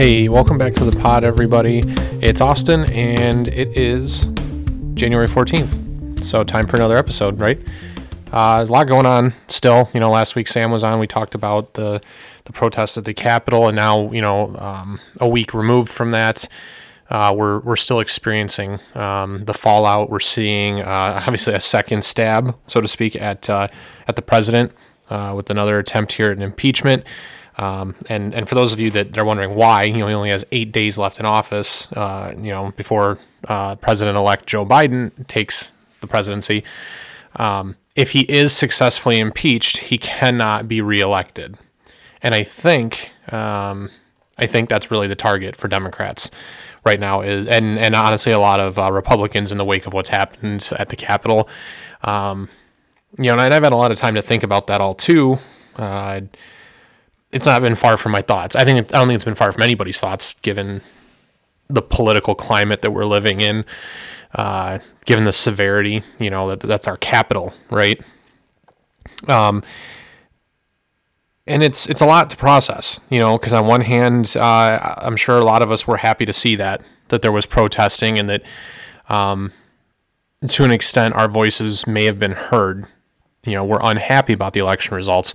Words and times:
Hey, 0.00 0.30
welcome 0.30 0.56
back 0.56 0.72
to 0.76 0.84
the 0.86 0.98
pod, 0.98 1.24
everybody. 1.24 1.82
It's 2.22 2.40
Austin, 2.40 2.90
and 2.90 3.48
it 3.48 3.76
is 3.76 4.24
January 4.94 5.28
14th. 5.28 6.24
So, 6.24 6.42
time 6.42 6.66
for 6.66 6.76
another 6.76 6.96
episode, 6.96 7.38
right? 7.38 7.60
Uh, 8.32 8.56
there's 8.56 8.70
a 8.70 8.72
lot 8.72 8.86
going 8.86 9.04
on 9.04 9.34
still. 9.48 9.90
You 9.92 10.00
know, 10.00 10.08
last 10.08 10.34
week 10.36 10.48
Sam 10.48 10.70
was 10.70 10.82
on. 10.82 11.00
We 11.00 11.06
talked 11.06 11.34
about 11.34 11.74
the 11.74 12.00
the 12.44 12.52
protests 12.54 12.96
at 12.96 13.04
the 13.04 13.12
Capitol, 13.12 13.68
and 13.68 13.76
now, 13.76 14.10
you 14.10 14.22
know, 14.22 14.56
um, 14.56 15.00
a 15.20 15.28
week 15.28 15.52
removed 15.52 15.92
from 15.92 16.12
that, 16.12 16.48
uh, 17.10 17.34
we're 17.36 17.58
we're 17.58 17.76
still 17.76 18.00
experiencing 18.00 18.80
um, 18.94 19.44
the 19.44 19.52
fallout. 19.52 20.08
We're 20.08 20.20
seeing 20.20 20.80
uh, 20.80 21.22
obviously 21.26 21.52
a 21.52 21.60
second 21.60 22.04
stab, 22.04 22.58
so 22.68 22.80
to 22.80 22.88
speak, 22.88 23.16
at 23.16 23.50
uh, 23.50 23.68
at 24.08 24.16
the 24.16 24.22
president 24.22 24.72
uh, 25.10 25.34
with 25.36 25.50
another 25.50 25.78
attempt 25.78 26.12
here 26.12 26.30
at 26.30 26.38
an 26.38 26.42
impeachment. 26.42 27.04
Um, 27.60 27.94
and 28.08 28.34
and 28.34 28.48
for 28.48 28.54
those 28.54 28.72
of 28.72 28.80
you 28.80 28.90
that 28.92 29.18
are 29.18 29.24
wondering 29.24 29.54
why, 29.54 29.82
you 29.82 29.98
know, 29.98 30.06
he 30.06 30.14
only 30.14 30.30
has 30.30 30.46
eight 30.50 30.72
days 30.72 30.96
left 30.96 31.20
in 31.20 31.26
office, 31.26 31.92
uh, 31.92 32.32
you 32.34 32.50
know, 32.50 32.72
before 32.74 33.18
uh, 33.48 33.76
President-elect 33.76 34.46
Joe 34.46 34.64
Biden 34.64 35.26
takes 35.26 35.70
the 36.00 36.06
presidency. 36.06 36.64
Um, 37.36 37.76
if 37.94 38.12
he 38.12 38.20
is 38.20 38.54
successfully 38.54 39.18
impeached, 39.18 39.76
he 39.76 39.98
cannot 39.98 40.68
be 40.68 40.80
reelected, 40.80 41.58
and 42.22 42.34
I 42.34 42.44
think 42.44 43.10
um, 43.30 43.90
I 44.38 44.46
think 44.46 44.70
that's 44.70 44.90
really 44.90 45.06
the 45.06 45.14
target 45.14 45.54
for 45.54 45.68
Democrats 45.68 46.30
right 46.86 46.98
now 46.98 47.20
is 47.20 47.46
and 47.46 47.78
and 47.78 47.94
honestly 47.94 48.32
a 48.32 48.38
lot 48.38 48.60
of 48.60 48.78
uh, 48.78 48.90
Republicans 48.90 49.52
in 49.52 49.58
the 49.58 49.66
wake 49.66 49.86
of 49.86 49.92
what's 49.92 50.08
happened 50.08 50.70
at 50.78 50.88
the 50.88 50.96
Capitol. 50.96 51.46
Um, 52.04 52.48
you 53.18 53.24
know, 53.24 53.32
and 53.32 53.52
I've 53.52 53.64
had 53.64 53.74
a 53.74 53.76
lot 53.76 53.92
of 53.92 53.98
time 53.98 54.14
to 54.14 54.22
think 54.22 54.42
about 54.42 54.66
that 54.68 54.80
all 54.80 54.94
too. 54.94 55.38
It's 57.32 57.46
not 57.46 57.62
been 57.62 57.76
far 57.76 57.96
from 57.96 58.12
my 58.12 58.22
thoughts. 58.22 58.56
I 58.56 58.64
think 58.64 58.78
it, 58.78 58.94
I 58.94 58.98
don't 58.98 59.06
think 59.08 59.16
it's 59.16 59.24
been 59.24 59.34
far 59.34 59.52
from 59.52 59.62
anybody's 59.62 60.00
thoughts, 60.00 60.34
given 60.42 60.80
the 61.68 61.82
political 61.82 62.34
climate 62.34 62.82
that 62.82 62.90
we're 62.90 63.04
living 63.04 63.40
in, 63.40 63.64
uh, 64.34 64.80
given 65.04 65.24
the 65.24 65.32
severity. 65.32 66.02
You 66.18 66.30
know 66.30 66.50
that 66.50 66.60
that's 66.60 66.88
our 66.88 66.96
capital, 66.96 67.54
right? 67.70 68.00
Um, 69.28 69.62
and 71.46 71.62
it's 71.62 71.88
it's 71.88 72.00
a 72.00 72.06
lot 72.06 72.30
to 72.30 72.36
process, 72.36 73.00
you 73.10 73.18
know, 73.18 73.38
because 73.38 73.52
on 73.52 73.66
one 73.66 73.80
hand, 73.82 74.36
uh, 74.36 74.94
I'm 74.98 75.16
sure 75.16 75.38
a 75.38 75.44
lot 75.44 75.62
of 75.62 75.70
us 75.70 75.86
were 75.86 75.98
happy 75.98 76.26
to 76.26 76.32
see 76.32 76.56
that 76.56 76.82
that 77.08 77.22
there 77.22 77.32
was 77.32 77.46
protesting 77.46 78.18
and 78.18 78.28
that, 78.28 78.42
um, 79.08 79.52
to 80.48 80.64
an 80.64 80.70
extent, 80.70 81.14
our 81.14 81.28
voices 81.28 81.86
may 81.86 82.04
have 82.04 82.18
been 82.18 82.32
heard. 82.32 82.86
You 83.44 83.54
know, 83.54 83.64
we're 83.64 83.80
unhappy 83.82 84.32
about 84.32 84.52
the 84.52 84.60
election 84.60 84.94
results, 84.94 85.34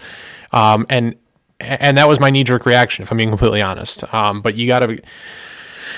um, 0.52 0.86
and 0.90 1.16
and 1.60 1.98
that 1.98 2.08
was 2.08 2.20
my 2.20 2.30
knee 2.30 2.44
jerk 2.44 2.66
reaction, 2.66 3.04
if 3.04 3.12
I'm 3.12 3.18
being 3.18 3.30
completely 3.30 3.62
honest. 3.62 4.04
Um, 4.14 4.42
but 4.42 4.56
you 4.56 4.68
got 4.68 4.80
to 4.80 5.02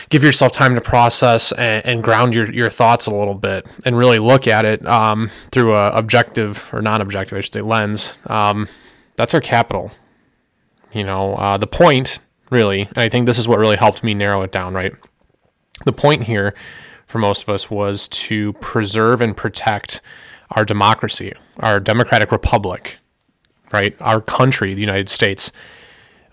give 0.10 0.24
yourself 0.24 0.52
time 0.52 0.76
to 0.76 0.82
process 0.82 1.52
and, 1.54 1.86
and, 1.86 2.04
ground 2.04 2.34
your, 2.34 2.52
your 2.52 2.70
thoughts 2.70 3.08
a 3.08 3.12
little 3.12 3.34
bit 3.34 3.66
and 3.86 3.98
really 3.98 4.20
look 4.20 4.48
at 4.48 4.66
it 4.66 4.86
um, 4.86 5.32
through 5.52 5.76
a 5.76 5.92
objective 5.92 6.68
or 6.72 6.82
non-objective, 6.82 7.38
I 7.38 7.42
should 7.42 7.54
say, 7.54 7.62
lens. 7.62 8.18
Um, 8.28 8.68
that's 9.16 9.34
our 9.34 9.42
capital. 9.42 9.92
You 10.94 11.04
know, 11.04 11.36
uh, 11.36 11.58
the 11.58 11.68
point 11.68 12.20
really, 12.50 12.82
and 12.82 12.98
I 12.98 13.10
think 13.10 13.26
this 13.26 13.38
is 13.38 13.48
what 13.48 13.60
really 13.60 13.78
helped 13.78 14.04
me 14.04 14.14
narrow 14.14 14.42
it 14.42 14.52
down. 14.52 14.74
Right, 14.74 14.94
the 15.86 15.94
point 15.94 16.24
here 16.24 16.54
for 17.08 17.20
most 17.20 17.44
of 17.44 17.50
us 17.50 17.70
was 17.70 18.08
to 18.08 18.54
preserve 18.54 19.22
and 19.22 19.36
protect 19.36 20.02
our 20.52 20.64
democracy, 20.64 21.34
our 21.58 21.80
democratic 21.80 22.32
republic 22.32 22.98
right? 23.72 23.96
Our 24.00 24.22
country, 24.22 24.74
the 24.74 24.82
United 24.82 25.10
States, 25.10 25.52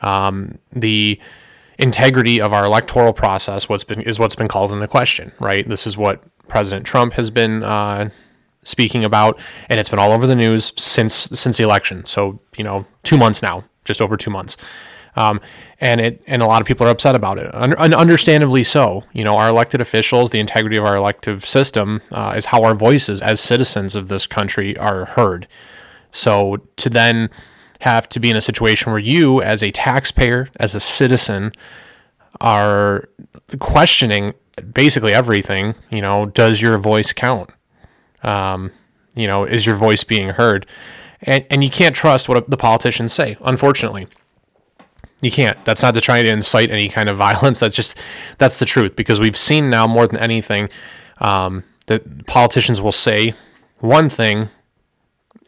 um, 0.01 0.59
the 0.73 1.21
integrity 1.79 2.41
of 2.41 2.53
our 2.53 2.65
electoral 2.65 3.13
process 3.13 3.69
what's 3.69 3.85
been 3.85 4.01
is 4.03 4.19
what's 4.19 4.37
been 4.37 4.49
called 4.49 4.71
into 4.73 4.87
question, 4.87 5.33
right? 5.41 5.69
This 5.69 5.87
is 5.87 5.97
what 5.97 6.23
President 6.49 6.87
Trump 6.87 7.15
has 7.15 7.31
been 7.31 7.63
uh, 7.63 8.11
speaking 8.63 9.05
about, 9.05 9.39
and 9.69 9.81
it's 9.81 9.89
been 9.89 9.99
all 9.99 10.13
over 10.13 10.27
the 10.27 10.37
news 10.37 10.73
since 10.77 11.15
since 11.15 11.57
the 11.57 11.65
election. 11.65 12.05
So 12.05 12.41
you 12.57 12.65
know, 12.65 12.87
two 13.03 13.17
months 13.17 13.43
now, 13.43 13.65
just 13.85 14.01
over 14.01 14.17
two 14.17 14.31
months. 14.31 14.57
Um, 15.17 15.41
and 15.81 16.01
it 16.01 16.23
and 16.27 16.43
a 16.43 16.47
lot 16.47 16.61
of 16.61 16.67
people 16.67 16.87
are 16.87 16.91
upset 16.91 17.15
about 17.15 17.39
it, 17.39 17.51
and 17.53 17.75
understandably 17.95 18.65
so. 18.65 19.05
You 19.13 19.25
know, 19.25 19.37
our 19.37 19.49
elected 19.49 19.81
officials, 19.81 20.31
the 20.31 20.41
integrity 20.41 20.77
of 20.77 20.85
our 20.85 20.97
elective 20.97 21.45
system, 21.45 22.03
uh, 22.11 22.35
is 22.37 22.47
how 22.47 22.63
our 22.63 22.75
voices 22.75 23.23
as 23.23 23.41
citizens 23.41 23.95
of 23.95 24.09
this 24.09 24.27
country 24.27 24.77
are 24.77 25.05
heard. 25.05 25.47
So 26.15 26.59
to 26.77 26.89
then 26.89 27.29
have 27.81 28.09
to 28.09 28.21
be 28.21 28.31
in 28.31 28.37
a 28.37 28.41
situation 28.41 28.93
where 28.93 29.01
you, 29.01 29.43
as 29.43 29.63
a 29.63 29.71
taxpayer, 29.71 30.49
as 30.59 30.75
a 30.75 30.81
citizen, 30.81 31.53
are 32.41 33.09
questioning 33.59 34.33
basically 34.73 35.13
everything, 35.13 35.75
you 35.91 36.01
know, 36.01 36.27
does 36.27 36.63
your 36.63 36.79
voice 36.79 37.13
count? 37.13 37.51
Um, 38.23 38.71
you 39.15 39.27
know, 39.27 39.45
is 39.45 39.67
your 39.67 39.75
voice 39.75 40.05
being 40.05 40.31
heard? 40.31 40.67
And, 41.21 41.45
and 41.51 41.65
you 41.65 41.71
can't 41.71 41.97
trust 41.97 42.29
what 42.29 42.49
the 42.49 42.57
politicians 42.57 43.13
say, 43.13 43.37
unfortunately. 43.43 44.07
You 45.21 45.31
can't. 45.31 45.63
That's 45.65 45.83
not 45.83 45.95
to 45.95 46.01
try 46.01 46.23
to 46.23 46.29
incite 46.29 46.71
any 46.71 46.89
kind 46.89 47.11
of 47.11 47.17
violence. 47.29 47.59
That's 47.59 47.75
just, 47.75 47.99
that's 48.39 48.59
the 48.59 48.67
truth 48.67 48.95
because 48.95 49.19
we've 49.19 49.37
seen 49.37 49.69
now 49.69 49.87
more 49.87 50.07
than 50.07 50.19
anything 50.19 50.69
um, 51.19 51.65
that 51.87 52.27
politicians 52.27 52.81
will 52.81 52.93
say 52.93 53.35
one 53.81 54.09
thing 54.09 54.49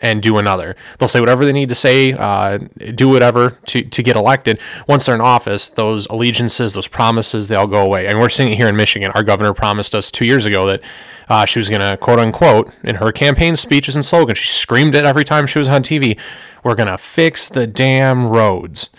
and 0.03 0.23
do 0.23 0.37
another. 0.39 0.77
They'll 0.99 1.09
say 1.09 1.21
whatever 1.21 1.45
they 1.45 1.53
need 1.53 1.69
to 1.71 1.75
say, 1.75 2.12
uh, 2.12 2.59
do 2.95 3.09
whatever 3.09 3.59
to, 3.67 3.83
to 3.83 4.03
get 4.03 4.17
elected. 4.17 4.61
Once 4.87 5.07
they're 5.07 5.15
in 5.15 5.21
office, 5.21 5.71
those 5.71 6.07
allegiances, 6.07 6.75
those 6.75 6.87
promises, 6.87 7.49
they 7.49 7.57
all 7.57 7.67
go 7.67 7.81
away. 7.81 8.06
And 8.06 8.19
we're 8.21 8.29
seeing 8.29 8.53
it 8.53 8.56
here 8.56 8.69
in 8.69 8.77
Michigan. 8.77 9.11
Our 9.12 9.23
governor 9.23 9.55
promised 9.55 9.95
us 9.95 10.11
two 10.11 10.27
years 10.27 10.45
ago 10.45 10.67
that 10.67 10.83
uh, 11.29 11.45
she 11.45 11.59
was 11.59 11.69
going 11.69 11.81
to, 11.81 11.97
quote 11.97 12.19
unquote, 12.19 12.73
in 12.85 12.97
her 12.97 13.11
campaign 13.11 13.56
speeches 13.56 13.97
and 13.97 14.05
slogans, 14.05 14.39
she 14.39 14.49
screamed 14.49 14.95
it 14.95 15.05
every 15.05 15.25
time 15.25 15.47
she 15.47 15.59
was 15.59 15.69
on 15.69 15.83
TV, 15.83 16.19
we're 16.62 16.75
going 16.75 16.89
to 16.89 16.99
fix 16.99 17.49
the 17.49 17.67
damn 17.67 18.27
roads. 18.27 18.91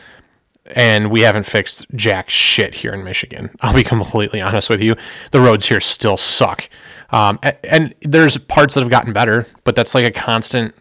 And 0.75 1.09
we 1.09 1.21
haven't 1.21 1.45
fixed 1.45 1.85
jack 1.95 2.29
shit 2.29 2.75
here 2.75 2.93
in 2.93 3.01
Michigan. 3.01 3.51
I'll 3.61 3.73
be 3.73 3.85
completely 3.85 4.41
honest 4.41 4.69
with 4.69 4.81
you. 4.81 4.95
The 5.31 5.39
roads 5.39 5.67
here 5.67 5.79
still 5.79 6.17
suck. 6.17 6.67
Um, 7.09 7.39
and, 7.41 7.57
and 7.63 7.95
there's 8.01 8.37
parts 8.37 8.73
that 8.73 8.81
have 8.81 8.89
gotten 8.89 9.13
better, 9.13 9.47
but 9.63 9.77
that's 9.77 9.95
like 9.95 10.03
a 10.03 10.11
constant 10.11 10.75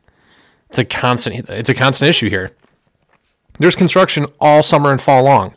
it's 0.68 0.78
a 0.78 0.84
constant 0.84 1.48
it's 1.48 1.68
a 1.68 1.74
constant 1.74 2.08
issue 2.08 2.28
here. 2.28 2.52
There's 3.58 3.76
construction 3.76 4.26
all 4.40 4.62
summer 4.62 4.92
and 4.92 5.00
fall 5.00 5.22
long. 5.22 5.54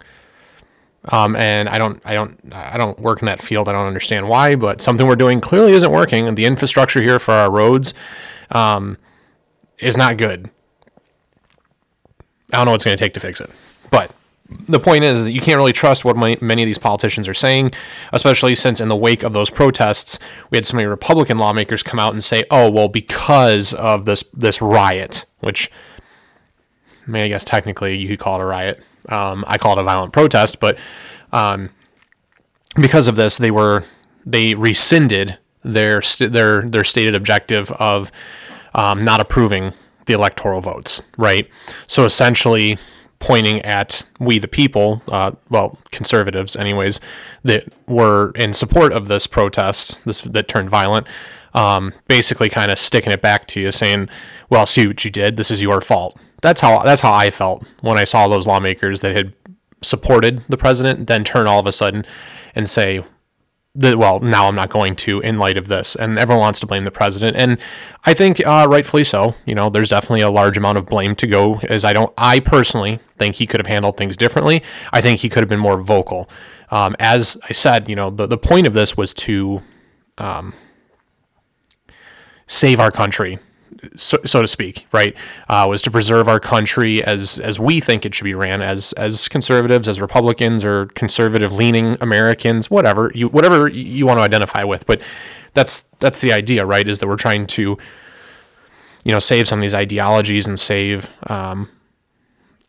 Um, 1.05 1.35
and 1.35 1.69
I 1.69 1.77
don't, 1.77 2.01
I 2.05 2.13
don't, 2.13 2.37
I 2.51 2.77
don't 2.77 2.99
work 2.99 3.21
in 3.21 3.25
that 3.27 3.41
field. 3.41 3.69
I 3.69 3.71
don't 3.71 3.87
understand 3.87 4.27
why, 4.27 4.55
but 4.55 4.81
something 4.81 5.07
we're 5.07 5.15
doing 5.15 5.39
clearly 5.39 5.71
isn't 5.73 5.91
working. 5.91 6.27
And 6.27 6.37
the 6.37 6.45
infrastructure 6.45 7.01
here 7.01 7.19
for 7.19 7.33
our 7.33 7.49
roads 7.49 7.93
um, 8.51 8.97
is 9.79 9.95
not 9.95 10.17
good. 10.17 10.49
I 12.51 12.57
don't 12.57 12.65
know 12.65 12.71
what's 12.71 12.83
going 12.83 12.97
to 12.97 13.03
take 13.03 13.13
to 13.13 13.19
fix 13.19 13.39
it, 13.39 13.49
but 13.91 14.11
the 14.49 14.79
point 14.79 15.03
is 15.03 15.25
that 15.25 15.31
you 15.31 15.41
can't 15.41 15.57
really 15.57 15.73
trust 15.73 16.03
what 16.03 16.17
many 16.17 16.63
of 16.63 16.67
these 16.67 16.77
politicians 16.77 17.27
are 17.27 17.33
saying, 17.33 17.71
especially 18.13 18.55
since 18.55 18.81
in 18.81 18.89
the 18.89 18.95
wake 18.95 19.23
of 19.23 19.33
those 19.33 19.49
protests, 19.49 20.17
we 20.49 20.57
had 20.57 20.65
so 20.65 20.75
many 20.75 20.87
Republican 20.87 21.37
lawmakers 21.37 21.83
come 21.83 21.99
out 21.99 22.13
and 22.13 22.23
say, 22.23 22.43
"Oh, 22.49 22.69
well, 22.69 22.87
because 22.87 23.73
of 23.73 24.05
this 24.05 24.23
this 24.33 24.61
riot," 24.61 25.25
which, 25.39 25.71
I 27.07 27.11
mean, 27.11 27.23
I 27.23 27.27
guess 27.27 27.45
technically 27.45 27.97
you 27.97 28.07
could 28.07 28.19
call 28.19 28.39
it 28.39 28.43
a 28.43 28.45
riot. 28.45 28.83
Um, 29.09 29.45
I 29.47 29.57
call 29.57 29.77
it 29.77 29.81
a 29.81 29.83
violent 29.83 30.13
protest, 30.13 30.59
but 30.59 30.77
um, 31.31 31.69
because 32.75 33.07
of 33.07 33.15
this, 33.15 33.37
they 33.37 33.51
were 33.51 33.83
they 34.25 34.55
rescinded 34.55 35.37
their 35.63 36.01
their 36.19 36.63
their 36.63 36.83
stated 36.83 37.15
objective 37.15 37.71
of 37.73 38.11
um, 38.73 39.03
not 39.03 39.21
approving 39.21 39.73
the 40.05 40.13
electoral 40.13 40.61
votes, 40.61 41.03
right? 41.17 41.47
So 41.85 42.05
essentially 42.05 42.79
pointing 43.19 43.61
at 43.63 44.05
we 44.19 44.39
the 44.39 44.47
people, 44.47 45.01
uh, 45.09 45.31
well, 45.49 45.77
conservatives, 45.91 46.55
anyways, 46.55 46.99
that 47.43 47.65
were 47.87 48.31
in 48.35 48.53
support 48.53 48.93
of 48.93 49.07
this 49.07 49.27
protest, 49.27 50.01
this 50.05 50.21
that 50.21 50.47
turned 50.47 50.69
violent, 50.69 51.05
um, 51.53 51.93
basically 52.07 52.49
kind 52.49 52.71
of 52.71 52.79
sticking 52.79 53.11
it 53.11 53.21
back 53.21 53.45
to 53.47 53.59
you, 53.59 53.71
saying, 53.71 54.09
"Well, 54.49 54.65
see 54.65 54.87
what 54.87 55.03
you 55.03 55.11
did. 55.11 55.37
This 55.37 55.51
is 55.51 55.61
your 55.61 55.81
fault." 55.81 56.17
That's 56.41 56.61
how 56.61 56.79
that's 56.83 57.01
how 57.01 57.13
I 57.13 57.29
felt 57.29 57.65
when 57.81 57.97
I 57.97 58.05
saw 58.05 58.27
those 58.27 58.47
lawmakers 58.47 59.01
that 59.01 59.15
had 59.15 59.33
supported 59.81 60.43
the 60.49 60.57
president 60.57 61.07
then 61.07 61.23
turn 61.23 61.47
all 61.47 61.59
of 61.59 61.65
a 61.65 61.71
sudden 61.71 62.05
and 62.55 62.69
say, 62.69 63.03
that 63.75 63.97
well 63.97 64.19
now 64.19 64.47
I'm 64.47 64.55
not 64.55 64.69
going 64.69 64.95
to 64.97 65.19
in 65.19 65.37
light 65.37 65.57
of 65.57 65.67
this, 65.67 65.95
and 65.95 66.17
everyone 66.17 66.41
wants 66.41 66.59
to 66.61 66.67
blame 66.67 66.85
the 66.85 66.91
president, 66.91 67.37
and 67.37 67.57
I 68.05 68.13
think 68.13 68.45
uh, 68.45 68.67
rightfully 68.69 69.03
so. 69.03 69.35
You 69.45 69.55
know, 69.55 69.69
there's 69.69 69.89
definitely 69.89 70.21
a 70.21 70.29
large 70.31 70.57
amount 70.57 70.77
of 70.77 70.85
blame 70.85 71.15
to 71.15 71.27
go. 71.27 71.59
As 71.63 71.85
I 71.85 71.93
don't, 71.93 72.13
I 72.17 72.39
personally 72.39 72.99
think 73.17 73.35
he 73.35 73.45
could 73.45 73.59
have 73.59 73.67
handled 73.67 73.97
things 73.97 74.17
differently. 74.17 74.63
I 74.91 75.01
think 75.01 75.19
he 75.19 75.29
could 75.29 75.41
have 75.41 75.49
been 75.49 75.59
more 75.59 75.81
vocal. 75.81 76.29
Um, 76.71 76.95
as 76.99 77.37
I 77.47 77.53
said, 77.53 77.89
you 77.89 77.95
know, 77.95 78.09
the 78.09 78.27
the 78.27 78.37
point 78.37 78.67
of 78.67 78.73
this 78.73 78.97
was 78.97 79.13
to 79.15 79.61
um, 80.17 80.53
save 82.47 82.79
our 82.79 82.91
country. 82.91 83.39
So, 83.95 84.17
so 84.25 84.41
to 84.41 84.47
speak, 84.47 84.85
right? 84.91 85.15
Uh, 85.47 85.65
was 85.69 85.81
to 85.83 85.91
preserve 85.91 86.27
our 86.27 86.39
country 86.39 87.03
as 87.03 87.39
as 87.39 87.59
we 87.59 87.79
think 87.79 88.05
it 88.05 88.13
should 88.15 88.23
be 88.23 88.33
ran, 88.33 88.61
as 88.61 88.93
as 88.93 89.27
conservatives, 89.27 89.87
as 89.87 90.01
Republicans, 90.01 90.65
or 90.65 90.87
conservative 90.87 91.51
leaning 91.51 91.97
Americans, 92.01 92.69
whatever 92.69 93.11
you 93.15 93.27
whatever 93.29 93.67
you 93.67 94.05
want 94.05 94.17
to 94.17 94.23
identify 94.23 94.63
with. 94.63 94.85
But 94.85 95.01
that's 95.53 95.81
that's 95.99 96.19
the 96.19 96.33
idea, 96.33 96.65
right? 96.65 96.87
Is 96.87 96.99
that 96.99 97.07
we're 97.07 97.15
trying 97.15 97.47
to, 97.47 97.77
you 99.03 99.11
know, 99.11 99.19
save 99.19 99.47
some 99.47 99.59
of 99.59 99.61
these 99.61 99.75
ideologies 99.75 100.47
and 100.47 100.59
save 100.59 101.09
um, 101.27 101.69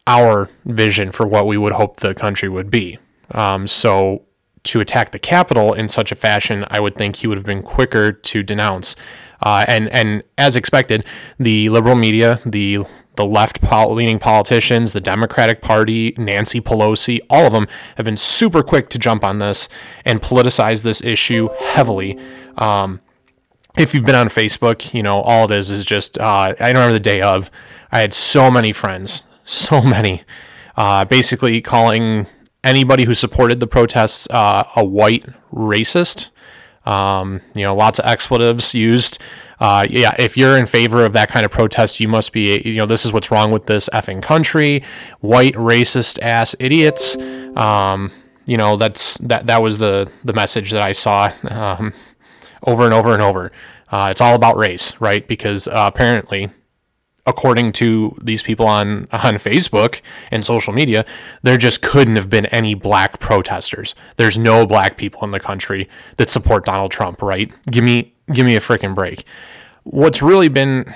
our 0.06 0.48
vision 0.64 1.12
for 1.12 1.26
what 1.26 1.46
we 1.46 1.56
would 1.56 1.72
hope 1.72 2.00
the 2.00 2.14
country 2.14 2.48
would 2.48 2.70
be. 2.70 2.98
Um, 3.32 3.66
so 3.66 4.24
to 4.64 4.80
attack 4.80 5.12
the 5.12 5.18
Capitol 5.18 5.72
in 5.72 5.88
such 5.88 6.12
a 6.12 6.14
fashion, 6.14 6.64
I 6.68 6.80
would 6.80 6.96
think 6.96 7.16
he 7.16 7.26
would 7.26 7.38
have 7.38 7.46
been 7.46 7.62
quicker 7.62 8.12
to 8.12 8.42
denounce. 8.42 8.96
Uh, 9.42 9.64
and 9.68 9.88
and 9.88 10.22
as 10.36 10.56
expected, 10.56 11.04
the 11.38 11.68
liberal 11.68 11.96
media, 11.96 12.40
the 12.44 12.84
the 13.16 13.26
left 13.26 13.60
leaning 13.62 14.18
politicians, 14.18 14.92
the 14.92 15.00
Democratic 15.00 15.60
Party, 15.60 16.14
Nancy 16.16 16.60
Pelosi, 16.60 17.20
all 17.28 17.44
of 17.46 17.52
them 17.52 17.66
have 17.96 18.06
been 18.06 18.16
super 18.16 18.62
quick 18.62 18.88
to 18.90 18.98
jump 18.98 19.24
on 19.24 19.38
this 19.38 19.68
and 20.04 20.22
politicize 20.22 20.82
this 20.82 21.02
issue 21.02 21.48
heavily. 21.58 22.18
Um, 22.56 23.00
if 23.76 23.94
you've 23.94 24.04
been 24.04 24.14
on 24.14 24.28
Facebook, 24.28 24.94
you 24.94 25.02
know 25.02 25.20
all 25.20 25.44
it 25.46 25.56
is 25.56 25.70
is 25.70 25.84
just. 25.84 26.18
Uh, 26.18 26.54
I 26.58 26.68
remember 26.68 26.92
the 26.92 27.00
day 27.00 27.20
of, 27.20 27.50
I 27.92 28.00
had 28.00 28.14
so 28.14 28.50
many 28.50 28.72
friends, 28.72 29.24
so 29.44 29.80
many, 29.82 30.24
uh, 30.76 31.04
basically 31.04 31.60
calling 31.60 32.26
anybody 32.64 33.04
who 33.04 33.14
supported 33.14 33.60
the 33.60 33.66
protests 33.66 34.28
uh, 34.30 34.64
a 34.76 34.84
white 34.84 35.26
racist. 35.52 36.30
Um, 36.86 37.40
you 37.54 37.64
know, 37.64 37.74
lots 37.74 37.98
of 37.98 38.06
expletives 38.06 38.74
used. 38.74 39.18
Uh, 39.60 39.86
yeah, 39.90 40.14
if 40.18 40.36
you're 40.36 40.56
in 40.56 40.64
favor 40.64 41.04
of 41.04 41.12
that 41.12 41.28
kind 41.28 41.44
of 41.44 41.52
protest, 41.52 42.00
you 42.00 42.08
must 42.08 42.32
be, 42.32 42.60
you 42.64 42.76
know, 42.76 42.86
this 42.86 43.04
is 43.04 43.12
what's 43.12 43.30
wrong 43.30 43.52
with 43.52 43.66
this 43.66 43.88
effing 43.92 44.22
country. 44.22 44.82
White 45.20 45.54
racist 45.54 46.18
ass 46.22 46.56
idiots. 46.58 47.16
Um, 47.56 48.10
you 48.46 48.56
know, 48.56 48.76
that's 48.76 49.18
that. 49.18 49.46
That 49.46 49.62
was 49.62 49.78
the 49.78 50.10
the 50.24 50.32
message 50.32 50.70
that 50.70 50.80
I 50.80 50.92
saw 50.92 51.30
um, 51.48 51.92
over 52.66 52.84
and 52.84 52.94
over 52.94 53.12
and 53.12 53.22
over. 53.22 53.52
Uh, 53.90 54.08
it's 54.10 54.20
all 54.20 54.34
about 54.34 54.56
race, 54.56 54.98
right? 55.00 55.26
Because 55.26 55.68
uh, 55.68 55.90
apparently 55.92 56.50
according 57.30 57.72
to 57.72 58.16
these 58.22 58.42
people 58.42 58.66
on 58.66 59.06
on 59.12 59.34
Facebook 59.34 60.00
and 60.30 60.44
social 60.44 60.72
media, 60.72 61.06
there 61.42 61.56
just 61.56 61.80
couldn't 61.80 62.16
have 62.16 62.28
been 62.28 62.46
any 62.46 62.74
black 62.74 63.18
protesters. 63.20 63.94
There's 64.16 64.38
no 64.38 64.66
black 64.66 64.98
people 64.98 65.24
in 65.24 65.30
the 65.30 65.40
country 65.40 65.88
that 66.18 66.28
support 66.28 66.66
Donald 66.66 66.92
Trump, 66.92 67.22
right? 67.22 67.50
Give 67.70 67.84
me 67.84 68.12
give 68.32 68.44
me 68.44 68.56
a 68.56 68.60
freaking 68.60 68.94
break. 68.94 69.24
What's 69.84 70.20
really 70.20 70.48
been 70.48 70.94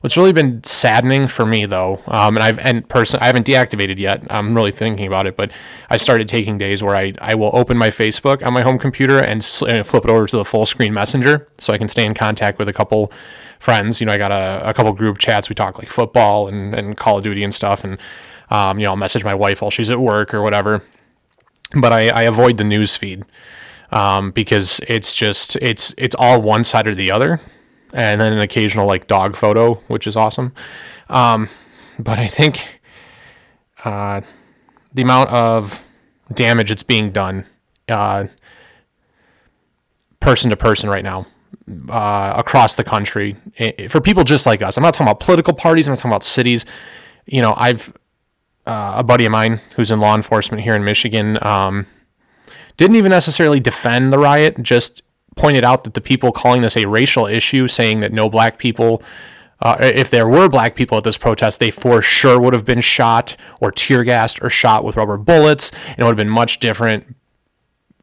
What's 0.00 0.16
really 0.16 0.32
been 0.32 0.62
saddening 0.62 1.26
for 1.26 1.44
me 1.44 1.66
though, 1.66 2.00
um, 2.06 2.36
and 2.36 2.44
I've 2.44 2.58
and 2.60 2.88
person 2.88 3.18
I 3.20 3.26
haven't 3.26 3.46
deactivated 3.46 3.98
yet. 3.98 4.22
I'm 4.30 4.54
really 4.54 4.70
thinking 4.70 5.08
about 5.08 5.26
it, 5.26 5.36
but 5.36 5.50
I 5.90 5.96
started 5.96 6.28
taking 6.28 6.56
days 6.56 6.84
where 6.84 6.94
I, 6.94 7.14
I 7.20 7.34
will 7.34 7.50
open 7.52 7.76
my 7.76 7.88
Facebook 7.88 8.46
on 8.46 8.52
my 8.52 8.62
home 8.62 8.78
computer 8.78 9.18
and, 9.18 9.44
and 9.68 9.84
flip 9.84 10.04
it 10.04 10.10
over 10.10 10.26
to 10.26 10.36
the 10.36 10.44
full 10.44 10.66
screen 10.66 10.94
messenger 10.94 11.48
so 11.58 11.72
I 11.72 11.78
can 11.78 11.88
stay 11.88 12.04
in 12.04 12.14
contact 12.14 12.60
with 12.60 12.68
a 12.68 12.72
couple 12.72 13.10
friends. 13.58 14.00
You 14.00 14.06
know, 14.06 14.12
I 14.12 14.18
got 14.18 14.32
a, 14.32 14.68
a 14.68 14.74
couple 14.74 14.92
group 14.92 15.18
chats. 15.18 15.48
We 15.48 15.54
talk 15.54 15.78
like 15.78 15.88
football 15.88 16.48
and, 16.48 16.74
and 16.74 16.96
Call 16.96 17.18
of 17.18 17.24
Duty 17.24 17.44
and 17.44 17.54
stuff, 17.54 17.84
and 17.84 17.98
um, 18.50 18.78
you 18.78 18.84
know 18.84 18.90
I'll 18.90 18.96
message 18.96 19.24
my 19.24 19.34
wife 19.34 19.62
while 19.62 19.70
she's 19.70 19.90
at 19.90 20.00
work 20.00 20.34
or 20.34 20.42
whatever. 20.42 20.82
But 21.74 21.92
I, 21.92 22.08
I 22.08 22.22
avoid 22.22 22.56
the 22.56 22.64
news 22.64 22.96
feed 22.96 23.24
um, 23.90 24.30
because 24.30 24.80
it's 24.88 25.14
just 25.14 25.56
it's 25.56 25.94
it's 25.98 26.14
all 26.18 26.40
one 26.40 26.64
side 26.64 26.86
or 26.86 26.94
the 26.94 27.10
other 27.10 27.40
and 27.92 28.20
then 28.20 28.32
an 28.32 28.40
occasional 28.40 28.86
like 28.86 29.06
dog 29.06 29.36
photo, 29.36 29.74
which 29.88 30.06
is 30.06 30.16
awesome. 30.16 30.52
Um, 31.08 31.48
but 31.98 32.18
I 32.18 32.26
think 32.26 32.80
uh, 33.84 34.20
the 34.92 35.02
amount 35.02 35.30
of 35.30 35.82
damage 36.32 36.68
that's 36.68 36.82
being 36.82 37.10
done 37.10 37.46
uh, 37.88 38.26
person 40.20 40.50
to 40.50 40.56
person 40.56 40.90
right 40.90 41.04
now 41.04 41.26
uh, 41.88 42.34
across 42.36 42.74
the 42.74 42.84
country 42.84 43.36
for 43.88 44.00
people 44.00 44.24
just 44.24 44.46
like 44.46 44.62
us. 44.62 44.76
I'm 44.76 44.82
not 44.82 44.94
talking 44.94 45.06
about 45.06 45.20
political 45.20 45.54
parties. 45.54 45.86
I'm 45.86 45.92
not 45.92 45.98
talking 45.98 46.10
about 46.10 46.24
cities. 46.24 46.64
You 47.26 47.42
know, 47.42 47.54
I've 47.56 47.92
uh, 48.66 48.94
a 48.96 49.02
buddy 49.02 49.24
of 49.24 49.32
mine 49.32 49.60
who's 49.76 49.90
in 49.90 49.98
law 49.98 50.14
enforcement 50.14 50.62
here 50.62 50.74
in 50.74 50.84
Michigan 50.84 51.38
um, 51.42 51.86
didn't 52.76 52.96
even 52.96 53.10
necessarily 53.10 53.60
defend 53.60 54.12
the 54.12 54.18
riot, 54.18 54.62
just 54.62 55.02
pointed 55.36 55.64
out 55.64 55.84
that 55.84 55.94
the 55.94 56.00
people 56.00 56.32
calling 56.32 56.62
this 56.62 56.76
a 56.76 56.84
racial 56.86 57.26
issue, 57.26 57.66
saying 57.66 58.00
that 58.00 58.12
no 58.12 58.28
black 58.28 58.58
people, 58.58 59.02
uh, 59.62 59.78
if 59.80 60.10
there 60.10 60.28
were 60.28 60.48
black 60.48 60.74
people 60.74 60.98
at 60.98 61.04
this 61.04 61.16
protest, 61.16 61.60
they 61.60 61.70
for 61.70 62.02
sure 62.02 62.38
would 62.38 62.52
have 62.52 62.66
been 62.66 62.80
shot 62.80 63.36
or 63.60 63.72
tear 63.72 64.04
gassed 64.04 64.38
or 64.42 64.50
shot 64.50 64.84
with 64.84 64.96
rubber 64.96 65.16
bullets, 65.16 65.72
and 65.86 65.98
it 65.98 66.02
would 66.02 66.10
have 66.10 66.16
been 66.16 66.28
much 66.28 66.60
different. 66.60 67.16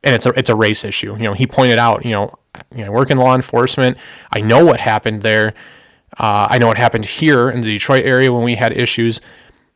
And 0.03 0.13
it's 0.15 0.25
a 0.25 0.29
it's 0.37 0.49
a 0.49 0.55
race 0.55 0.83
issue. 0.83 1.15
You 1.15 1.23
know, 1.25 1.33
he 1.33 1.47
pointed 1.47 1.79
out, 1.79 2.05
you 2.05 2.11
know, 2.11 2.37
you 2.75 2.81
know, 2.81 2.87
I 2.87 2.89
work 2.89 3.09
in 3.09 3.17
law 3.17 3.35
enforcement. 3.35 3.97
I 4.31 4.41
know 4.41 4.65
what 4.65 4.79
happened 4.79 5.21
there. 5.21 5.53
Uh, 6.17 6.47
I 6.49 6.57
know 6.57 6.67
what 6.67 6.77
happened 6.77 7.05
here 7.05 7.49
in 7.49 7.61
the 7.61 7.67
Detroit 7.67 8.05
area 8.05 8.31
when 8.31 8.43
we 8.43 8.55
had 8.55 8.71
issues. 8.71 9.19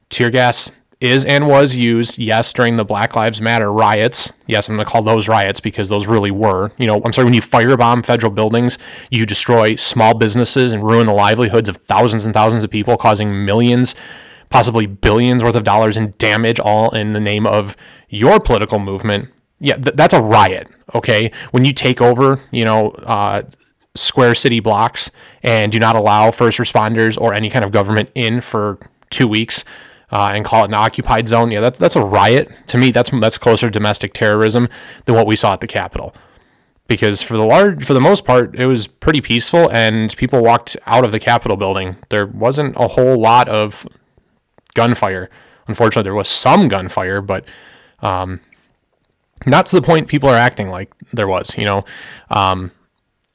Tear 0.09 0.29
gas 0.29 0.71
is 0.99 1.23
and 1.23 1.47
was 1.47 1.75
used, 1.75 2.17
yes, 2.17 2.51
during 2.51 2.75
the 2.75 2.83
Black 2.83 3.15
Lives 3.15 3.39
Matter 3.39 3.71
riots. 3.71 4.33
Yes, 4.47 4.67
I'm 4.67 4.75
going 4.75 4.85
to 4.85 4.91
call 4.91 5.01
those 5.01 5.27
riots 5.27 5.59
because 5.59 5.87
those 5.87 6.07
really 6.07 6.31
were. 6.31 6.71
You 6.77 6.87
know, 6.87 7.01
I'm 7.03 7.13
sorry, 7.13 7.25
when 7.25 7.33
you 7.33 7.41
firebomb 7.41 8.05
federal 8.05 8.31
buildings, 8.31 8.77
you 9.09 9.25
destroy 9.25 9.75
small 9.75 10.13
businesses 10.13 10.73
and 10.73 10.83
ruin 10.83 11.07
the 11.07 11.13
livelihoods 11.13 11.69
of 11.69 11.77
thousands 11.77 12.25
and 12.25 12.33
thousands 12.33 12.63
of 12.63 12.69
people, 12.69 12.97
causing 12.97 13.45
millions, 13.45 13.95
possibly 14.49 14.87
billions 14.87 15.43
worth 15.43 15.55
of 15.55 15.63
dollars 15.63 15.95
in 15.95 16.13
damage, 16.17 16.59
all 16.59 16.93
in 16.93 17.13
the 17.13 17.19
name 17.21 17.47
of 17.47 17.77
your 18.09 18.39
political 18.39 18.79
movement. 18.79 19.29
Yeah, 19.59 19.75
th- 19.75 19.95
that's 19.95 20.13
a 20.13 20.21
riot, 20.21 20.67
okay? 20.95 21.31
When 21.51 21.65
you 21.65 21.73
take 21.73 22.01
over, 22.01 22.39
you 22.51 22.65
know, 22.65 22.91
uh, 22.91 23.43
square 23.95 24.35
city 24.35 24.59
blocks 24.59 25.11
and 25.43 25.71
do 25.71 25.79
not 25.79 25.95
allow 25.95 26.31
first 26.31 26.57
responders 26.57 27.19
or 27.19 27.33
any 27.33 27.49
kind 27.49 27.65
of 27.65 27.71
government 27.71 28.09
in 28.15 28.39
for 28.41 28.79
two 29.09 29.27
weeks 29.27 29.63
uh, 30.11 30.31
and 30.33 30.45
call 30.45 30.63
it 30.63 30.67
an 30.67 30.73
occupied 30.73 31.27
zone. 31.27 31.51
Yeah, 31.51 31.59
that's 31.59 31.77
that's 31.77 31.95
a 31.95 32.03
riot. 32.03 32.49
To 32.67 32.77
me, 32.77 32.91
that's 32.91 33.11
that's 33.19 33.37
closer 33.37 33.67
to 33.67 33.71
domestic 33.71 34.13
terrorism 34.13 34.69
than 35.05 35.15
what 35.15 35.27
we 35.27 35.35
saw 35.35 35.53
at 35.53 35.61
the 35.61 35.67
Capitol. 35.67 36.13
Because 36.87 37.21
for 37.21 37.37
the 37.37 37.45
large, 37.45 37.85
for 37.85 37.93
the 37.93 38.01
most 38.01 38.25
part, 38.25 38.55
it 38.55 38.65
was 38.65 38.87
pretty 38.87 39.21
peaceful, 39.21 39.69
and 39.71 40.15
people 40.17 40.41
walked 40.43 40.75
out 40.87 41.05
of 41.05 41.11
the 41.11 41.19
Capitol 41.19 41.55
building. 41.55 41.97
There 42.09 42.25
wasn't 42.25 42.75
a 42.77 42.87
whole 42.87 43.19
lot 43.19 43.47
of 43.47 43.85
gunfire. 44.73 45.29
Unfortunately, 45.67 46.03
there 46.03 46.15
was 46.15 46.29
some 46.29 46.67
gunfire, 46.67 47.21
but 47.21 47.45
um, 47.99 48.39
not 49.45 49.65
to 49.67 49.75
the 49.75 49.81
point 49.81 50.07
people 50.07 50.29
are 50.29 50.37
acting 50.37 50.69
like 50.69 50.91
there 51.13 51.27
was. 51.27 51.57
You 51.57 51.65
know, 51.65 51.85
um, 52.29 52.71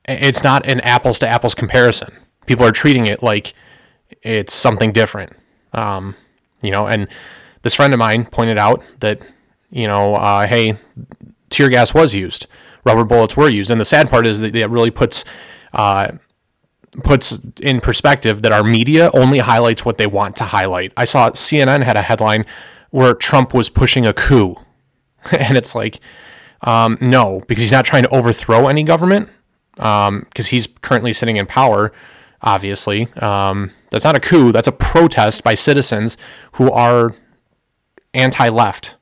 it's 0.07 0.43
not 0.43 0.67
an 0.67 0.81
apples 0.81 1.19
to 1.21 1.29
apples 1.29 1.55
comparison. 1.55 2.15
People 2.47 2.65
are 2.67 2.73
treating 2.73 3.07
it 3.07 3.23
like 3.23 3.55
it's 4.23 4.53
something 4.53 4.93
different. 4.93 5.33
Um, 5.73 6.17
you 6.63 6.71
know, 6.71 6.87
and 6.87 7.09
this 7.63 7.75
friend 7.75 7.93
of 7.93 7.99
mine 7.99 8.27
pointed 8.27 8.59
out 8.59 8.83
that, 9.01 9.21
you 9.71 9.87
know, 9.89 10.15
uh, 10.15 10.47
hey, 10.47 10.77
tear 11.51 11.69
gas 11.69 11.95
was 11.95 12.15
used, 12.15 12.47
rubber 12.85 13.05
bullets 13.05 13.37
were 13.37 13.49
used, 13.49 13.71
and 13.71 13.81
the 13.81 13.85
sad 13.85 14.11
part 14.11 14.27
is 14.27 14.41
that 14.41 14.55
it 14.55 14.71
really 14.71 14.91
puts 14.91 15.25
uh, 15.73 16.13
puts 17.03 17.41
in 17.61 17.81
perspective 17.81 18.43
that 18.43 18.53
our 18.53 18.63
media 18.63 19.11
only 19.13 19.39
highlights 19.39 19.85
what 19.85 19.99
they 19.99 20.07
want 20.07 20.37
to 20.37 20.45
highlight. 20.45 20.93
I 20.97 21.05
saw 21.05 21.31
CNN 21.31 21.83
had 21.83 21.97
a 21.97 22.03
headline 22.03 22.47
where 22.91 23.15
Trump 23.15 23.53
was 23.53 23.69
pushing 23.69 24.07
a 24.07 24.13
coup, 24.13 24.57
and 25.33 25.57
it's 25.57 25.75
like, 25.75 26.01
um, 26.63 26.99
no, 27.01 27.43
because 27.47 27.63
he's 27.63 27.73
not 27.73 27.85
trying 27.85 28.05
to 28.05 28.15
overthrow 28.15 28.69
any 28.69 28.83
government, 28.83 29.29
because 29.75 30.09
um, 30.09 30.27
he's 30.45 30.67
currently 30.83 31.13
sitting 31.13 31.37
in 31.37 31.47
power 31.47 31.93
obviously. 32.45 33.13
Um, 33.15 33.73
that's 33.91 34.05
not 34.05 34.17
a 34.17 34.21
coup, 34.21 34.53
that's 34.53 34.69
a 34.69 34.73
protest 34.73 35.43
by 35.43 35.55
citizens 35.55 36.17
who 36.53 36.71
are 36.71 37.15
anti 38.13 38.49
left. 38.49 38.95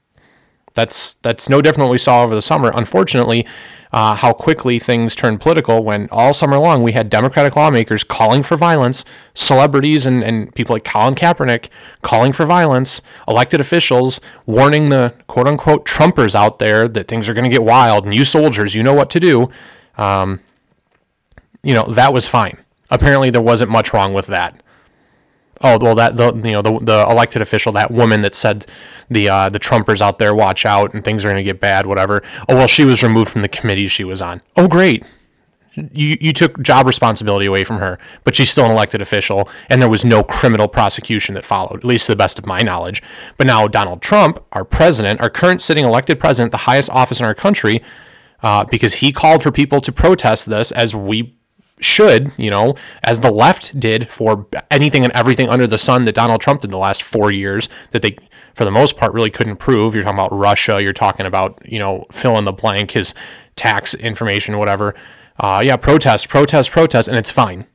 That's, 0.75 1.15
that's 1.15 1.49
no 1.49 1.61
different 1.61 1.89
what 1.89 1.93
we 1.93 1.99
saw 1.99 2.23
over 2.23 2.35
the 2.35 2.43
summer. 2.43 2.73
Unfortunately, 2.75 3.47
uh, 3.93 4.15
how 4.15 4.33
quickly 4.33 4.79
things 4.79 5.15
turned 5.15 5.41
political 5.41 5.85
when 5.85 6.09
all 6.11 6.33
summer 6.33 6.59
long 6.59 6.83
we 6.83 6.93
had 6.93 7.11
Democratic 7.11 7.55
lawmakers 7.57 8.03
calling 8.05 8.43
for 8.43 8.57
violence, 8.57 9.05
celebrities 9.35 10.07
and, 10.07 10.25
and 10.25 10.55
people 10.55 10.75
like 10.75 10.85
Colin 10.85 11.15
Kaepernick 11.15 11.69
calling 12.01 12.33
for 12.33 12.47
violence, 12.47 13.03
elected 13.29 13.61
officials 13.61 14.19
warning 14.47 14.89
the 14.89 15.15
quote 15.27 15.47
unquote 15.47 15.85
Trumpers 15.87 16.35
out 16.35 16.59
there 16.59 16.89
that 16.89 17.07
things 17.07 17.29
are 17.29 17.35
going 17.35 17.45
to 17.45 17.51
get 17.51 17.63
wild 17.63 18.05
and 18.05 18.15
you 18.15 18.25
soldiers, 18.25 18.75
you 18.75 18.83
know 18.83 18.95
what 18.95 19.11
to 19.11 19.21
do. 19.21 19.51
Um, 19.99 20.41
you 21.63 21.75
know, 21.75 21.85
that 21.93 22.15
was 22.15 22.27
fine. 22.27 22.57
Apparently, 22.91 23.31
there 23.31 23.43
wasn't 23.43 23.71
much 23.71 23.93
wrong 23.93 24.15
with 24.15 24.27
that. 24.27 24.62
Oh 25.63 25.79
well, 25.79 25.95
that 25.95 26.17
the 26.17 26.35
you 26.35 26.53
know 26.53 26.63
the, 26.63 26.79
the 26.81 27.07
elected 27.09 27.41
official, 27.43 27.73
that 27.73 27.91
woman 27.91 28.23
that 28.23 28.35
said 28.35 28.67
the 29.11 29.29
uh, 29.29 29.49
the 29.49 29.61
Trumpers 29.61 30.01
out 30.01 30.19
there, 30.19 30.35
watch 30.35 30.67
out, 30.67 30.93
and 30.95 31.05
things 31.05 31.25
are 31.25 31.29
going 31.29 31.37
to 31.37 31.45
get 31.45 31.61
bad, 31.61 31.87
whatever. 31.87 32.23
Oh 32.49 32.57
well, 32.57 32.67
she 32.67 32.85
was 32.85 33.03
removed 33.03 33.31
from 33.31 33.43
the 33.43 33.49
committee 33.49 33.89
she 33.89 34.05
was 34.05 34.21
on. 34.21 34.43
Oh 34.57 34.67
great, 34.69 35.05
You, 35.75 36.19
you 36.21 36.33
took 36.33 36.61
job 36.61 36.87
responsibility 36.87 37.47
away 37.47 37.65
from 37.65 37.79
her, 37.79 37.99
but 38.25 38.35
she's 38.35 38.51
still 38.51 38.67
an 38.67 38.71
elected 38.71 39.01
official, 39.01 39.49
and 39.71 39.81
there 39.81 39.89
was 39.89 40.05
no 40.05 40.23
criminal 40.23 40.69
prosecution 40.69 41.35
that 41.35 41.45
followed, 41.45 41.79
at 41.79 41.85
least 41.85 42.07
to 42.07 42.13
the 42.13 42.17
best 42.17 42.39
of 42.39 42.45
my 42.47 42.61
knowledge. 42.61 43.03
But 43.39 43.47
now 43.47 43.69
Donald 43.69 44.03
Trump, 44.03 44.45
our 44.53 44.65
president, 44.65 45.21
our 45.21 45.31
current 45.31 45.63
sitting 45.63 45.85
elected 45.85 46.21
president, 46.21 46.51
the 46.51 46.59
highest 46.59 46.91
office 46.91 47.21
in 47.21 47.27
our 47.27 47.35
country, 47.35 47.83
uh, 48.43 48.65
because 48.65 48.95
he 48.95 49.13
called 49.13 49.43
for 49.43 49.51
people 49.53 49.81
to 49.81 49.93
protest 49.93 50.47
this 50.47 50.73
as 50.73 50.95
we 50.95 51.37
should, 51.85 52.33
you 52.37 52.51
know, 52.51 52.75
as 53.03 53.21
the 53.21 53.31
left 53.31 53.79
did 53.79 54.09
for 54.09 54.47
anything 54.71 55.05
and 55.05 55.13
everything 55.13 55.49
under 55.49 55.67
the 55.67 55.79
sun 55.79 56.05
that 56.05 56.15
Donald 56.15 56.41
Trump 56.41 56.61
did 56.61 56.71
the 56.71 56.79
last 56.79 57.03
four 57.03 57.31
years 57.31 57.69
that 57.91 58.03
they, 58.03 58.17
for 58.55 58.65
the 58.65 58.71
most 58.71 58.97
part, 58.97 59.13
really 59.13 59.31
couldn't 59.31 59.57
prove. 59.57 59.95
You're 59.95 60.05
talking 60.05 60.19
about 60.19 60.33
Russia, 60.33 60.83
you're 60.83 60.93
talking 60.93 61.27
about, 61.27 61.61
you 61.65 61.79
know, 61.79 62.07
fill 62.11 62.39
in 62.39 62.45
the 62.45 62.53
blank, 62.53 62.93
his 62.93 63.15
tax 63.57 63.95
information, 63.95 64.59
whatever. 64.59 64.95
Uh, 65.39 65.63
yeah, 65.65 65.77
protest, 65.77 66.29
protest, 66.29 66.71
protest, 66.71 67.09
and 67.09 67.17
it's 67.17 67.31
fine. 67.31 67.67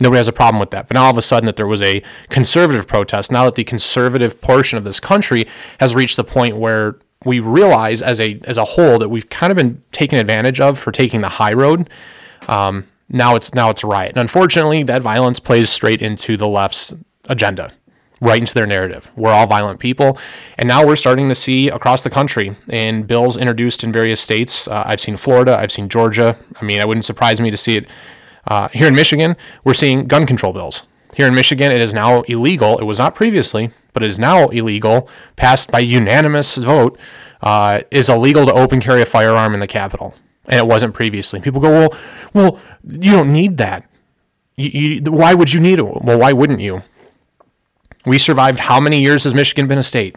Nobody 0.00 0.18
has 0.18 0.28
a 0.28 0.32
problem 0.32 0.60
with 0.60 0.70
that. 0.70 0.88
But 0.88 0.94
now 0.94 1.04
all 1.04 1.10
of 1.10 1.18
a 1.18 1.22
sudden 1.22 1.46
that 1.46 1.56
there 1.56 1.66
was 1.66 1.82
a 1.82 2.02
conservative 2.28 2.86
protest, 2.86 3.32
now 3.32 3.44
that 3.46 3.56
the 3.56 3.64
conservative 3.64 4.40
portion 4.40 4.78
of 4.78 4.84
this 4.84 5.00
country 5.00 5.46
has 5.80 5.94
reached 5.94 6.16
the 6.16 6.24
point 6.24 6.56
where 6.56 6.98
we 7.24 7.40
realize 7.40 8.00
as 8.00 8.20
a 8.20 8.40
as 8.44 8.56
a 8.58 8.64
whole 8.64 8.98
that 8.98 9.08
we've 9.08 9.28
kind 9.28 9.50
of 9.50 9.56
been 9.56 9.82
taken 9.90 10.18
advantage 10.18 10.60
of 10.60 10.78
for 10.78 10.92
taking 10.92 11.20
the 11.20 11.28
high 11.28 11.52
road. 11.52 11.90
Um, 12.46 12.86
now 13.08 13.34
it's 13.34 13.54
now 13.54 13.70
it's 13.70 13.82
a 13.82 13.86
riot. 13.86 14.12
And 14.12 14.20
unfortunately, 14.20 14.82
that 14.84 15.02
violence 15.02 15.40
plays 15.40 15.70
straight 15.70 16.02
into 16.02 16.36
the 16.36 16.48
left's 16.48 16.92
agenda, 17.28 17.72
right 18.20 18.40
into 18.40 18.54
their 18.54 18.66
narrative. 18.66 19.10
We're 19.16 19.32
all 19.32 19.46
violent 19.46 19.80
people, 19.80 20.18
and 20.58 20.68
now 20.68 20.86
we're 20.86 20.96
starting 20.96 21.28
to 21.28 21.34
see 21.34 21.68
across 21.68 22.02
the 22.02 22.10
country 22.10 22.56
in 22.68 23.04
bills 23.04 23.36
introduced 23.36 23.82
in 23.82 23.92
various 23.92 24.20
states. 24.20 24.68
Uh, 24.68 24.82
I've 24.86 25.00
seen 25.00 25.16
Florida, 25.16 25.56
I've 25.58 25.72
seen 25.72 25.88
Georgia. 25.88 26.38
I 26.60 26.64
mean, 26.64 26.80
it 26.80 26.88
wouldn't 26.88 27.06
surprise 27.06 27.40
me 27.40 27.50
to 27.50 27.56
see 27.56 27.76
it 27.76 27.88
uh, 28.46 28.68
here 28.68 28.88
in 28.88 28.94
Michigan. 28.94 29.36
We're 29.64 29.74
seeing 29.74 30.06
gun 30.06 30.26
control 30.26 30.52
bills. 30.52 30.86
Here 31.14 31.26
in 31.26 31.34
Michigan, 31.34 31.72
it 31.72 31.80
is 31.80 31.94
now 31.94 32.22
illegal. 32.22 32.78
It 32.78 32.84
was 32.84 32.98
not 32.98 33.14
previously, 33.14 33.72
but 33.92 34.02
it 34.02 34.08
is 34.08 34.18
now 34.18 34.48
illegal, 34.48 35.08
passed 35.36 35.70
by 35.70 35.80
unanimous 35.80 36.56
vote. 36.56 36.98
Uh, 37.40 37.82
is 37.92 38.08
illegal 38.08 38.46
to 38.46 38.52
open 38.52 38.80
carry 38.80 39.00
a 39.00 39.06
firearm 39.06 39.54
in 39.54 39.60
the 39.60 39.66
Capitol 39.68 40.12
and 40.48 40.58
it 40.58 40.66
wasn't 40.66 40.94
previously. 40.94 41.40
People 41.40 41.60
go, 41.60 41.70
well, 41.70 41.98
well, 42.32 42.60
you 42.82 43.12
don't 43.12 43.32
need 43.32 43.58
that. 43.58 43.88
You, 44.56 44.68
you, 44.68 45.12
why 45.12 45.34
would 45.34 45.52
you 45.52 45.60
need 45.60 45.78
it? 45.78 45.82
Well, 45.82 46.18
why 46.18 46.32
wouldn't 46.32 46.60
you? 46.60 46.82
We 48.06 48.18
survived 48.18 48.60
how 48.60 48.80
many 48.80 49.00
years 49.00 49.24
has 49.24 49.34
Michigan 49.34 49.68
been 49.68 49.78
a 49.78 49.82
state? 49.82 50.16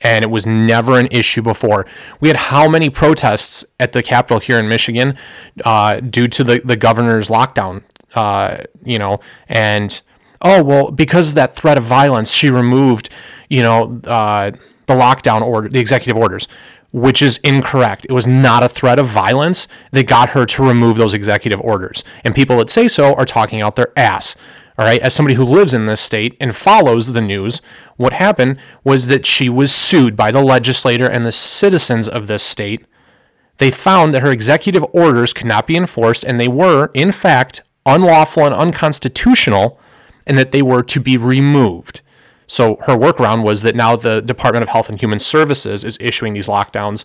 And 0.00 0.24
it 0.24 0.28
was 0.28 0.46
never 0.46 0.98
an 0.98 1.08
issue 1.10 1.42
before. 1.42 1.84
We 2.20 2.28
had 2.28 2.36
how 2.36 2.68
many 2.68 2.88
protests 2.88 3.64
at 3.78 3.92
the 3.92 4.02
Capitol 4.02 4.38
here 4.38 4.58
in 4.58 4.68
Michigan 4.68 5.16
uh, 5.64 6.00
due 6.00 6.28
to 6.28 6.44
the, 6.44 6.60
the 6.64 6.76
governor's 6.76 7.28
lockdown, 7.28 7.82
uh, 8.14 8.62
you 8.84 8.98
know, 8.98 9.20
and 9.48 10.00
oh, 10.40 10.62
well, 10.62 10.90
because 10.92 11.30
of 11.30 11.34
that 11.34 11.56
threat 11.56 11.76
of 11.76 11.82
violence, 11.82 12.30
she 12.30 12.48
removed, 12.48 13.10
you 13.48 13.60
know, 13.60 14.00
uh, 14.04 14.52
the 14.86 14.94
lockdown 14.94 15.42
order, 15.42 15.68
the 15.68 15.80
executive 15.80 16.16
orders 16.16 16.46
which 16.90 17.20
is 17.20 17.38
incorrect. 17.38 18.06
It 18.08 18.12
was 18.12 18.26
not 18.26 18.64
a 18.64 18.68
threat 18.68 18.98
of 18.98 19.06
violence 19.06 19.68
that 19.92 20.06
got 20.06 20.30
her 20.30 20.46
to 20.46 20.66
remove 20.66 20.96
those 20.96 21.14
executive 21.14 21.60
orders. 21.60 22.02
And 22.24 22.34
people 22.34 22.56
that 22.58 22.70
say 22.70 22.88
so 22.88 23.14
are 23.14 23.26
talking 23.26 23.60
out 23.60 23.76
their 23.76 23.92
ass. 23.96 24.36
All 24.78 24.84
right, 24.84 25.00
as 25.00 25.12
somebody 25.12 25.34
who 25.34 25.44
lives 25.44 25.74
in 25.74 25.86
this 25.86 26.00
state 26.00 26.36
and 26.40 26.56
follows 26.56 27.12
the 27.12 27.20
news, 27.20 27.60
what 27.96 28.12
happened 28.12 28.58
was 28.84 29.08
that 29.08 29.26
she 29.26 29.48
was 29.48 29.72
sued 29.72 30.14
by 30.14 30.30
the 30.30 30.42
legislator 30.42 31.08
and 31.08 31.26
the 31.26 31.32
citizens 31.32 32.08
of 32.08 32.28
this 32.28 32.44
state. 32.44 32.86
They 33.58 33.72
found 33.72 34.14
that 34.14 34.22
her 34.22 34.30
executive 34.30 34.84
orders 34.92 35.32
could 35.32 35.48
not 35.48 35.66
be 35.66 35.76
enforced, 35.76 36.22
and 36.22 36.38
they 36.38 36.46
were, 36.46 36.92
in 36.94 37.10
fact, 37.10 37.60
unlawful 37.84 38.46
and 38.46 38.54
unconstitutional, 38.54 39.80
and 40.26 40.38
that 40.38 40.52
they 40.52 40.62
were 40.62 40.84
to 40.84 41.00
be 41.00 41.16
removed. 41.16 42.00
So 42.48 42.76
her 42.86 42.96
workaround 42.96 43.44
was 43.44 43.62
that 43.62 43.76
now 43.76 43.94
the 43.94 44.20
Department 44.20 44.64
of 44.64 44.70
Health 44.70 44.88
and 44.88 45.00
Human 45.00 45.20
Services 45.20 45.84
is 45.84 45.96
issuing 46.00 46.32
these 46.32 46.48
lockdowns, 46.48 47.04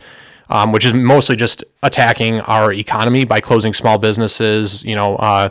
um, 0.50 0.72
which 0.72 0.86
is 0.86 0.94
mostly 0.94 1.36
just 1.36 1.64
attacking 1.84 2.40
our 2.42 2.74
economy 2.74 3.26
by 3.26 3.40
closing 3.42 3.74
small 3.74 3.98
businesses, 3.98 4.84
you 4.84 4.96
know, 4.96 5.18
uh, 5.18 5.50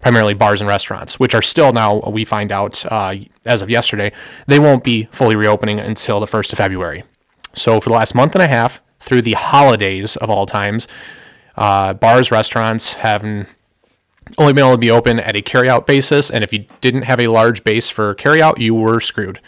primarily 0.00 0.34
bars 0.34 0.60
and 0.60 0.68
restaurants, 0.68 1.20
which 1.20 1.34
are 1.34 1.42
still 1.42 1.72
now, 1.72 2.00
we 2.10 2.24
find 2.24 2.50
out 2.52 2.84
uh, 2.92 3.14
as 3.46 3.62
of 3.62 3.70
yesterday, 3.70 4.12
they 4.46 4.58
won't 4.58 4.84
be 4.84 5.04
fully 5.12 5.36
reopening 5.36 5.78
until 5.78 6.20
the 6.20 6.26
1st 6.26 6.52
of 6.52 6.58
February. 6.58 7.04
So 7.54 7.80
for 7.80 7.88
the 7.90 7.94
last 7.94 8.14
month 8.14 8.34
and 8.34 8.42
a 8.42 8.48
half, 8.48 8.80
through 9.00 9.22
the 9.22 9.32
holidays 9.32 10.16
of 10.16 10.28
all 10.28 10.46
times, 10.46 10.88
uh, 11.56 11.94
bars, 11.94 12.30
restaurants 12.30 12.94
have 12.94 13.46
only 14.38 14.52
been 14.52 14.64
able 14.64 14.74
to 14.74 14.78
be 14.78 14.90
open 14.90 15.20
at 15.20 15.36
a 15.36 15.42
carryout 15.42 15.86
basis. 15.86 16.30
And 16.30 16.42
if 16.42 16.52
you 16.52 16.66
didn't 16.80 17.02
have 17.02 17.20
a 17.20 17.28
large 17.28 17.64
base 17.64 17.90
for 17.90 18.14
carryout, 18.14 18.58
you 18.58 18.74
were 18.74 19.00
screwed. 19.00 19.40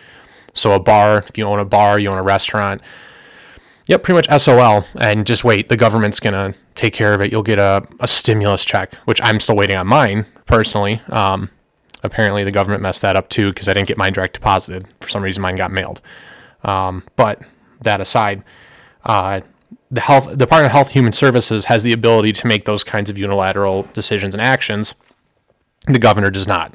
So 0.52 0.73
a 0.73 0.80
bar, 0.80 1.25
if 1.28 1.37
you 1.37 1.45
own 1.45 1.59
a 1.59 1.64
bar, 1.64 1.99
you 1.99 2.09
own 2.09 2.18
a 2.18 2.23
restaurant. 2.23 2.80
Yep, 3.87 4.02
pretty 4.02 4.16
much 4.16 4.42
SOL. 4.42 4.85
And 4.99 5.26
just 5.26 5.45
wait, 5.45 5.68
the 5.68 5.76
government's 5.76 6.18
gonna 6.18 6.54
take 6.75 6.92
care 6.92 7.14
of 7.14 7.21
it. 7.21 7.30
You'll 7.30 7.42
get 7.42 7.59
a, 7.59 7.87
a 8.00 8.09
stimulus 8.09 8.64
check, 8.64 8.95
which 9.04 9.21
I'm 9.23 9.40
still 9.40 9.56
waiting 9.56 9.76
on 9.76 9.87
mine 9.87 10.26
personally. 10.47 11.00
Um, 11.09 11.50
apparently 12.02 12.45
the 12.45 12.52
government 12.52 12.83
messed 12.83 13.02
that 13.02 13.16
up 13.16 13.28
too 13.28 13.50
because 13.50 13.68
I 13.68 13.75
didn't 13.75 13.88
get 13.88 13.99
mine 13.99 14.12
direct 14.12 14.35
deposited. 14.35 14.87
For 15.00 15.09
some 15.09 15.23
reason, 15.23 15.42
mine 15.42 15.56
got 15.56 15.71
mailed. 15.71 16.00
Um, 16.64 17.04
but 17.16 17.40
that 17.83 18.00
aside, 18.00 18.42
uh, 19.04 19.40
the 19.90 20.00
health 20.00 20.37
Department 20.37 20.66
of 20.66 20.73
Health 20.73 20.90
Human 20.90 21.12
Services 21.12 21.66
has 21.66 21.82
the 21.82 21.92
ability 21.92 22.32
to 22.32 22.46
make 22.46 22.64
those 22.64 22.85
kinds 22.85 23.11
of 23.11 23.18
unilateral 23.18 23.85
decisions 23.92 24.35
and 24.35 24.42
actions. 24.42 24.94
The 25.87 25.99
governor 25.99 26.30
does 26.30 26.46
not. 26.46 26.75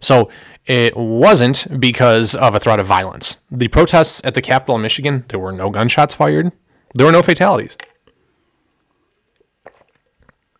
So 0.00 0.28
it 0.66 0.96
wasn't 0.96 1.80
because 1.80 2.34
of 2.34 2.54
a 2.54 2.60
threat 2.60 2.80
of 2.80 2.86
violence. 2.86 3.38
The 3.50 3.68
protests 3.68 4.20
at 4.24 4.34
the 4.34 4.42
Capitol 4.42 4.76
in 4.76 4.82
Michigan, 4.82 5.24
there 5.28 5.38
were 5.38 5.52
no 5.52 5.70
gunshots 5.70 6.14
fired. 6.14 6.52
There 6.94 7.06
were 7.06 7.12
no 7.12 7.22
fatalities. 7.22 7.76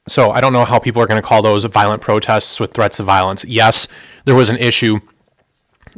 So 0.08 0.30
I 0.30 0.40
don't 0.40 0.52
know 0.52 0.64
how 0.64 0.78
people 0.78 1.00
are 1.02 1.06
going 1.06 1.20
to 1.20 1.26
call 1.26 1.42
those 1.42 1.64
violent 1.64 2.02
protests 2.02 2.58
with 2.58 2.72
threats 2.72 2.98
of 2.98 3.06
violence. 3.06 3.44
Yes, 3.44 3.86
there 4.24 4.34
was 4.34 4.50
an 4.50 4.56
issue 4.56 5.00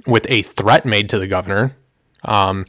with 0.07 0.27
a 0.29 0.43
threat 0.43 0.85
made 0.85 1.09
to 1.11 1.19
the 1.19 1.27
governor. 1.27 1.77
Um, 2.25 2.67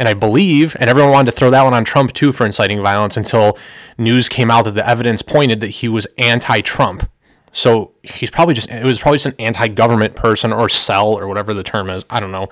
and 0.00 0.08
I 0.08 0.14
believe, 0.14 0.74
and 0.80 0.88
everyone 0.88 1.12
wanted 1.12 1.30
to 1.30 1.36
throw 1.36 1.50
that 1.50 1.62
one 1.62 1.74
on 1.74 1.84
Trump 1.84 2.14
too 2.14 2.32
for 2.32 2.46
inciting 2.46 2.80
violence 2.80 3.18
until 3.18 3.58
news 3.98 4.30
came 4.30 4.50
out 4.50 4.64
that 4.64 4.74
the 4.74 4.88
evidence 4.88 5.20
pointed 5.20 5.60
that 5.60 5.68
he 5.68 5.88
was 5.88 6.06
anti 6.16 6.62
Trump. 6.62 7.08
So 7.52 7.92
he's 8.02 8.30
probably 8.30 8.54
just, 8.54 8.70
it 8.70 8.82
was 8.82 8.98
probably 8.98 9.18
just 9.18 9.26
an 9.26 9.34
anti 9.38 9.68
government 9.68 10.16
person 10.16 10.54
or 10.54 10.70
cell 10.70 11.18
or 11.18 11.28
whatever 11.28 11.52
the 11.52 11.62
term 11.62 11.90
is. 11.90 12.06
I 12.08 12.18
don't 12.18 12.32
know. 12.32 12.48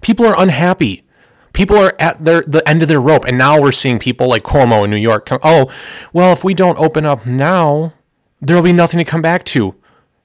People 0.00 0.24
are 0.26 0.40
unhappy. 0.40 1.02
People 1.52 1.76
are 1.76 1.92
at 1.98 2.24
their 2.24 2.42
the 2.42 2.66
end 2.68 2.82
of 2.82 2.88
their 2.88 3.00
rope. 3.00 3.24
And 3.24 3.36
now 3.36 3.60
we're 3.60 3.72
seeing 3.72 3.98
people 3.98 4.28
like 4.28 4.44
Cuomo 4.44 4.84
in 4.84 4.90
New 4.90 4.96
York 4.96 5.26
come, 5.26 5.40
oh, 5.42 5.72
well, 6.12 6.32
if 6.32 6.44
we 6.44 6.54
don't 6.54 6.78
open 6.78 7.04
up 7.04 7.26
now, 7.26 7.94
there'll 8.40 8.62
be 8.62 8.72
nothing 8.72 8.98
to 8.98 9.04
come 9.04 9.22
back 9.22 9.44
to. 9.46 9.74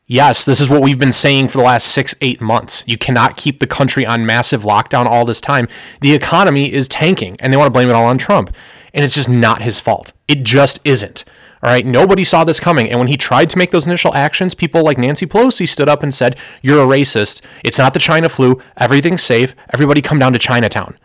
Yes, 0.09 0.45
this 0.45 0.61
is 0.61 0.69
what 0.69 0.81
we've 0.81 0.97
been 0.97 1.11
saying 1.11 1.49
for 1.49 1.57
the 1.57 1.65
last 1.65 1.89
six, 1.89 2.15
eight 2.21 2.39
months. 2.39 2.81
You 2.87 2.97
cannot 2.97 3.35
keep 3.35 3.59
the 3.59 3.67
country 3.67 4.05
on 4.05 4.25
massive 4.25 4.63
lockdown 4.63 5.05
all 5.05 5.25
this 5.25 5.41
time. 5.41 5.67
The 5.99 6.13
economy 6.13 6.71
is 6.71 6.87
tanking, 6.87 7.35
and 7.41 7.51
they 7.51 7.57
want 7.57 7.67
to 7.67 7.73
blame 7.73 7.89
it 7.89 7.95
all 7.95 8.05
on 8.05 8.17
Trump. 8.17 8.55
And 8.93 9.03
it's 9.03 9.15
just 9.15 9.27
not 9.27 9.63
his 9.63 9.81
fault. 9.81 10.13
It 10.29 10.43
just 10.43 10.79
isn't. 10.85 11.25
All 11.61 11.69
right. 11.69 11.85
Nobody 11.85 12.23
saw 12.23 12.45
this 12.45 12.59
coming. 12.59 12.89
And 12.89 12.99
when 12.99 13.09
he 13.09 13.17
tried 13.17 13.49
to 13.49 13.57
make 13.57 13.71
those 13.71 13.85
initial 13.85 14.13
actions, 14.13 14.55
people 14.55 14.81
like 14.81 14.97
Nancy 14.97 15.25
Pelosi 15.25 15.67
stood 15.67 15.89
up 15.89 16.03
and 16.03 16.13
said, 16.13 16.37
You're 16.61 16.81
a 16.81 16.87
racist. 16.87 17.41
It's 17.65 17.77
not 17.77 17.93
the 17.93 17.99
China 17.99 18.29
flu. 18.29 18.61
Everything's 18.77 19.23
safe. 19.23 19.55
Everybody 19.73 20.01
come 20.01 20.19
down 20.19 20.31
to 20.31 20.39
Chinatown. 20.39 20.97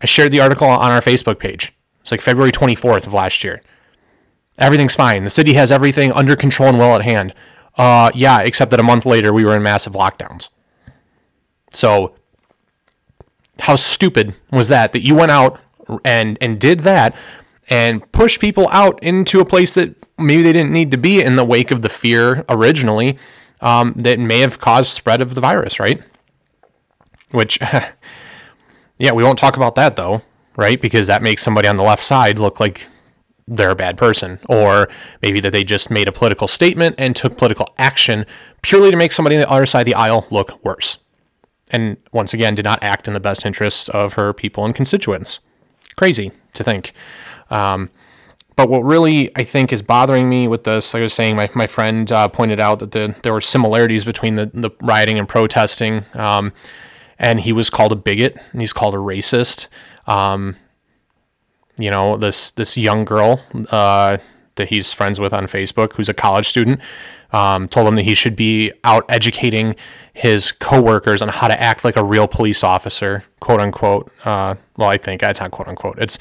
I 0.00 0.06
shared 0.06 0.32
the 0.32 0.40
article 0.40 0.66
on 0.66 0.90
our 0.90 1.00
Facebook 1.00 1.38
page. 1.38 1.72
It's 2.00 2.10
like 2.10 2.20
February 2.20 2.50
24th 2.50 3.06
of 3.06 3.14
last 3.14 3.44
year. 3.44 3.62
Everything's 4.58 4.96
fine. 4.96 5.22
The 5.22 5.30
city 5.30 5.52
has 5.52 5.70
everything 5.70 6.10
under 6.12 6.34
control 6.34 6.70
and 6.70 6.78
well 6.78 6.96
at 6.96 7.02
hand. 7.02 7.32
Uh, 7.76 8.10
yeah, 8.14 8.40
except 8.40 8.70
that 8.70 8.80
a 8.80 8.84
month 8.84 9.06
later 9.06 9.32
we 9.32 9.44
were 9.44 9.56
in 9.56 9.62
massive 9.62 9.94
lockdowns. 9.94 10.50
So, 11.70 12.14
how 13.60 13.76
stupid 13.76 14.34
was 14.50 14.68
that? 14.68 14.92
That 14.92 15.00
you 15.00 15.14
went 15.14 15.30
out 15.30 15.60
and 16.04 16.38
and 16.40 16.60
did 16.60 16.80
that 16.80 17.14
and 17.68 18.10
pushed 18.12 18.40
people 18.40 18.68
out 18.70 19.02
into 19.02 19.40
a 19.40 19.44
place 19.44 19.72
that 19.74 19.94
maybe 20.18 20.42
they 20.42 20.52
didn't 20.52 20.72
need 20.72 20.90
to 20.90 20.98
be 20.98 21.22
in 21.22 21.36
the 21.36 21.44
wake 21.44 21.70
of 21.70 21.82
the 21.82 21.88
fear 21.88 22.44
originally 22.48 23.18
um, 23.60 23.94
that 23.96 24.18
may 24.18 24.40
have 24.40 24.58
caused 24.58 24.92
spread 24.92 25.20
of 25.22 25.34
the 25.34 25.40
virus, 25.40 25.80
right? 25.80 26.02
Which, 27.30 27.58
yeah, 28.98 29.12
we 29.12 29.24
won't 29.24 29.38
talk 29.38 29.56
about 29.56 29.74
that 29.76 29.96
though, 29.96 30.22
right? 30.56 30.80
Because 30.80 31.06
that 31.06 31.22
makes 31.22 31.42
somebody 31.42 31.68
on 31.68 31.76
the 31.76 31.82
left 31.82 32.02
side 32.02 32.38
look 32.38 32.60
like 32.60 32.88
they're 33.46 33.70
a 33.70 33.76
bad 33.76 33.96
person, 33.96 34.38
or 34.48 34.88
maybe 35.20 35.40
that 35.40 35.50
they 35.50 35.64
just 35.64 35.90
made 35.90 36.08
a 36.08 36.12
political 36.12 36.48
statement 36.48 36.94
and 36.98 37.16
took 37.16 37.36
political 37.36 37.68
action 37.78 38.24
purely 38.62 38.90
to 38.90 38.96
make 38.96 39.12
somebody 39.12 39.36
on 39.36 39.42
the 39.42 39.50
other 39.50 39.66
side 39.66 39.80
of 39.80 39.86
the 39.86 39.94
aisle 39.94 40.26
look 40.30 40.64
worse. 40.64 40.98
And 41.70 41.96
once 42.12 42.34
again, 42.34 42.54
did 42.54 42.64
not 42.64 42.82
act 42.82 43.08
in 43.08 43.14
the 43.14 43.20
best 43.20 43.44
interests 43.46 43.88
of 43.88 44.14
her 44.14 44.32
people 44.32 44.64
and 44.64 44.74
constituents. 44.74 45.40
Crazy 45.96 46.32
to 46.54 46.62
think. 46.62 46.92
Um, 47.50 47.90
But 48.54 48.68
what 48.68 48.84
really 48.84 49.30
I 49.34 49.44
think 49.44 49.72
is 49.72 49.82
bothering 49.82 50.28
me 50.28 50.46
with 50.46 50.64
this, 50.64 50.92
like 50.92 51.00
I 51.00 51.04
was 51.04 51.14
saying, 51.14 51.36
my, 51.36 51.48
my 51.54 51.66
friend 51.66 52.12
uh, 52.12 52.28
pointed 52.28 52.60
out 52.60 52.78
that 52.80 52.90
the, 52.92 53.14
there 53.22 53.32
were 53.32 53.40
similarities 53.40 54.04
between 54.04 54.34
the, 54.34 54.50
the 54.52 54.70
rioting 54.82 55.18
and 55.18 55.26
protesting. 55.26 56.04
Um, 56.12 56.52
and 57.18 57.40
he 57.40 57.52
was 57.52 57.70
called 57.70 57.92
a 57.92 57.96
bigot 57.96 58.36
and 58.52 58.60
he's 58.60 58.72
called 58.74 58.94
a 58.94 58.98
racist. 58.98 59.68
Um, 60.06 60.56
you 61.82 61.90
know, 61.90 62.16
this, 62.16 62.50
this 62.52 62.76
young 62.76 63.04
girl 63.04 63.40
uh, 63.70 64.18
that 64.56 64.68
he's 64.68 64.92
friends 64.92 65.18
with 65.18 65.32
on 65.32 65.46
Facebook, 65.46 65.94
who's 65.94 66.08
a 66.08 66.14
college 66.14 66.48
student, 66.48 66.80
um, 67.32 67.68
told 67.68 67.88
him 67.88 67.96
that 67.96 68.04
he 68.04 68.14
should 68.14 68.36
be 68.36 68.72
out 68.84 69.04
educating 69.08 69.74
his 70.12 70.52
coworkers 70.52 71.22
on 71.22 71.28
how 71.28 71.48
to 71.48 71.60
act 71.60 71.84
like 71.84 71.96
a 71.96 72.04
real 72.04 72.28
police 72.28 72.62
officer, 72.62 73.24
quote 73.40 73.60
unquote. 73.60 74.12
Uh, 74.24 74.56
well, 74.76 74.88
I 74.88 74.98
think 74.98 75.20
that's 75.22 75.40
not 75.40 75.50
quote 75.50 75.68
unquote. 75.68 75.98
It's 75.98 76.18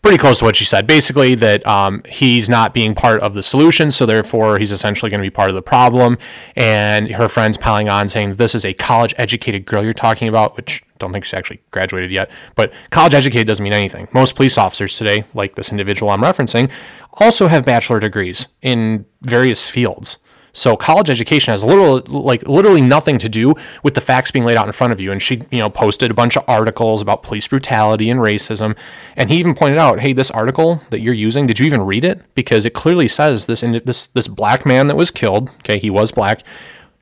pretty 0.00 0.16
close 0.16 0.38
to 0.38 0.44
what 0.46 0.56
she 0.56 0.64
said. 0.64 0.86
Basically, 0.86 1.34
that 1.34 1.66
um, 1.66 2.02
he's 2.08 2.48
not 2.48 2.72
being 2.72 2.94
part 2.94 3.20
of 3.20 3.34
the 3.34 3.42
solution, 3.42 3.90
so 3.90 4.06
therefore 4.06 4.58
he's 4.58 4.72
essentially 4.72 5.10
going 5.10 5.20
to 5.20 5.26
be 5.26 5.30
part 5.30 5.50
of 5.50 5.54
the 5.54 5.62
problem. 5.62 6.16
And 6.56 7.10
her 7.10 7.28
friends 7.28 7.58
piling 7.58 7.88
on 7.88 8.08
saying 8.08 8.34
this 8.34 8.54
is 8.54 8.64
a 8.64 8.72
college 8.72 9.14
educated 9.18 9.66
girl 9.66 9.84
you're 9.84 9.92
talking 9.92 10.28
about, 10.28 10.56
which 10.56 10.82
don't 10.98 11.12
think 11.12 11.24
she's 11.24 11.34
actually 11.34 11.60
graduated 11.70 12.10
yet. 12.10 12.30
But 12.54 12.72
college 12.90 13.14
educated 13.14 13.46
doesn't 13.46 13.62
mean 13.62 13.72
anything. 13.72 14.08
Most 14.12 14.36
police 14.36 14.56
officers 14.58 14.96
today, 14.96 15.24
like 15.34 15.54
this 15.54 15.70
individual 15.70 16.10
I'm 16.10 16.22
referencing, 16.22 16.70
also 17.14 17.48
have 17.48 17.64
bachelor 17.64 18.00
degrees 18.00 18.48
in 18.62 19.06
various 19.22 19.68
fields. 19.68 20.18
So 20.56 20.76
college 20.76 21.10
education 21.10 21.50
has 21.50 21.64
little, 21.64 22.00
like 22.06 22.46
literally 22.46 22.80
nothing 22.80 23.18
to 23.18 23.28
do 23.28 23.54
with 23.82 23.94
the 23.94 24.00
facts 24.00 24.30
being 24.30 24.44
laid 24.44 24.56
out 24.56 24.66
in 24.66 24.72
front 24.72 24.92
of 24.92 25.00
you. 25.00 25.10
And 25.10 25.20
she, 25.20 25.42
you 25.50 25.58
know, 25.58 25.68
posted 25.68 26.12
a 26.12 26.14
bunch 26.14 26.36
of 26.36 26.44
articles 26.46 27.02
about 27.02 27.24
police 27.24 27.48
brutality 27.48 28.08
and 28.08 28.20
racism. 28.20 28.76
And 29.16 29.30
he 29.30 29.38
even 29.38 29.56
pointed 29.56 29.78
out, 29.78 29.98
hey, 29.98 30.12
this 30.12 30.30
article 30.30 30.80
that 30.90 31.00
you're 31.00 31.12
using, 31.12 31.48
did 31.48 31.58
you 31.58 31.66
even 31.66 31.82
read 31.82 32.04
it? 32.04 32.22
Because 32.36 32.64
it 32.64 32.72
clearly 32.72 33.08
says 33.08 33.46
this 33.46 33.62
this 33.62 34.06
this 34.06 34.28
black 34.28 34.64
man 34.64 34.86
that 34.86 34.96
was 34.96 35.10
killed, 35.10 35.50
okay, 35.56 35.78
he 35.78 35.90
was 35.90 36.12
black, 36.12 36.44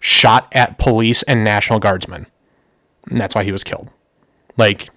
shot 0.01 0.49
at 0.53 0.79
police 0.79 1.23
and 1.25 1.45
national 1.45 1.79
guardsmen. 1.79 2.27
And 3.09 3.21
that's 3.21 3.35
why 3.35 3.45
he 3.45 3.53
was 3.53 3.65
killed. 3.65 3.89
Like, 4.57 4.91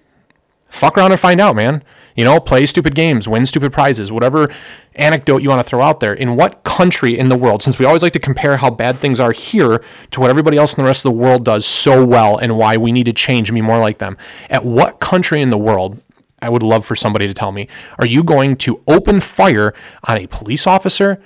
fuck 0.68 0.96
around 0.96 1.12
and 1.12 1.20
find 1.20 1.40
out, 1.40 1.56
man. 1.56 1.82
You 2.14 2.24
know, 2.24 2.40
play 2.40 2.64
stupid 2.64 2.94
games, 2.94 3.28
win 3.28 3.44
stupid 3.44 3.74
prizes, 3.74 4.10
whatever 4.10 4.50
anecdote 4.94 5.42
you 5.42 5.50
want 5.50 5.60
to 5.60 5.68
throw 5.68 5.82
out 5.82 6.00
there. 6.00 6.14
In 6.14 6.34
what 6.34 6.64
country 6.64 7.18
in 7.18 7.28
the 7.28 7.36
world, 7.36 7.62
since 7.62 7.78
we 7.78 7.84
always 7.84 8.02
like 8.02 8.14
to 8.14 8.18
compare 8.18 8.56
how 8.56 8.70
bad 8.70 9.00
things 9.00 9.20
are 9.20 9.32
here 9.32 9.84
to 10.12 10.20
what 10.20 10.30
everybody 10.30 10.56
else 10.56 10.74
in 10.76 10.82
the 10.82 10.88
rest 10.88 11.04
of 11.04 11.12
the 11.12 11.18
world 11.18 11.44
does 11.44 11.66
so 11.66 12.04
well 12.04 12.38
and 12.38 12.56
why 12.56 12.78
we 12.78 12.90
need 12.90 13.04
to 13.04 13.12
change 13.12 13.50
and 13.50 13.54
be 13.54 13.60
more 13.60 13.78
like 13.78 13.98
them, 13.98 14.16
at 14.48 14.64
what 14.64 14.98
country 14.98 15.42
in 15.42 15.50
the 15.50 15.58
world 15.58 16.00
I 16.40 16.48
would 16.48 16.62
love 16.62 16.86
for 16.86 16.96
somebody 16.96 17.26
to 17.26 17.34
tell 17.34 17.52
me. 17.52 17.68
Are 17.98 18.06
you 18.06 18.24
going 18.24 18.56
to 18.58 18.82
open 18.86 19.20
fire 19.20 19.74
on 20.04 20.16
a 20.16 20.26
police 20.26 20.66
officer 20.66 21.20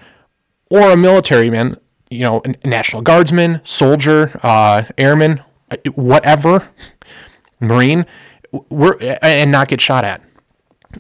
or 0.71 0.91
a 0.91 0.97
military 0.97 1.51
man, 1.51 1.77
you 2.11 2.25
know, 2.25 2.43
a 2.45 2.67
national 2.67 3.03
guardsman, 3.03 3.61
soldier, 3.65 4.39
uh, 4.43 4.85
airman, 4.99 5.43
whatever, 5.95 6.69
marine, 7.61 8.07
we're, 8.69 8.97
and 9.23 9.53
not 9.53 9.69
get 9.69 9.81
shot 9.81 10.05
at? 10.05 10.23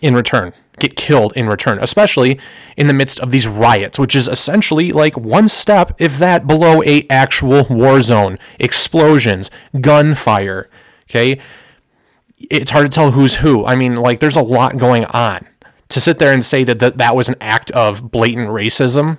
in 0.00 0.14
return, 0.14 0.52
get 0.78 0.96
killed 0.96 1.32
in 1.36 1.48
return, 1.48 1.78
especially 1.80 2.38
in 2.76 2.86
the 2.86 2.94
midst 2.94 3.18
of 3.20 3.30
these 3.30 3.46
riots, 3.46 3.98
which 3.98 4.14
is 4.14 4.28
essentially 4.28 4.92
like 4.92 5.16
one 5.16 5.48
step, 5.48 5.92
if 5.98 6.18
that, 6.18 6.46
below 6.46 6.82
a 6.84 7.06
actual 7.10 7.66
war 7.68 8.00
zone, 8.02 8.38
explosions, 8.58 9.50
gunfire. 9.80 10.68
Okay, 11.10 11.40
it's 12.38 12.70
hard 12.70 12.90
to 12.90 12.94
tell 12.94 13.12
who's 13.12 13.36
who. 13.36 13.64
I 13.64 13.74
mean, 13.74 13.96
like 13.96 14.20
there's 14.20 14.36
a 14.36 14.42
lot 14.42 14.76
going 14.76 15.04
on. 15.06 15.46
To 15.90 16.00
sit 16.00 16.20
there 16.20 16.32
and 16.32 16.44
say 16.44 16.62
that 16.62 16.78
that, 16.78 16.98
that 16.98 17.16
was 17.16 17.28
an 17.28 17.34
act 17.40 17.72
of 17.72 18.12
blatant 18.12 18.48
racism 18.48 19.18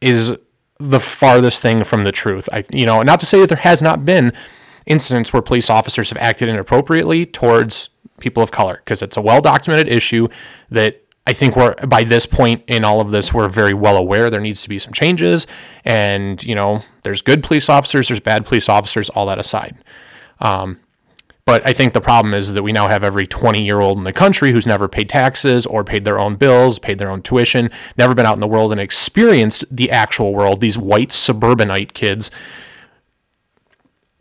is 0.00 0.36
the 0.80 0.98
farthest 0.98 1.62
thing 1.62 1.84
from 1.84 2.02
the 2.02 2.10
truth. 2.10 2.48
I, 2.52 2.64
you 2.72 2.84
know, 2.84 3.00
not 3.02 3.20
to 3.20 3.26
say 3.26 3.38
that 3.38 3.48
there 3.48 3.58
has 3.58 3.80
not 3.80 4.04
been 4.04 4.32
incidents 4.86 5.32
where 5.32 5.42
police 5.42 5.70
officers 5.70 6.10
have 6.10 6.18
acted 6.18 6.48
inappropriately 6.48 7.26
towards 7.26 7.90
people 8.20 8.42
of 8.42 8.50
color 8.50 8.76
because 8.76 9.02
it's 9.02 9.16
a 9.16 9.20
well 9.20 9.40
documented 9.40 9.88
issue 9.88 10.28
that 10.70 11.00
I 11.26 11.32
think 11.32 11.56
we're 11.56 11.74
by 11.86 12.04
this 12.04 12.26
point 12.26 12.62
in 12.66 12.84
all 12.84 13.00
of 13.00 13.10
this, 13.10 13.32
we're 13.32 13.48
very 13.48 13.72
well 13.72 13.96
aware 13.96 14.28
there 14.28 14.40
needs 14.40 14.62
to 14.62 14.68
be 14.68 14.78
some 14.78 14.92
changes. 14.92 15.46
And, 15.84 16.42
you 16.44 16.54
know, 16.54 16.82
there's 17.02 17.22
good 17.22 17.42
police 17.42 17.68
officers, 17.68 18.08
there's 18.08 18.20
bad 18.20 18.44
police 18.44 18.68
officers, 18.68 19.08
all 19.10 19.26
that 19.26 19.38
aside. 19.38 19.76
Um, 20.40 20.80
but 21.46 21.66
I 21.66 21.74
think 21.74 21.92
the 21.92 22.00
problem 22.00 22.32
is 22.32 22.54
that 22.54 22.62
we 22.62 22.72
now 22.72 22.88
have 22.88 23.04
every 23.04 23.26
20 23.26 23.62
year 23.62 23.80
old 23.80 23.98
in 23.98 24.04
the 24.04 24.12
country 24.12 24.52
who's 24.52 24.66
never 24.66 24.88
paid 24.88 25.08
taxes 25.08 25.66
or 25.66 25.84
paid 25.84 26.04
their 26.04 26.18
own 26.18 26.36
bills, 26.36 26.78
paid 26.78 26.98
their 26.98 27.10
own 27.10 27.22
tuition, 27.22 27.70
never 27.98 28.14
been 28.14 28.26
out 28.26 28.34
in 28.34 28.40
the 28.40 28.48
world 28.48 28.72
and 28.72 28.80
experienced 28.80 29.64
the 29.74 29.90
actual 29.90 30.34
world. 30.34 30.60
These 30.60 30.78
white 30.78 31.12
suburbanite 31.12 31.92
kids 31.92 32.30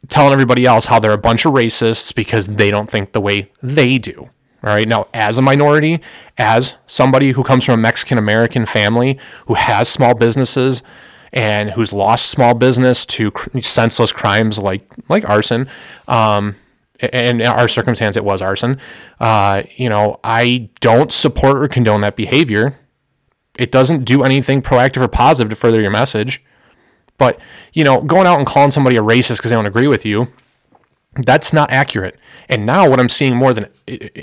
telling 0.09 0.33
everybody 0.33 0.65
else 0.65 0.87
how 0.87 0.99
they're 0.99 1.11
a 1.11 1.17
bunch 1.17 1.45
of 1.45 1.53
racists 1.53 2.13
because 2.13 2.47
they 2.47 2.71
don't 2.71 2.89
think 2.89 3.13
the 3.13 3.21
way 3.21 3.51
they 3.61 3.97
do. 3.97 4.29
All 4.63 4.69
right. 4.73 4.87
Now, 4.87 5.07
as 5.13 5.37
a 5.37 5.41
minority, 5.41 5.99
as 6.37 6.75
somebody 6.87 7.31
who 7.31 7.43
comes 7.43 7.65
from 7.65 7.73
a 7.73 7.81
Mexican 7.81 8.17
American 8.17 8.65
family 8.65 9.19
who 9.47 9.55
has 9.55 9.89
small 9.89 10.13
businesses 10.13 10.83
and 11.33 11.71
who's 11.71 11.91
lost 11.91 12.29
small 12.29 12.53
business 12.53 13.05
to 13.07 13.31
senseless 13.61 14.11
crimes 14.11 14.59
like 14.59 14.89
like 15.09 15.27
arson, 15.27 15.67
um, 16.07 16.55
and 16.99 17.41
in 17.41 17.47
our 17.47 17.67
circumstance, 17.67 18.15
it 18.15 18.23
was 18.23 18.41
arson. 18.41 18.79
Uh, 19.19 19.63
you 19.75 19.89
know, 19.89 20.19
I 20.23 20.69
don't 20.79 21.11
support 21.11 21.57
or 21.57 21.67
condone 21.67 22.01
that 22.01 22.15
behavior. 22.15 22.77
It 23.57 23.71
doesn't 23.71 24.05
do 24.05 24.23
anything 24.23 24.61
proactive 24.61 25.01
or 25.01 25.07
positive 25.07 25.49
to 25.49 25.55
further 25.55 25.81
your 25.81 25.91
message. 25.91 26.42
But, 27.23 27.39
you 27.71 27.85
know, 27.85 28.01
going 28.01 28.27
out 28.27 28.37
and 28.37 28.45
calling 28.45 28.71
somebody 28.71 28.97
a 28.97 29.01
racist 29.01 29.37
because 29.37 29.49
they 29.49 29.55
don't 29.55 29.65
agree 29.65 29.87
with 29.87 30.05
you, 30.05 30.27
that's 31.15 31.53
not 31.53 31.71
accurate. 31.71 32.19
And 32.49 32.65
now 32.65 32.89
what 32.89 32.99
I'm 32.99 33.07
seeing 33.07 33.33
more 33.37 33.53
than 33.53 33.69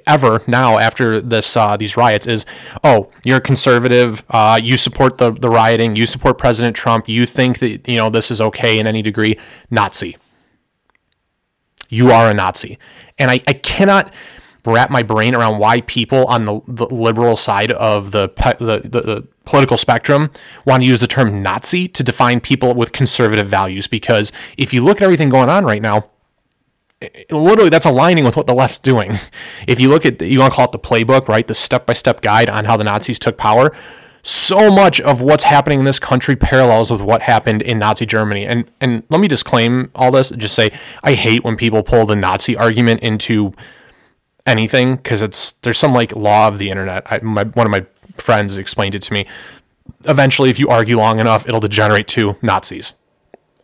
ever 0.07 0.43
now 0.47 0.77
after 0.77 1.19
this 1.19 1.57
uh, 1.57 1.79
these 1.79 1.97
riots 1.97 2.27
is, 2.27 2.45
oh, 2.85 3.09
you're 3.25 3.39
a 3.39 3.41
conservative, 3.41 4.23
uh, 4.29 4.61
you 4.63 4.77
support 4.77 5.17
the, 5.17 5.31
the 5.31 5.49
rioting, 5.49 5.97
you 5.97 6.05
support 6.07 6.37
President 6.37 6.77
Trump, 6.77 7.09
you 7.09 7.25
think 7.25 7.61
that 7.61 7.89
you 7.89 7.97
know 7.97 8.11
this 8.11 8.31
is 8.31 8.39
okay 8.39 8.79
in 8.79 8.87
any 8.87 9.01
degree, 9.01 9.39
Nazi. 9.71 10.19
You 11.89 12.11
are 12.11 12.29
a 12.29 12.35
Nazi. 12.35 12.79
And 13.19 13.31
I, 13.31 13.41
I 13.47 13.55
cannot 13.55 14.13
wrap 14.65 14.91
my 14.91 15.03
brain 15.03 15.35
around 15.35 15.59
why 15.59 15.81
people 15.83 16.27
on 16.27 16.45
the, 16.45 16.61
the 16.69 16.87
liberal 16.87 17.37
side 17.37 17.73
of 17.73 18.13
the, 18.13 18.29
the, 18.59 18.89
the, 18.89 19.01
the 19.01 19.29
political 19.45 19.77
spectrum 19.77 20.31
want 20.65 20.83
to 20.83 20.87
use 20.87 21.01
the 21.01 21.07
term 21.07 21.43
Nazi 21.43 21.89
to 21.89 22.03
define 22.03 22.41
people 22.41 22.75
with 22.75 22.93
conservative 22.93 23.49
values. 23.49 23.87
Because 23.87 24.33
if 24.57 24.73
you 24.73 24.85
look 24.85 24.99
at 24.99 25.05
everything 25.05 25.29
going 25.29 25.49
on 25.49 25.65
right 25.65 25.83
now, 25.83 26.11
literally 27.31 27.71
that's 27.71 27.87
aligning 27.87 28.25
with 28.25 28.37
what 28.37 28.47
the 28.47 28.55
left's 28.55 28.79
doing. 28.79 29.13
If 29.67 29.81
you 29.81 29.89
look 29.89 30.05
at, 30.05 30.21
you 30.21 30.41
want 30.41 30.53
to 30.53 30.57
call 30.57 30.67
it 30.67 30.73
the 30.73 30.79
playbook, 30.79 31.29
right? 31.29 31.47
The 31.47 31.55
step 31.55 31.87
by 31.87 31.95
step 31.95 32.21
guide 32.21 32.49
on 32.49 32.65
how 32.65 32.77
the 32.77 32.85
Nazis 32.85 33.19
took 33.19 33.37
power. 33.37 33.75
So 34.23 34.71
much 34.71 35.01
of 35.01 35.23
what's 35.23 35.45
happening 35.45 35.79
in 35.79 35.87
this 35.87 35.99
country 35.99 36.37
parallels 36.37 36.91
with 36.91 37.01
what 37.01 37.23
happened 37.23 37.63
in 37.63 37.79
Nazi 37.79 38.05
Germany. 38.05 38.47
And 38.47 38.71
and 38.81 39.03
let 39.09 39.19
me 39.21 39.29
disclaim 39.29 39.91
all 39.95 40.11
this. 40.11 40.31
Just 40.31 40.55
say 40.55 40.71
I 41.03 41.15
hate 41.15 41.43
when 41.43 41.57
people 41.57 41.83
pull 41.83 42.05
the 42.05 42.17
Nazi 42.17 42.55
argument 42.55 43.01
into 43.01 43.55
anything 44.47 44.97
because 44.97 45.23
it's 45.23 45.53
there's 45.53 45.79
some 45.79 45.93
like 45.93 46.15
law 46.15 46.49
of 46.49 46.59
the 46.59 46.71
internet. 46.71 47.03
I, 47.11 47.19
my, 47.19 47.45
one 47.45 47.67
of 47.67 47.71
my 47.71 47.85
friends 48.17 48.57
explained 48.57 48.95
it 48.95 49.03
to 49.03 49.13
me. 49.13 49.27
Eventually, 50.05 50.51
if 50.51 50.59
you 50.59 50.69
argue 50.69 50.97
long 50.97 51.21
enough, 51.21 51.47
it'll 51.47 51.61
degenerate 51.61 52.07
to 52.09 52.37
Nazis. 52.43 52.95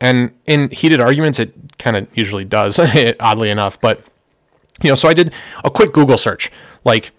And 0.01 0.33
in 0.47 0.71
heated 0.71 1.01
arguments, 1.01 1.39
it 1.39 1.55
kind 1.79 1.97
of 1.97 2.07
usually 2.17 2.45
does, 2.45 2.79
oddly 3.21 3.51
enough. 3.51 3.81
But 3.81 4.03
you 4.83 4.91
know, 4.91 4.95
so 4.95 5.09
I 5.09 5.15
did 5.15 5.33
a 5.65 5.71
quick 5.71 5.93
Google 5.93 6.19
search, 6.19 6.51
like 6.85 7.13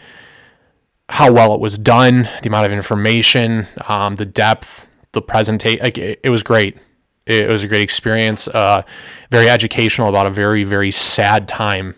how 1.09 1.31
well 1.31 1.53
it 1.53 1.59
was 1.59 1.77
done, 1.77 2.29
the 2.41 2.47
amount 2.47 2.65
of 2.65 2.71
information, 2.71 3.67
um, 3.87 4.17
the 4.17 4.25
depth, 4.25 4.87
the 5.13 5.21
presentation. 5.21 5.83
Like 5.83 5.97
it, 5.97 6.19
it, 6.23 6.29
was 6.29 6.43
great. 6.43 6.77
It, 7.25 7.47
was 7.49 7.63
a 7.63 7.67
great 7.67 7.81
experience. 7.81 8.47
Uh, 8.47 8.83
very 9.29 9.49
educational 9.49 10.09
about 10.09 10.27
a 10.27 10.31
very 10.31 10.63
very 10.63 10.91
sad 10.91 11.47
time 11.47 11.95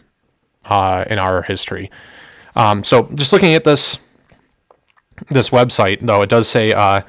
uh, 0.66 1.06
in 1.10 1.20
our 1.20 1.42
history. 1.42 1.92
Um, 2.56 2.84
so 2.84 3.10
just 3.16 3.34
looking 3.34 3.54
at 3.54 3.64
this, 3.64 4.00
this 5.30 5.50
website, 5.50 6.00
though, 6.02 6.22
it 6.22 6.30
does 6.30 6.48
say, 6.48 6.74
uh, 6.74 7.02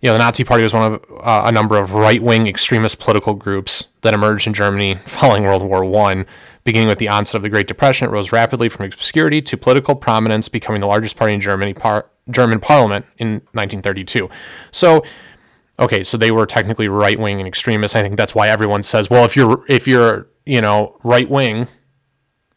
you 0.00 0.08
know, 0.08 0.14
the 0.14 0.18
Nazi 0.18 0.44
Party 0.44 0.62
was 0.62 0.72
one 0.72 0.94
of 0.94 1.04
uh, 1.22 1.42
a 1.46 1.52
number 1.52 1.76
of 1.76 1.94
right-wing 1.94 2.46
extremist 2.46 2.98
political 2.98 3.34
groups 3.34 3.86
that 4.02 4.14
emerged 4.14 4.46
in 4.46 4.54
Germany 4.54 4.96
following 5.06 5.44
World 5.44 5.62
War 5.62 5.84
One. 5.84 6.26
Beginning 6.70 6.88
with 6.88 6.98
the 6.98 7.08
onset 7.08 7.34
of 7.34 7.42
the 7.42 7.48
Great 7.48 7.66
Depression, 7.66 8.06
it 8.06 8.12
rose 8.12 8.30
rapidly 8.30 8.68
from 8.68 8.86
obscurity 8.86 9.42
to 9.42 9.56
political 9.56 9.96
prominence, 9.96 10.48
becoming 10.48 10.80
the 10.80 10.86
largest 10.86 11.16
party 11.16 11.34
in 11.34 11.40
Germany, 11.40 11.74
par- 11.74 12.08
German 12.30 12.60
Parliament 12.60 13.06
in 13.18 13.42
1932. 13.54 14.30
So, 14.70 15.02
okay, 15.80 16.04
so 16.04 16.16
they 16.16 16.30
were 16.30 16.46
technically 16.46 16.86
right-wing 16.86 17.40
and 17.40 17.48
extremists. 17.48 17.96
I 17.96 18.02
think 18.02 18.16
that's 18.16 18.36
why 18.36 18.50
everyone 18.50 18.84
says, 18.84 19.10
well, 19.10 19.24
if 19.24 19.34
you're 19.34 19.64
if 19.68 19.88
you're 19.88 20.28
you 20.46 20.60
know 20.60 20.96
right-wing, 21.02 21.66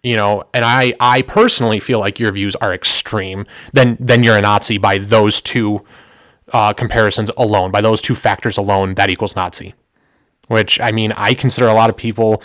you 0.04 0.16
know, 0.16 0.44
and 0.54 0.64
I 0.64 0.94
I 1.00 1.24
personally 1.24 1.80
feel 1.80 1.98
like 1.98 2.20
your 2.20 2.32
views 2.32 2.56
are 2.58 2.72
extreme, 2.72 3.48
then 3.72 3.98
then 4.00 4.22
you're 4.24 4.38
a 4.38 4.42
Nazi 4.42 4.78
by 4.78 5.00
those 5.00 5.42
two 5.42 5.84
uh, 6.52 6.72
comparisons 6.72 7.32
alone, 7.36 7.72
by 7.72 7.82
those 7.82 8.00
two 8.00 8.14
factors 8.14 8.60
alone, 8.60 8.94
that 8.94 9.10
equals 9.10 9.36
Nazi. 9.36 9.74
Which 10.50 10.80
I 10.80 10.92
mean, 10.92 11.14
I 11.14 11.34
consider 11.34 11.66
a 11.68 11.74
lot 11.74 11.90
of 11.90 11.98
people. 11.98 12.44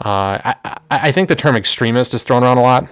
Uh, 0.00 0.54
I, 0.64 0.78
I 0.90 1.12
think 1.12 1.28
the 1.28 1.36
term 1.36 1.56
extremist 1.56 2.14
is 2.14 2.24
thrown 2.24 2.42
around 2.42 2.58
a 2.58 2.62
lot, 2.62 2.88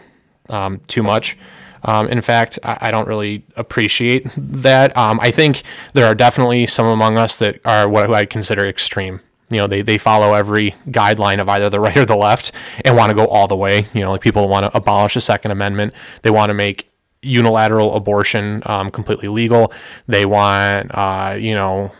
um, 0.50 0.80
too 0.86 1.02
much. 1.02 1.38
Um, 1.84 2.08
in 2.08 2.20
fact, 2.20 2.58
I, 2.62 2.78
I, 2.82 2.90
don't 2.90 3.06
really 3.06 3.44
appreciate 3.56 4.26
that. 4.36 4.96
Um, 4.96 5.20
I 5.20 5.30
think 5.30 5.62
there 5.92 6.06
are 6.06 6.14
definitely 6.14 6.66
some 6.66 6.86
among 6.86 7.18
us 7.18 7.36
that 7.36 7.60
are 7.64 7.88
what 7.88 8.12
I 8.12 8.26
consider 8.26 8.66
extreme. 8.66 9.20
You 9.50 9.58
know, 9.58 9.66
they, 9.66 9.82
they 9.82 9.96
follow 9.96 10.34
every 10.34 10.74
guideline 10.88 11.40
of 11.40 11.48
either 11.48 11.70
the 11.70 11.80
right 11.86 11.96
or 11.96 12.04
the 12.04 12.16
left 12.16 12.52
and 12.84 12.96
want 12.96 13.10
to 13.10 13.14
go 13.14 13.26
all 13.26 13.46
the 13.46 13.56
way. 13.56 13.86
You 13.94 14.02
know, 14.02 14.12
like 14.12 14.20
people 14.20 14.48
want 14.48 14.64
to 14.66 14.76
abolish 14.76 15.14
the 15.14 15.20
Second 15.20 15.52
Amendment. 15.52 15.94
They 16.22 16.30
want 16.30 16.50
to 16.50 16.54
make 16.54 16.90
unilateral 17.22 17.94
abortion 17.94 18.62
um, 18.66 18.90
completely 18.90 19.28
legal. 19.28 19.72
They 20.06 20.24
want, 20.24 20.90
uh, 20.92 21.36
you 21.38 21.54
know, 21.54 21.92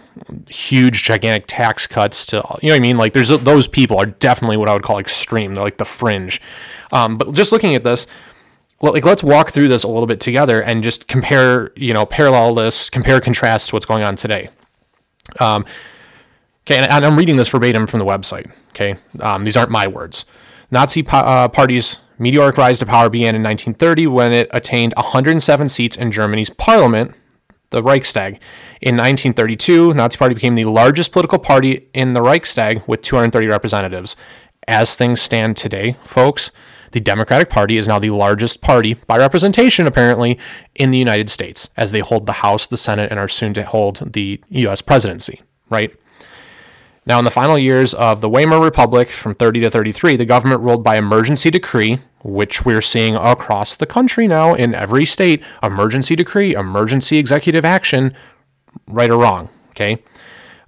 huge, 0.49 1.03
gigantic 1.03 1.45
tax 1.47 1.87
cuts 1.87 2.27
to, 2.27 2.37
you 2.63 2.69
know 2.69 2.75
what 2.75 2.77
I 2.77 2.79
mean? 2.81 2.97
Like, 2.97 3.13
there's 3.13 3.29
those 3.29 3.67
people 3.69 3.99
are 3.99 4.07
definitely 4.07 4.57
what 4.57 4.69
I 4.69 4.73
would 4.73 4.83
call 4.83 4.99
extreme. 4.99 5.55
They're 5.55 5.65
like 5.65 5.79
the 5.79 5.85
fringe. 5.85 6.41
Um, 6.93 7.19
but 7.19 7.33
just 7.33 7.53
looking 7.53 7.75
at 7.75 7.85
this, 7.85 8.07
like 8.81 9.05
let's 9.05 9.23
walk 9.23 9.51
through 9.51 9.69
this 9.69 9.83
a 9.83 9.89
little 9.89 10.07
bit 10.07 10.21
together 10.21 10.63
and 10.63 10.83
just 10.83 11.09
compare, 11.09 11.73
you 11.77 11.93
know, 11.93 12.07
parallel 12.07 12.55
this, 12.55 12.89
compare 12.89 13.21
contrast 13.21 13.69
to 13.69 13.75
what's 13.75 13.87
going 13.87 14.05
on 14.05 14.17
today. 14.17 14.51
Um, 15.41 15.65
okay, 16.67 16.77
and, 16.77 16.87
and, 16.87 17.05
I'm 17.05 17.19
reading 17.19 17.37
this 17.37 17.49
verbatim 17.49 17.87
from 17.87 17.99
the 17.99 18.07
website. 18.07 18.51
Okay, 18.71 18.97
um, 19.21 19.45
these 19.45 19.57
aren't 19.57 19.71
my 19.71 19.87
words. 19.87 20.25
Nazi 20.71 21.03
po- 21.03 21.19
uh, 21.19 21.49
party's 21.49 21.99
meteoric 22.19 22.57
rise 22.57 22.79
to 22.79 22.87
power 22.87 23.09
began 23.09 23.35
in 23.35 23.43
1930 23.43 24.07
when 24.07 24.33
it 24.33 24.49
attained 24.53 24.93
107 24.97 25.69
seats 25.69 25.97
in 25.97 26.11
Germany's 26.11 26.51
parliament, 26.51 27.15
the 27.71 27.83
Reichstag. 27.83 28.41
In 28.81 28.95
1932, 28.97 29.95
Nazi 29.95 30.17
Party 30.17 30.35
became 30.35 30.55
the 30.55 30.65
largest 30.65 31.11
political 31.13 31.39
party 31.39 31.89
in 31.95 32.13
the 32.13 32.23
Reichstag 32.23 32.83
with 32.87 33.03
230 33.03 33.47
representatives. 33.49 34.15
As 34.69 34.95
things 34.95 35.21
stand 35.21 35.57
today, 35.57 35.97
folks, 36.05 36.53
the 36.93 37.01
Democratic 37.01 37.51
Party 37.51 37.77
is 37.77 37.89
now 37.89 37.99
the 37.99 38.11
largest 38.11 38.61
party 38.61 38.95
by 38.95 39.19
representation, 39.19 39.87
apparently, 39.87 40.39
in 40.75 40.91
the 40.91 40.99
United 40.99 41.29
States, 41.29 41.69
as 41.77 41.91
they 41.91 42.01
hold 42.01 42.27
the 42.27 42.35
House, 42.35 42.67
the 42.67 42.77
Senate, 42.77 43.11
and 43.11 43.19
are 43.19 43.29
soon 43.29 43.53
to 43.55 43.65
hold 43.65 44.13
the 44.13 44.41
U.S. 44.49 44.81
presidency, 44.81 45.43
right? 45.71 45.95
Now, 47.05 47.19
in 47.19 47.25
the 47.25 47.31
final 47.31 47.59
years 47.59 47.95
of 47.95 48.21
the 48.21 48.29
Weimar 48.29 48.61
Republic 48.63 49.09
from 49.09 49.35
30 49.35 49.61
to 49.61 49.71
33, 49.71 50.17
the 50.17 50.25
government 50.25 50.61
ruled 50.61 50.85
by 50.85 50.99
emergency 50.99 51.51
decree, 51.51 52.01
which 52.23 52.65
we're 52.65 52.83
seeing 52.83 53.17
across 53.17 53.75
the 53.75 53.87
country 53.87 54.29
now 54.29 54.55
in 54.55 54.75
every 54.75 55.07
state 55.07 55.43
emergency 55.63 56.15
decree, 56.15 56.55
emergency 56.55 57.17
executive 57.17 57.65
action, 57.65 58.15
right 58.87 59.11
or 59.11 59.19
wrong, 59.19 59.49
okay? 59.71 60.03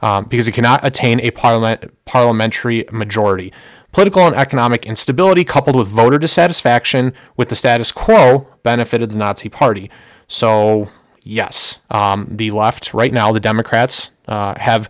Um, 0.03 0.25
because 0.25 0.49
it 0.49 0.53
cannot 0.53 0.85
attain 0.85 1.21
a 1.21 1.31
parliament, 1.31 1.93
parliamentary 2.05 2.87
majority. 2.91 3.53
Political 3.93 4.29
and 4.29 4.37
economic 4.37 4.87
instability, 4.87 5.45
coupled 5.45 5.77
with 5.77 5.89
voter 5.89 6.19
dissatisfaction 6.19 7.13
with 7.37 7.49
the 7.49 7.57
status 7.57 7.93
quo, 7.93 8.47
benefited 8.63 9.11
the 9.11 9.17
Nazi 9.17 9.49
Party. 9.49 9.91
So, 10.29 10.89
yes, 11.23 11.81
um, 11.91 12.29
the 12.31 12.51
left 12.53 12.95
right 12.95 13.13
now, 13.13 13.33
the 13.33 13.41
Democrats, 13.41 14.13
uh, 14.29 14.55
have 14.59 14.89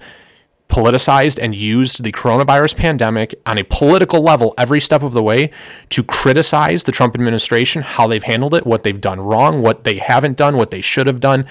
politicized 0.71 1.39
and 1.43 1.55
used 1.55 2.03
the 2.03 2.13
coronavirus 2.13 2.77
pandemic 2.77 3.35
on 3.45 3.59
a 3.59 3.65
political 3.65 4.23
level 4.23 4.55
every 4.57 4.81
step 4.81 5.03
of 5.03 5.13
the 5.13 5.23
way 5.23 5.51
to 5.91 6.03
criticize 6.03 6.85
the 6.85 6.93
Trump 6.93 7.15
administration, 7.15 7.83
how 7.83 8.07
they've 8.07 8.23
handled 8.23 8.55
it, 8.55 8.65
what 8.65 8.85
they've 8.85 9.01
done 9.01 9.21
wrong, 9.21 9.61
what 9.61 9.85
they 9.85 9.97
haven't 9.97 10.37
done, 10.37 10.57
what 10.57 10.71
they 10.71 10.81
should 10.81 11.07
have 11.07 11.21
done. 11.21 11.45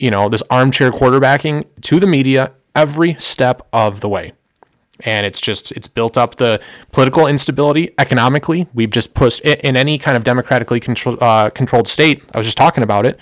You 0.00 0.10
know, 0.10 0.28
this 0.28 0.42
armchair 0.50 0.90
quarterbacking 0.90 1.66
to 1.82 2.00
the 2.00 2.06
media 2.06 2.52
every 2.74 3.14
step 3.14 3.66
of 3.72 4.00
the 4.00 4.08
way 4.08 4.32
and 5.04 5.26
it's 5.26 5.40
just 5.40 5.72
it's 5.72 5.88
built 5.88 6.16
up 6.16 6.36
the 6.36 6.60
political 6.92 7.26
instability 7.26 7.92
economically. 7.98 8.68
We've 8.74 8.90
just 8.90 9.14
pushed 9.14 9.40
in 9.40 9.76
any 9.76 9.98
kind 9.98 10.16
of 10.16 10.24
democratically 10.24 10.80
control, 10.80 11.16
uh, 11.20 11.50
controlled 11.50 11.88
state. 11.88 12.22
I 12.34 12.38
was 12.38 12.46
just 12.46 12.58
talking 12.58 12.82
about 12.82 13.06
it. 13.06 13.18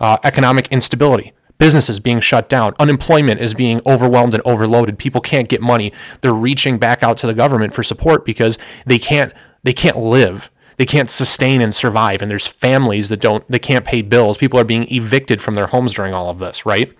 Uh, 0.00 0.16
economic 0.22 0.68
instability, 0.68 1.32
businesses 1.58 1.98
being 1.98 2.20
shut 2.20 2.48
down, 2.48 2.74
unemployment 2.78 3.40
is 3.40 3.52
being 3.52 3.80
overwhelmed 3.84 4.34
and 4.34 4.42
overloaded. 4.44 4.98
People 4.98 5.20
can't 5.20 5.48
get 5.48 5.60
money. 5.60 5.92
They're 6.20 6.32
reaching 6.32 6.78
back 6.78 7.02
out 7.02 7.16
to 7.18 7.26
the 7.26 7.34
government 7.34 7.74
for 7.74 7.82
support 7.82 8.24
because 8.24 8.58
they 8.86 8.98
can't 8.98 9.32
they 9.64 9.72
can't 9.72 9.96
live. 9.96 10.50
They 10.78 10.86
can't 10.86 11.10
sustain 11.10 11.60
and 11.60 11.74
survive. 11.74 12.22
And 12.22 12.30
there's 12.30 12.46
families 12.46 13.08
that 13.10 13.20
don't 13.20 13.44
they 13.50 13.58
can't 13.58 13.84
pay 13.84 14.00
bills. 14.00 14.38
People 14.38 14.58
are 14.58 14.64
being 14.64 14.90
evicted 14.90 15.42
from 15.42 15.54
their 15.54 15.66
homes 15.66 15.92
during 15.92 16.14
all 16.14 16.30
of 16.30 16.38
this, 16.38 16.64
right? 16.64 16.92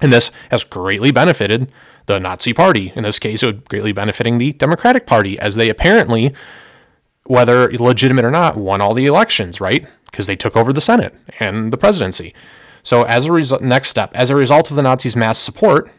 And 0.00 0.12
this 0.12 0.30
has 0.50 0.64
greatly 0.64 1.12
benefited 1.12 1.70
the 2.06 2.18
Nazi 2.18 2.52
Party. 2.52 2.92
In 2.94 3.02
this 3.02 3.18
case, 3.18 3.42
it 3.42 3.46
would 3.46 3.68
greatly 3.68 3.92
benefiting 3.92 4.38
the 4.38 4.52
Democratic 4.52 5.06
Party, 5.06 5.38
as 5.38 5.54
they 5.54 5.68
apparently, 5.68 6.34
whether 7.24 7.70
legitimate 7.72 8.24
or 8.24 8.30
not, 8.30 8.56
won 8.56 8.80
all 8.80 8.94
the 8.94 9.06
elections, 9.06 9.60
right? 9.60 9.86
Because 10.10 10.26
they 10.26 10.36
took 10.36 10.56
over 10.56 10.72
the 10.72 10.80
Senate 10.80 11.14
and 11.40 11.72
the 11.72 11.78
presidency. 11.78 12.34
So, 12.82 13.04
as 13.04 13.24
a 13.24 13.32
result, 13.32 13.62
next 13.62 13.88
step, 13.88 14.10
as 14.14 14.30
a 14.30 14.36
result 14.36 14.70
of 14.70 14.76
the 14.76 14.82
Nazis' 14.82 15.16
mass 15.16 15.38
support, 15.38 15.90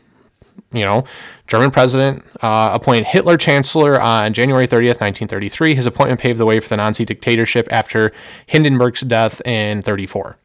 you 0.71 0.83
know, 0.83 1.05
German 1.47 1.71
president 1.71 2.23
uh, 2.41 2.71
appointed 2.73 3.05
Hitler 3.05 3.37
chancellor 3.37 3.99
on 3.99 4.33
January 4.33 4.67
30th, 4.67 4.99
1933. 4.99 5.75
His 5.75 5.87
appointment 5.87 6.19
paved 6.19 6.37
the 6.37 6.45
way 6.45 6.59
for 6.59 6.69
the 6.69 6.77
Nazi 6.77 7.05
dictatorship 7.05 7.67
after 7.71 8.11
Hindenburg's 8.45 9.01
death 9.01 9.41
in 9.45 9.81
34. 9.81 10.37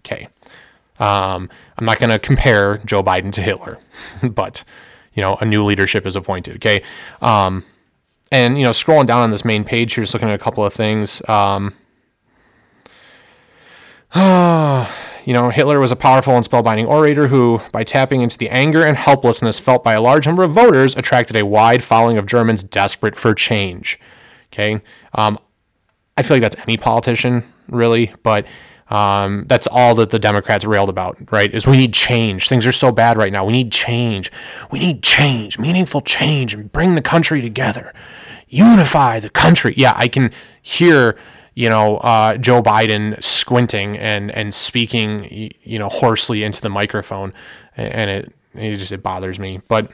Okay. 0.00 0.28
Um, 0.98 1.48
I'm 1.76 1.84
not 1.84 1.98
going 2.00 2.10
to 2.10 2.18
compare 2.18 2.78
Joe 2.78 3.02
Biden 3.02 3.30
to 3.32 3.42
Hitler, 3.42 3.78
but 4.22 4.64
you 5.14 5.22
know, 5.22 5.36
a 5.40 5.44
new 5.44 5.64
leadership 5.64 6.06
is 6.06 6.16
appointed. 6.16 6.56
Okay. 6.56 6.82
Um, 7.22 7.64
and 8.30 8.58
you 8.58 8.64
know, 8.64 8.70
scrolling 8.70 9.06
down 9.06 9.22
on 9.22 9.30
this 9.30 9.44
main 9.44 9.64
page, 9.64 9.96
you're 9.96 10.04
just 10.04 10.14
looking 10.14 10.28
at 10.28 10.34
a 10.34 10.42
couple 10.42 10.64
of 10.64 10.72
things. 10.72 11.22
Um, 11.28 11.74
you 15.28 15.34
know, 15.34 15.50
Hitler 15.50 15.78
was 15.78 15.92
a 15.92 15.96
powerful 15.96 16.34
and 16.38 16.48
spellbinding 16.48 16.88
orator 16.88 17.28
who, 17.28 17.60
by 17.70 17.84
tapping 17.84 18.22
into 18.22 18.38
the 18.38 18.48
anger 18.48 18.82
and 18.82 18.96
helplessness 18.96 19.60
felt 19.60 19.84
by 19.84 19.92
a 19.92 20.00
large 20.00 20.24
number 20.24 20.42
of 20.42 20.52
voters, 20.52 20.96
attracted 20.96 21.36
a 21.36 21.44
wide 21.44 21.84
following 21.84 22.16
of 22.16 22.24
Germans 22.24 22.62
desperate 22.62 23.14
for 23.14 23.34
change. 23.34 24.00
Okay. 24.50 24.80
Um, 25.12 25.38
I 26.16 26.22
feel 26.22 26.36
like 26.36 26.40
that's 26.40 26.56
any 26.66 26.78
politician, 26.78 27.44
really, 27.68 28.14
but 28.22 28.46
um, 28.88 29.44
that's 29.48 29.66
all 29.66 29.94
that 29.96 30.08
the 30.08 30.18
Democrats 30.18 30.64
railed 30.64 30.88
about, 30.88 31.18
right? 31.30 31.52
Is 31.52 31.66
we 31.66 31.76
need 31.76 31.92
change. 31.92 32.48
Things 32.48 32.64
are 32.64 32.72
so 32.72 32.90
bad 32.90 33.18
right 33.18 33.30
now. 33.30 33.44
We 33.44 33.52
need 33.52 33.70
change. 33.70 34.32
We 34.70 34.78
need 34.78 35.02
change, 35.02 35.58
meaningful 35.58 36.00
change, 36.00 36.54
and 36.54 36.72
bring 36.72 36.94
the 36.94 37.02
country 37.02 37.42
together. 37.42 37.92
Unify 38.48 39.20
the 39.20 39.28
country. 39.28 39.74
Yeah, 39.76 39.92
I 39.94 40.08
can 40.08 40.30
hear, 40.62 41.18
you 41.58 41.68
know, 41.68 41.96
uh, 41.96 42.36
Joe 42.36 42.62
Biden 42.62 43.20
squinting 43.20 43.98
and 43.98 44.30
and 44.30 44.54
speaking, 44.54 45.52
you 45.60 45.78
know, 45.80 45.88
hoarsely 45.88 46.44
into 46.44 46.60
the 46.60 46.68
microphone, 46.68 47.32
and 47.76 48.08
it 48.08 48.32
it 48.54 48.76
just 48.76 48.92
it 48.92 49.02
bothers 49.02 49.40
me. 49.40 49.60
But 49.66 49.90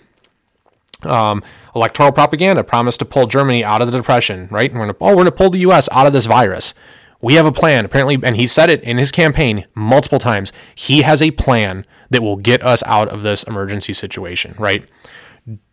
um, 1.05 1.42
electoral 1.74 2.12
propaganda 2.12 2.62
promised 2.64 2.98
to 2.98 3.07
pull 3.07 3.27
Germany 3.27 3.64
out 3.64 3.81
of 3.81 3.90
the 3.90 3.96
depression, 3.96 4.46
right? 4.50 4.70
And 4.70 4.79
we're 4.79 4.92
gonna 4.92 4.98
oh, 5.00 5.11
we're 5.12 5.24
gonna 5.24 5.33
pull 5.33 5.48
the 5.48 5.61
U.S. 5.61 5.88
out 5.90 6.07
of 6.07 6.12
this 6.12 6.27
virus 6.27 6.74
we 7.22 7.35
have 7.35 7.46
a 7.46 7.53
plan 7.53 7.87
apparently 7.87 8.18
and 8.22 8.37
he 8.37 8.46
said 8.46 8.68
it 8.68 8.83
in 8.83 8.98
his 8.98 9.11
campaign 9.11 9.64
multiple 9.74 10.18
times 10.18 10.53
he 10.74 11.00
has 11.00 11.22
a 11.22 11.31
plan 11.31 11.87
that 12.11 12.20
will 12.20 12.37
get 12.37 12.62
us 12.62 12.83
out 12.83 13.09
of 13.09 13.22
this 13.22 13.42
emergency 13.44 13.94
situation 13.94 14.55
right 14.59 14.87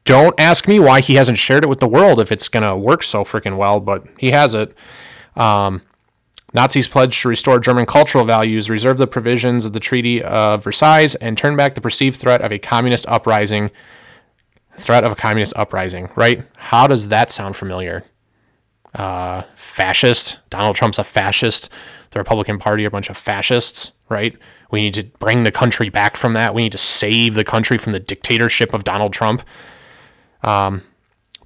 don't 0.05 0.39
ask 0.39 0.65
me 0.65 0.79
why 0.79 1.01
he 1.01 1.15
hasn't 1.15 1.37
shared 1.37 1.63
it 1.63 1.67
with 1.67 1.81
the 1.81 1.87
world 1.89 2.21
if 2.21 2.31
it's 2.31 2.47
going 2.47 2.63
to 2.63 2.77
work 2.77 3.03
so 3.03 3.25
freaking 3.25 3.57
well 3.57 3.81
but 3.81 4.05
he 4.17 4.31
has 4.31 4.55
it 4.55 4.73
um, 5.35 5.81
nazis 6.53 6.87
pledged 6.87 7.21
to 7.21 7.29
restore 7.29 7.59
german 7.59 7.85
cultural 7.85 8.25
values 8.25 8.69
reserve 8.69 8.97
the 8.97 9.07
provisions 9.07 9.65
of 9.65 9.73
the 9.73 9.79
treaty 9.79 10.21
of 10.23 10.63
versailles 10.63 11.15
and 11.21 11.37
turn 11.37 11.55
back 11.55 11.75
the 11.75 11.81
perceived 11.81 12.19
threat 12.19 12.41
of 12.41 12.51
a 12.51 12.59
communist 12.59 13.05
uprising 13.07 13.69
threat 14.77 15.03
of 15.03 15.11
a 15.11 15.15
communist 15.15 15.53
uprising 15.55 16.09
right 16.15 16.43
how 16.57 16.87
does 16.87 17.09
that 17.09 17.31
sound 17.31 17.55
familiar 17.55 18.03
uh, 18.93 19.43
fascist. 19.55 20.39
Donald 20.49 20.75
Trump's 20.75 20.99
a 20.99 21.03
fascist. 21.03 21.69
The 22.11 22.19
Republican 22.19 22.59
Party 22.59 22.83
are 22.83 22.87
a 22.87 22.91
bunch 22.91 23.09
of 23.09 23.17
fascists, 23.17 23.93
right? 24.09 24.37
We 24.69 24.81
need 24.81 24.93
to 24.95 25.03
bring 25.03 25.43
the 25.43 25.51
country 25.51 25.89
back 25.89 26.17
from 26.17 26.33
that. 26.33 26.53
We 26.53 26.63
need 26.63 26.73
to 26.73 26.77
save 26.77 27.35
the 27.35 27.43
country 27.43 27.77
from 27.77 27.93
the 27.93 27.99
dictatorship 27.99 28.73
of 28.73 28.83
Donald 28.83 29.13
Trump. 29.13 29.43
Um, 30.43 30.83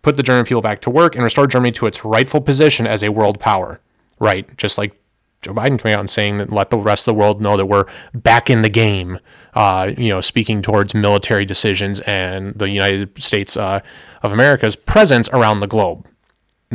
put 0.06 0.18
the 0.18 0.24
German 0.24 0.46
people 0.46 0.62
back 0.62 0.82
to 0.82 0.92
work 0.92 1.16
and 1.16 1.24
restore 1.24 1.48
Germany 1.48 1.72
to 1.72 1.88
its 1.88 2.06
rightful 2.06 2.40
position 2.40 2.86
as 2.86 3.02
a 3.02 3.10
world 3.10 3.40
power, 3.40 3.82
right? 4.20 4.56
Just 4.56 4.78
like 4.78 4.96
Joe 5.42 5.52
Biden 5.52 5.80
coming 5.80 5.96
out 5.96 6.00
and 6.00 6.10
saying 6.10 6.38
that 6.38 6.52
let 6.52 6.70
the 6.70 6.78
rest 6.78 7.08
of 7.08 7.16
the 7.16 7.20
world 7.20 7.42
know 7.42 7.58
that 7.58 7.66
we're 7.66 7.86
back 8.14 8.48
in 8.48 8.62
the 8.62 8.70
game. 8.70 9.18
Uh, 9.56 9.94
you 9.98 10.12
know, 10.12 10.22
speaking 10.22 10.62
towards 10.62 10.94
military 10.94 11.44
decisions 11.44 12.02
and 12.02 12.54
the 12.54 12.70
United 12.70 13.20
States 13.20 13.58
uh, 13.58 13.80
of 14.22 14.32
America's 14.32 14.76
presence 14.76 15.28
around 15.30 15.58
the 15.58 15.68
globe. 15.68 16.08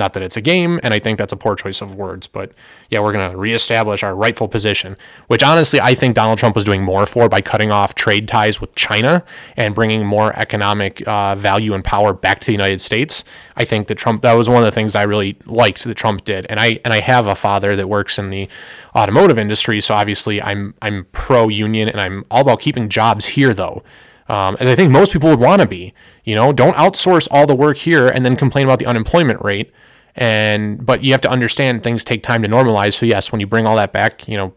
Not 0.00 0.14
that 0.14 0.22
it's 0.22 0.38
a 0.38 0.40
game, 0.40 0.80
and 0.82 0.94
I 0.94 0.98
think 0.98 1.18
that's 1.18 1.30
a 1.30 1.36
poor 1.36 1.54
choice 1.54 1.82
of 1.82 1.94
words, 1.94 2.26
but 2.26 2.52
yeah, 2.88 3.00
we're 3.00 3.12
going 3.12 3.30
to 3.30 3.36
reestablish 3.36 4.02
our 4.02 4.14
rightful 4.16 4.48
position, 4.48 4.96
which 5.26 5.42
honestly 5.42 5.78
I 5.78 5.94
think 5.94 6.14
Donald 6.14 6.38
Trump 6.38 6.56
was 6.56 6.64
doing 6.64 6.82
more 6.82 7.04
for 7.04 7.28
by 7.28 7.42
cutting 7.42 7.70
off 7.70 7.94
trade 7.94 8.26
ties 8.26 8.62
with 8.62 8.74
China 8.74 9.22
and 9.58 9.74
bringing 9.74 10.06
more 10.06 10.34
economic 10.38 11.06
uh, 11.06 11.34
value 11.34 11.74
and 11.74 11.84
power 11.84 12.14
back 12.14 12.40
to 12.40 12.46
the 12.46 12.52
United 12.52 12.80
States. 12.80 13.24
I 13.56 13.66
think 13.66 13.88
that 13.88 13.96
Trump 13.96 14.22
that 14.22 14.32
was 14.32 14.48
one 14.48 14.62
of 14.62 14.64
the 14.64 14.72
things 14.72 14.96
I 14.96 15.02
really 15.02 15.36
liked 15.44 15.84
that 15.84 15.96
Trump 15.98 16.24
did, 16.24 16.46
and 16.48 16.58
I 16.58 16.80
and 16.82 16.94
I 16.94 17.00
have 17.00 17.26
a 17.26 17.34
father 17.34 17.76
that 17.76 17.86
works 17.86 18.18
in 18.18 18.30
the 18.30 18.48
automotive 18.96 19.38
industry, 19.38 19.82
so 19.82 19.92
obviously 19.92 20.40
I'm 20.40 20.72
I'm 20.80 21.08
pro 21.12 21.48
union 21.48 21.90
and 21.90 22.00
I'm 22.00 22.24
all 22.30 22.40
about 22.40 22.60
keeping 22.60 22.88
jobs 22.88 23.26
here 23.26 23.52
though 23.52 23.82
um, 24.30 24.56
as 24.60 24.68
I 24.68 24.76
think 24.76 24.92
most 24.92 25.12
people 25.12 25.28
would 25.28 25.40
want 25.40 25.60
to 25.60 25.68
be. 25.68 25.92
You 26.24 26.36
know, 26.36 26.52
don't 26.52 26.76
outsource 26.76 27.26
all 27.30 27.46
the 27.46 27.54
work 27.54 27.78
here 27.78 28.06
and 28.06 28.24
then 28.24 28.36
complain 28.36 28.64
about 28.64 28.78
the 28.78 28.86
unemployment 28.86 29.42
rate. 29.42 29.72
And 30.16 30.84
but 30.84 31.04
you 31.04 31.12
have 31.12 31.20
to 31.22 31.30
understand 31.30 31.82
things 31.82 32.04
take 32.04 32.22
time 32.22 32.42
to 32.42 32.48
normalize. 32.48 32.94
So 32.94 33.06
yes, 33.06 33.32
when 33.32 33.40
you 33.40 33.46
bring 33.46 33.66
all 33.66 33.76
that 33.76 33.92
back, 33.92 34.26
you 34.28 34.36
know, 34.36 34.54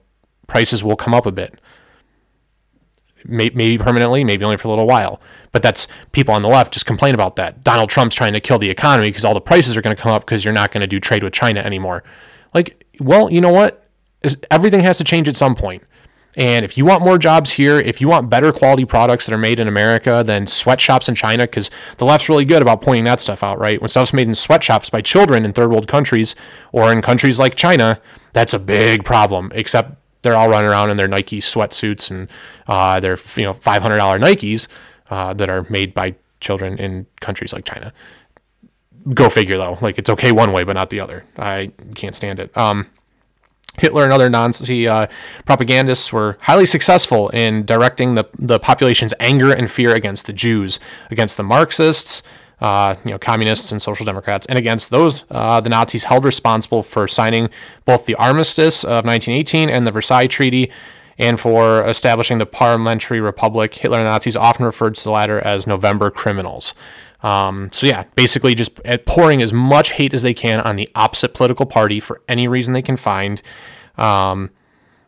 prices 0.47 0.83
will 0.83 0.95
come 0.95 1.13
up 1.13 1.25
a 1.25 1.31
bit. 1.31 1.59
Maybe 3.25 3.77
permanently, 3.77 4.25
maybe 4.25 4.43
only 4.43 4.57
for 4.57 4.67
a 4.67 4.71
little 4.71 4.87
while. 4.87 5.21
But 5.53 5.63
that's 5.63 5.87
people 6.11 6.33
on 6.33 6.41
the 6.41 6.49
left 6.49 6.73
just 6.73 6.85
complain 6.85 7.13
about 7.15 7.37
that. 7.37 7.63
Donald 7.63 7.89
Trump's 7.89 8.15
trying 8.15 8.33
to 8.33 8.41
kill 8.41 8.59
the 8.59 8.69
economy 8.69 9.09
because 9.09 9.23
all 9.23 9.33
the 9.33 9.39
prices 9.39 9.77
are 9.77 9.81
going 9.81 9.95
to 9.95 10.01
come 10.01 10.11
up 10.11 10.25
because 10.25 10.43
you're 10.43 10.53
not 10.53 10.71
going 10.71 10.81
to 10.81 10.87
do 10.87 10.99
trade 10.99 11.23
with 11.23 11.31
China 11.31 11.61
anymore. 11.61 12.03
Like, 12.53 12.83
well, 12.99 13.31
you 13.31 13.39
know 13.39 13.51
what? 13.51 13.87
Everything 14.51 14.81
has 14.81 14.97
to 14.97 15.05
change 15.05 15.29
at 15.29 15.37
some 15.37 15.55
point. 15.55 15.83
And 16.35 16.65
if 16.65 16.77
you 16.77 16.85
want 16.85 17.03
more 17.03 17.17
jobs 17.17 17.51
here, 17.51 17.77
if 17.77 18.01
you 18.01 18.07
want 18.07 18.29
better 18.29 18.51
quality 18.51 18.85
products 18.85 19.25
that 19.25 19.33
are 19.33 19.37
made 19.37 19.59
in 19.59 19.67
America 19.67 20.23
than 20.25 20.47
sweatshops 20.47 21.07
in 21.07 21.15
China, 21.15 21.43
because 21.43 21.69
the 21.97 22.05
left's 22.05 22.27
really 22.27 22.45
good 22.45 22.61
about 22.61 22.81
pointing 22.81 23.03
that 23.03 23.19
stuff 23.19 23.43
out, 23.43 23.59
right? 23.59 23.79
When 23.79 23.89
stuff's 23.89 24.13
made 24.13 24.27
in 24.27 24.35
sweatshops 24.35 24.89
by 24.89 25.01
children 25.01 25.45
in 25.45 25.53
third 25.53 25.69
world 25.69 25.87
countries 25.87 26.33
or 26.71 26.91
in 26.91 27.01
countries 27.01 27.37
like 27.37 27.55
China, 27.55 28.01
that's 28.33 28.53
a 28.53 28.59
big 28.59 29.05
problem. 29.05 29.51
Except 29.53 29.95
they're 30.23 30.35
all 30.35 30.49
running 30.49 30.69
around 30.69 30.89
in 30.89 30.97
their 30.97 31.07
Nike 31.07 31.39
sweatsuits 31.39 32.09
and 32.09 32.27
uh, 32.67 32.99
their 32.99 33.17
you 33.35 33.43
know 33.43 33.53
$500 33.53 33.81
Nikes 34.19 34.67
uh, 35.11 35.33
that 35.33 35.49
are 35.49 35.67
made 35.69 35.93
by 35.93 36.15
children 36.39 36.77
in 36.79 37.05
countries 37.21 37.53
like 37.53 37.65
China. 37.65 37.93
Go 39.13 39.29
figure 39.29 39.57
though. 39.57 39.77
Like 39.81 39.99
it's 39.99 40.09
okay 40.09 40.31
one 40.31 40.51
way, 40.51 40.63
but 40.63 40.73
not 40.73 40.89
the 40.89 40.99
other. 40.99 41.25
I 41.37 41.71
can't 41.93 42.15
stand 42.15 42.39
it. 42.39 42.57
Um, 42.57 42.87
Hitler 43.77 44.03
and 44.03 44.13
other 44.13 44.29
Nazi 44.29 44.87
uh, 44.87 45.07
propagandists 45.45 46.13
were 46.13 46.37
highly 46.41 46.65
successful 46.65 47.29
in 47.29 47.65
directing 47.65 48.15
the, 48.15 48.25
the 48.37 48.59
population's 48.59 49.13
anger 49.19 49.51
and 49.51 49.69
fear 49.69 49.93
against 49.93 50.27
the 50.27 50.33
Jews, 50.33 50.79
against 51.09 51.37
the 51.37 51.43
Marxists, 51.43 52.21
uh, 52.61 52.95
you 53.03 53.11
know, 53.11 53.17
communists 53.17 53.71
and 53.71 53.81
social 53.81 54.05
democrats, 54.05 54.45
and 54.45 54.57
against 54.57 54.89
those 54.89 55.25
uh, 55.31 55.59
the 55.59 55.69
Nazis 55.69 56.05
held 56.05 56.23
responsible 56.23 56.83
for 56.83 57.07
signing 57.07 57.49
both 57.85 58.05
the 58.05 58.15
Armistice 58.15 58.83
of 58.83 59.05
1918 59.05 59.69
and 59.69 59.87
the 59.87 59.91
Versailles 59.91 60.27
Treaty, 60.27 60.71
and 61.17 61.39
for 61.39 61.83
establishing 61.83 62.37
the 62.37 62.45
Parliamentary 62.45 63.21
Republic. 63.21 63.73
Hitler 63.73 63.99
and 63.99 64.05
Nazis 64.05 64.35
often 64.35 64.65
referred 64.65 64.95
to 64.95 65.03
the 65.03 65.11
latter 65.11 65.39
as 65.41 65.67
November 65.67 66.09
criminals. 66.09 66.73
Um, 67.23 67.69
so 67.71 67.87
yeah, 67.87 68.03
basically 68.15 68.53
just 68.53 68.79
pouring 69.05 69.41
as 69.41 69.53
much 69.53 69.93
hate 69.93 70.13
as 70.13 70.21
they 70.21 70.33
can 70.33 70.59
on 70.59 70.75
the 70.75 70.89
opposite 70.93 71.33
political 71.33 71.65
party 71.65 71.99
for 71.99 72.21
any 72.27 72.47
reason 72.47 72.73
they 72.73 72.81
can 72.81 72.97
find. 72.97 73.41
Um, 73.97 74.49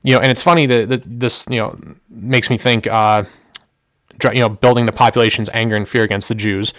you 0.01 0.13
know, 0.13 0.19
and 0.19 0.31
it's 0.31 0.41
funny 0.41 0.65
that, 0.65 0.89
that, 0.89 1.03
this 1.05 1.45
you 1.49 1.57
know 1.57 1.77
makes 2.09 2.49
me 2.49 2.57
think. 2.57 2.87
Uh, 2.87 3.25
you 4.23 4.39
know, 4.39 4.47
building 4.47 4.85
the 4.85 4.93
population's 4.93 5.49
anger 5.53 5.75
and 5.75 5.89
fear 5.89 6.03
against 6.03 6.29
the 6.29 6.35
Jews 6.35 6.73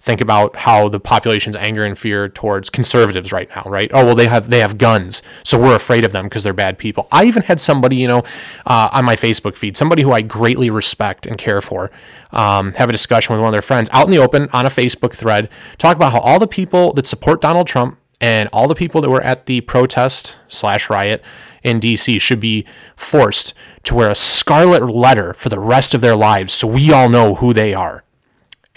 think 0.00 0.20
about 0.20 0.56
how 0.56 0.88
the 0.88 1.00
population's 1.00 1.56
anger 1.56 1.84
and 1.84 1.98
fear 1.98 2.28
towards 2.28 2.70
conservatives 2.70 3.32
right 3.32 3.48
now, 3.54 3.62
right? 3.66 3.90
Oh 3.92 4.04
well, 4.06 4.14
they 4.14 4.28
have 4.28 4.48
they 4.50 4.60
have 4.60 4.78
guns, 4.78 5.22
so 5.42 5.58
we're 5.58 5.74
afraid 5.74 6.04
of 6.04 6.12
them 6.12 6.26
because 6.26 6.42
they're 6.42 6.52
bad 6.52 6.78
people. 6.78 7.08
I 7.10 7.24
even 7.24 7.42
had 7.42 7.60
somebody, 7.60 7.96
you 7.96 8.08
know, 8.08 8.22
uh, 8.66 8.88
on 8.92 9.04
my 9.04 9.16
Facebook 9.16 9.56
feed, 9.56 9.76
somebody 9.76 10.02
who 10.02 10.12
I 10.12 10.22
greatly 10.22 10.70
respect 10.70 11.26
and 11.26 11.36
care 11.36 11.60
for, 11.60 11.90
um, 12.32 12.72
have 12.74 12.88
a 12.88 12.92
discussion 12.92 13.34
with 13.34 13.40
one 13.40 13.48
of 13.48 13.52
their 13.52 13.62
friends 13.62 13.90
out 13.92 14.06
in 14.06 14.10
the 14.10 14.18
open 14.18 14.48
on 14.52 14.66
a 14.66 14.70
Facebook 14.70 15.14
thread, 15.14 15.48
talk 15.78 15.96
about 15.96 16.12
how 16.12 16.20
all 16.20 16.38
the 16.38 16.46
people 16.46 16.92
that 16.94 17.06
support 17.06 17.40
Donald 17.40 17.66
Trump 17.66 17.98
and 18.20 18.48
all 18.52 18.68
the 18.68 18.74
people 18.74 19.00
that 19.00 19.10
were 19.10 19.22
at 19.22 19.46
the 19.46 19.60
protest 19.62 20.36
slash 20.48 20.90
riot 20.90 21.22
in 21.62 21.80
DC 21.80 22.20
should 22.20 22.40
be 22.40 22.64
forced 22.96 23.52
to 23.84 23.94
wear 23.94 24.10
a 24.10 24.14
scarlet 24.14 24.82
letter 24.88 25.34
for 25.34 25.48
the 25.48 25.58
rest 25.58 25.94
of 25.94 26.00
their 26.00 26.16
lives 26.16 26.52
so 26.52 26.66
we 26.66 26.92
all 26.92 27.08
know 27.08 27.36
who 27.36 27.52
they 27.52 27.74
are. 27.74 28.04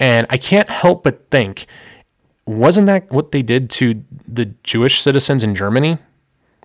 And 0.02 0.26
I 0.32 0.38
can't 0.38 0.68
help 0.68 1.04
but 1.04 1.30
think, 1.30 1.68
wasn't 2.48 2.88
that 2.88 3.10
what 3.12 3.32
they 3.32 3.44
did 3.44 3.70
to 3.70 4.04
the 4.28 4.46
Jewish 4.64 5.00
citizens 5.00 5.44
in 5.44 5.54
Germany? 5.54 6.00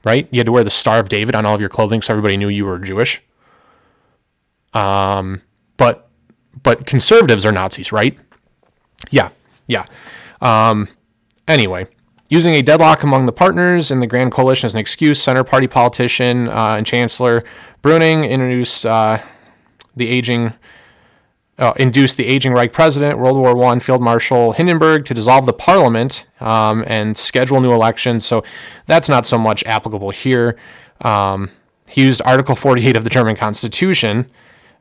Right? 0.05 0.27
You 0.31 0.39
had 0.41 0.47
to 0.47 0.53
wear 0.53 0.65
the 0.65 0.71
Star 0.71 0.99
of 0.99 1.11
David 1.11 1.35
on 1.35 1.45
all 1.45 1.55
of 1.55 1.61
your 1.61 1.69
clothing 1.69 2.01
so 2.01 2.15
everybody 2.15 2.39
knew 2.39 2.49
you 2.49 2.65
were 2.65 2.79
Jewish. 2.79 3.23
Um, 4.73 5.43
but 5.77 6.09
but 6.63 6.87
conservatives 6.87 7.45
are 7.45 7.53
Nazis, 7.53 7.93
right? 7.93 8.19
Yeah, 9.11 9.31
yeah. 9.67 9.85
Um, 10.41 10.89
anyway, 11.47 11.89
using 12.31 12.55
a 12.55 12.63
deadlock 12.63 13.03
among 13.03 13.27
the 13.27 13.33
partners 13.33 13.91
in 13.91 14.01
the 14.01 14.07
Grand 14.07 14.33
Coalition 14.33 14.67
as 14.67 14.75
an 14.75 14.81
excuse, 14.81 15.23
Center 15.23 15.45
Party 15.45 15.67
politician 15.67 16.49
uh, 16.49 16.77
and 16.79 16.87
Chancellor 16.87 17.45
Brüning 17.83 18.29
introduced 18.29 18.87
uh, 18.87 19.19
the 19.95 20.09
aging 20.09 20.55
uh, 21.59 21.73
induced 21.77 22.17
the 22.17 22.27
aging 22.27 22.53
Reich 22.53 22.73
president, 22.73 23.19
World 23.19 23.37
War 23.37 23.65
I 23.65 23.79
Field 23.79 24.03
Marshal 24.03 24.53
Hindenburg, 24.53 25.05
to 25.07 25.15
dissolve 25.15 25.47
the 25.47 25.53
parliament 25.53 26.27
um, 26.41 26.85
and 26.87 27.17
schedule 27.17 27.61
new 27.61 27.73
elections. 27.73 28.27
So 28.27 28.45
that's 28.87 29.09
not 29.09 29.25
so 29.25 29.39
much 29.39 29.65
applicable 29.65 30.11
here. 30.11 30.57
Um, 31.01 31.51
he 31.89 32.03
used 32.03 32.21
Article 32.25 32.55
48 32.55 32.97
of 32.97 33.05
the 33.05 33.11
German 33.11 33.37
Constitution, 33.37 34.31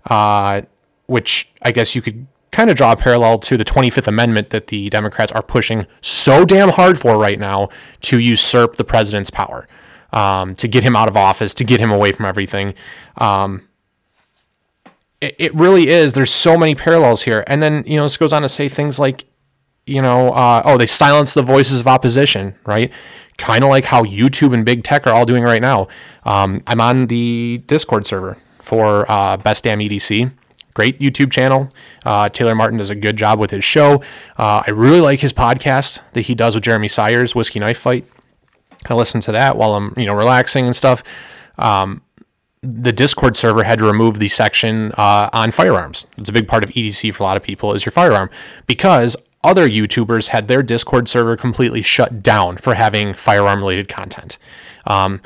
uh, 0.10 0.64
which 1.06 1.50
I 1.62 1.72
guess 1.72 1.96
you 1.96 2.02
could 2.02 2.28
kind 2.52 2.70
of 2.70 2.78
draw 2.78 2.92
a 2.92 2.96
parallel 2.96 3.38
to 3.40 3.58
the 3.58 3.66
25th 3.66 4.08
Amendment 4.08 4.50
that 4.50 4.68
the 4.68 4.90
Democrats 4.90 5.32
are 5.32 5.44
pushing 5.44 5.86
so 6.02 6.46
damn 6.46 6.70
hard 6.70 7.00
for 7.00 7.18
right 7.18 7.40
now 7.40 7.70
to 8.02 8.18
usurp 8.18 8.76
the 8.76 8.84
president's 8.84 9.30
power, 9.30 9.68
um, 10.14 10.56
to 10.56 10.68
get 10.68 10.84
him 10.84 10.96
out 10.96 11.08
of 11.08 11.18
office, 11.18 11.54
to 11.54 11.64
get 11.64 11.80
him 11.80 11.92
away 11.92 12.12
from 12.12 12.26
everything. 12.26 12.74
Um, 13.18 13.68
it, 15.26 15.36
it 15.40 15.56
really 15.56 15.90
is. 15.90 16.14
There's 16.14 16.32
so 16.32 16.58
many 16.58 16.76
parallels 16.76 17.24
here. 17.24 17.44
And 17.48 17.62
then, 17.62 17.84
you 17.88 17.98
know, 17.98 18.04
this 18.04 18.18
goes 18.18 18.32
on 18.32 18.44
to 18.44 18.50
say 18.50 18.70
things 18.70 19.00
like, 19.00 19.26
you 19.86 20.02
know, 20.02 20.32
uh, 20.34 20.62
oh, 20.66 20.78
they 20.78 20.86
silence 20.86 21.34
the 21.34 21.44
voices 21.44 21.82
of 21.82 21.88
opposition, 21.88 22.56
right? 22.66 22.92
Kind 23.38 23.64
of 23.64 23.70
like 23.70 23.86
how 23.86 24.04
YouTube 24.04 24.54
and 24.54 24.64
big 24.64 24.84
tech 24.84 25.06
are 25.08 25.14
all 25.14 25.26
doing 25.26 25.44
right 25.44 25.62
now. 25.62 25.88
Um, 26.24 26.64
I'm 26.68 26.80
on 26.80 27.08
the 27.08 27.64
Discord 27.68 28.08
server 28.08 28.38
for 28.60 29.10
uh, 29.12 29.38
Best 29.38 29.64
Damn 29.64 29.80
EDC. 29.80 30.32
Great 30.74 31.00
YouTube 31.00 31.32
channel. 31.32 31.72
Uh, 32.06 32.30
Taylor 32.30 32.54
Martin 32.54 32.78
does 32.78 32.90
a 32.90 32.96
good 32.96 33.16
job 33.16 33.40
with 33.40 33.52
his 33.52 33.64
show. 33.64 34.02
Uh, 34.38 34.64
I 34.66 34.72
really 34.72 35.00
like 35.00 35.20
his 35.22 35.34
podcast 35.34 36.02
that 36.14 36.22
he 36.22 36.36
does 36.36 36.54
with 36.54 36.64
Jeremy 36.64 36.90
Sayers, 36.90 37.34
Whiskey 37.34 37.60
Knife 37.60 37.78
Fight. 37.80 38.06
I 38.88 38.94
listen 38.94 39.22
to 39.22 39.32
that 39.32 39.58
while 39.58 39.76
I'm, 39.76 39.94
you 39.98 40.06
know, 40.06 40.14
relaxing 40.14 40.66
and 40.66 40.76
stuff. 40.76 41.02
Um, 41.58 42.02
the 42.66 42.92
Discord 42.92 43.38
server 43.38 43.64
had 43.64 43.80
to 43.80 43.86
remove 43.86 44.20
the 44.20 44.30
section 44.30 44.92
uh, 44.94 45.30
on 45.32 45.52
firearms. 45.52 46.08
It's 46.18 46.30
a 46.30 46.34
big 46.34 46.48
part 46.48 46.64
of 46.64 46.72
EDC 46.72 47.14
for 47.14 47.24
a 47.24 47.26
lot 47.26 47.38
of 47.38 47.44
people 47.44 47.74
is 47.74 47.86
your 47.86 47.92
firearm 47.92 48.30
because 48.68 49.16
other 49.44 49.70
YouTubers 49.70 50.30
had 50.30 50.48
their 50.48 50.64
Discord 50.64 51.08
server 51.08 51.38
completely 51.38 51.84
shut 51.84 52.24
down 52.24 52.58
for 52.58 52.74
having 52.74 53.14
firearm 53.14 53.60
related 53.60 53.88
content. 53.88 54.40
Um, 54.88 55.22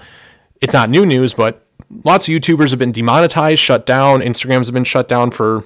it's 0.62 0.74
not 0.74 0.90
new 0.90 1.06
news, 1.06 1.34
but 1.34 1.66
lots 2.04 2.28
of 2.28 2.34
YouTubers 2.34 2.72
have 2.72 2.80
been 2.80 2.92
demonetized, 2.92 3.62
shut 3.62 3.86
down. 3.86 4.20
Instagrams 4.20 4.66
have 4.66 4.74
been 4.74 4.84
shut 4.84 5.08
down 5.08 5.32
for 5.32 5.64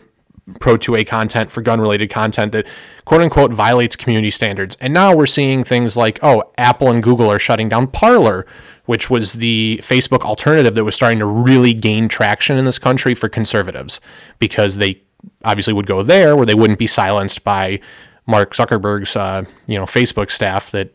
Pro 0.59 0.77
2A 0.77 1.07
content, 1.07 1.51
for 1.51 1.61
gun 1.61 1.79
related 1.79 2.09
content 2.09 2.51
that 2.51 2.67
quote 3.05 3.21
unquote 3.21 3.53
violates 3.53 3.95
community 3.95 4.31
standards. 4.31 4.77
And 4.81 4.93
now 4.93 5.15
we're 5.15 5.25
seeing 5.25 5.63
things 5.63 5.95
like, 5.95 6.19
oh, 6.21 6.51
Apple 6.57 6.89
and 6.89 7.01
Google 7.01 7.31
are 7.31 7.39
shutting 7.39 7.69
down 7.69 7.87
Parler 7.87 8.45
which 8.85 9.09
was 9.09 9.33
the 9.33 9.79
Facebook 9.83 10.21
alternative 10.21 10.75
that 10.75 10.83
was 10.83 10.95
starting 10.95 11.19
to 11.19 11.25
really 11.25 11.73
gain 11.73 12.09
traction 12.09 12.57
in 12.57 12.65
this 12.65 12.79
country 12.79 13.15
for 13.15 13.29
conservatives 13.29 13.99
because 14.39 14.77
they 14.77 15.01
obviously 15.45 15.73
would 15.73 15.85
go 15.85 16.03
there 16.03 16.35
where 16.35 16.45
they 16.45 16.55
wouldn't 16.55 16.79
be 16.79 16.87
silenced 16.87 17.43
by 17.43 17.79
Mark 18.25 18.53
Zuckerberg's 18.53 19.15
uh, 19.15 19.43
you 19.67 19.77
know 19.77 19.85
Facebook 19.85 20.31
staff 20.31 20.71
that 20.71 20.93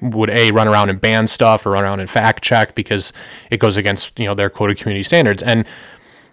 would 0.00 0.30
a 0.30 0.50
run 0.50 0.68
around 0.68 0.90
and 0.90 1.00
ban 1.00 1.26
stuff 1.26 1.64
or 1.64 1.70
run 1.70 1.84
around 1.84 2.00
and 2.00 2.10
fact 2.10 2.42
check 2.42 2.74
because 2.74 3.12
it 3.50 3.58
goes 3.58 3.76
against 3.76 4.18
you 4.18 4.26
know 4.26 4.34
their 4.34 4.48
of 4.48 4.76
community 4.76 5.02
standards 5.02 5.42
and 5.42 5.64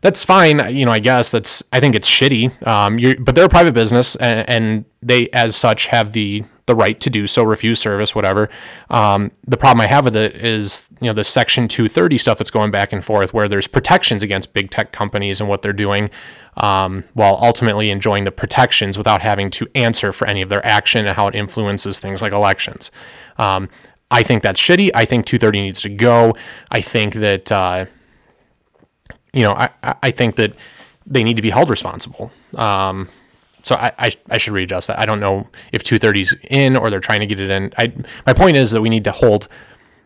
that's 0.04 0.24
fine 0.24 0.76
you 0.76 0.86
know 0.86 0.92
i 0.92 1.00
guess 1.00 1.32
that's 1.32 1.64
i 1.74 1.80
think 1.80 1.96
it's 1.96 2.08
shitty 2.10 2.52
um, 2.68 2.98
but 3.24 3.34
they're 3.34 3.46
a 3.46 3.50
private 3.50 3.74
business 3.74 4.16
and, 4.18 4.48
and, 4.48 4.86
they 5.02 5.28
as 5.32 5.54
such 5.54 5.88
have 5.88 6.14
the 6.14 6.46
the 6.66 6.74
right 6.74 7.02
to 7.02 7.10
do 7.10 7.28
so 7.28 7.44
refuse 7.44 7.78
service 7.80 8.16
whatever 8.16 8.50
um, 8.90 9.32
the 9.46 9.58
problem 9.58 9.82
i 9.82 9.88
have 9.88 10.06
with 10.06 10.16
it 10.16 10.36
is 10.36 10.86
you 11.02 11.08
know 11.08 11.14
the 11.14 11.24
section 11.24 11.68
230 11.68 12.18
stuff 12.18 12.38
that's 12.38 12.52
going 12.52 12.72
back 12.72 12.94
and 12.94 13.04
forth 13.04 13.34
where 13.34 13.50
there's 13.50 13.68
protections 13.68 14.24
against 14.24 14.54
big 14.54 14.70
tech 14.72 14.92
companies 14.94 15.42
and 15.42 15.50
what 15.50 15.62
they're 15.62 15.74
doing 15.74 16.10
um, 16.58 17.04
while 17.14 17.38
ultimately 17.42 17.90
enjoying 17.90 18.24
the 18.24 18.32
protections 18.32 18.98
without 18.98 19.22
having 19.22 19.50
to 19.52 19.68
answer 19.76 20.12
for 20.12 20.28
any 20.28 20.42
of 20.42 20.50
their 20.50 20.66
action 20.66 21.06
and 21.06 21.16
how 21.16 21.28
it 21.28 21.36
influences 21.36 22.00
things 22.00 22.22
like 22.22 22.32
elections. 22.32 22.92
Um, 23.38 23.70
I 24.12 24.24
think 24.24 24.44
that's 24.44 24.60
shitty. 24.60 24.92
I 24.94 25.06
think 25.06 25.26
230 25.26 25.62
needs 25.62 25.82
to 25.82 25.90
go. 25.90 26.36
I 26.70 26.82
think 26.82 27.16
that, 27.16 27.52
uh, 27.52 27.86
you 29.34 29.42
know, 29.42 29.54
I, 29.54 29.70
I 30.02 30.12
think 30.12 30.36
that 30.36 30.56
they 31.06 31.24
need 31.24 31.36
to 31.36 31.42
be 31.42 31.50
held 31.50 31.70
responsible. 31.70 32.32
Um, 32.56 33.10
so 33.64 33.76
I, 33.76 33.92
I, 33.98 34.12
I, 34.30 34.38
should 34.38 34.54
readjust 34.54 34.88
that. 34.88 35.00
I 35.00 35.06
don't 35.06 35.20
know 35.20 35.50
if 35.72 35.84
230's 35.84 36.36
in 36.50 36.76
or 36.76 36.90
they're 36.90 37.00
trying 37.00 37.22
to 37.22 37.26
get 37.26 37.40
it 37.40 37.50
in. 37.50 37.74
I, 37.78 37.94
my 38.26 38.34
point 38.34 38.58
is 38.58 38.72
that 38.72 38.82
we 38.82 38.90
need 38.90 39.06
to 39.06 39.12
hold 39.12 39.48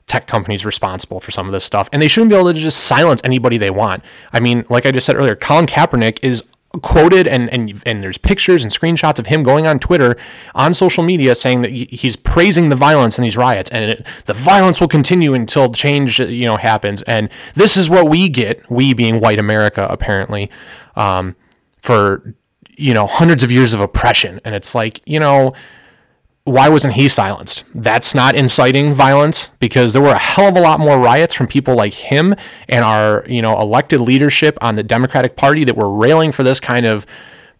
tech 0.05 0.27
companies 0.27 0.65
responsible 0.65 1.19
for 1.19 1.31
some 1.31 1.47
of 1.47 1.51
this 1.51 1.65
stuff, 1.65 1.89
and 1.91 2.01
they 2.01 2.07
shouldn't 2.07 2.29
be 2.29 2.35
able 2.35 2.53
to 2.53 2.59
just 2.59 2.85
silence 2.85 3.21
anybody 3.23 3.57
they 3.57 3.69
want. 3.69 4.03
I 4.31 4.39
mean, 4.39 4.65
like 4.69 4.85
I 4.85 4.91
just 4.91 5.05
said 5.05 5.15
earlier, 5.15 5.35
Colin 5.35 5.65
Kaepernick 5.65 6.19
is 6.21 6.43
quoted 6.81 7.27
and 7.27 7.49
and 7.53 7.81
and 7.85 8.03
there's 8.03 8.17
pictures 8.17 8.63
and 8.63 8.71
screenshots 8.71 9.19
of 9.19 9.27
him 9.27 9.43
going 9.43 9.67
on 9.67 9.79
Twitter 9.79 10.17
on 10.55 10.73
social 10.73 11.03
media 11.03 11.35
saying 11.35 11.61
that 11.61 11.69
he's 11.69 12.15
praising 12.15 12.69
the 12.69 12.75
violence 12.75 13.17
in 13.17 13.23
these 13.23 13.37
riots. 13.37 13.69
And 13.71 13.91
it, 13.91 14.07
the 14.25 14.33
violence 14.33 14.79
will 14.79 14.87
continue 14.87 15.33
until 15.33 15.71
change 15.71 16.19
you 16.19 16.45
know 16.45 16.57
happens. 16.57 17.01
And 17.03 17.29
this 17.55 17.77
is 17.77 17.89
what 17.89 18.09
we 18.09 18.29
get 18.29 18.69
we 18.69 18.93
being 18.93 19.19
white 19.19 19.39
America 19.39 19.87
apparently 19.89 20.49
um, 20.95 21.35
for 21.81 22.33
you 22.75 22.93
know 22.93 23.07
hundreds 23.07 23.43
of 23.43 23.51
years 23.51 23.73
of 23.73 23.79
oppression. 23.79 24.39
And 24.43 24.55
it's 24.55 24.73
like 24.75 25.01
you 25.05 25.19
know 25.19 25.53
why 26.47 26.69
wasn't 26.69 26.93
he 26.93 27.09
silenced? 27.09 27.65
That's 27.75 28.15
not 28.15 28.33
inciting 28.33 28.93
violence 28.93 29.51
because 29.59 29.91
there 29.91 30.01
were 30.01 30.13
a 30.13 30.17
hell 30.17 30.47
of 30.47 30.55
a 30.55 30.61
lot 30.61 30.79
more 30.79 30.97
riots 30.97 31.33
from 31.33 31.47
people 31.47 31.75
like 31.75 31.93
him 31.93 32.35
and 32.69 32.85
our, 32.85 33.25
you 33.27 33.41
know, 33.41 33.59
elected 33.59 33.99
leadership 33.99 34.57
on 34.61 34.75
the 34.75 34.83
Democratic 34.83 35.35
Party 35.35 35.65
that 35.65 35.75
were 35.75 35.91
railing 35.91 36.31
for 36.31 36.43
this 36.43 36.61
kind 36.61 36.85
of 36.85 37.05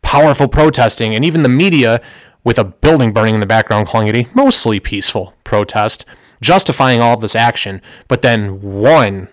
powerful 0.02 0.48
protesting 0.48 1.14
and 1.14 1.26
even 1.26 1.44
the 1.44 1.50
media 1.50 2.00
with 2.46 2.58
a 2.58 2.64
building 2.64 3.12
burning 3.12 3.34
in 3.34 3.42
the 3.42 3.46
background 3.46 3.88
calling 3.88 4.08
it 4.08 4.16
a 4.16 4.26
mostly 4.34 4.80
peaceful 4.80 5.34
protest, 5.44 6.06
justifying 6.40 7.02
all 7.02 7.16
of 7.16 7.22
this 7.22 7.36
action. 7.36 7.82
But 8.08 8.22
then 8.22 8.62
one 8.62 9.28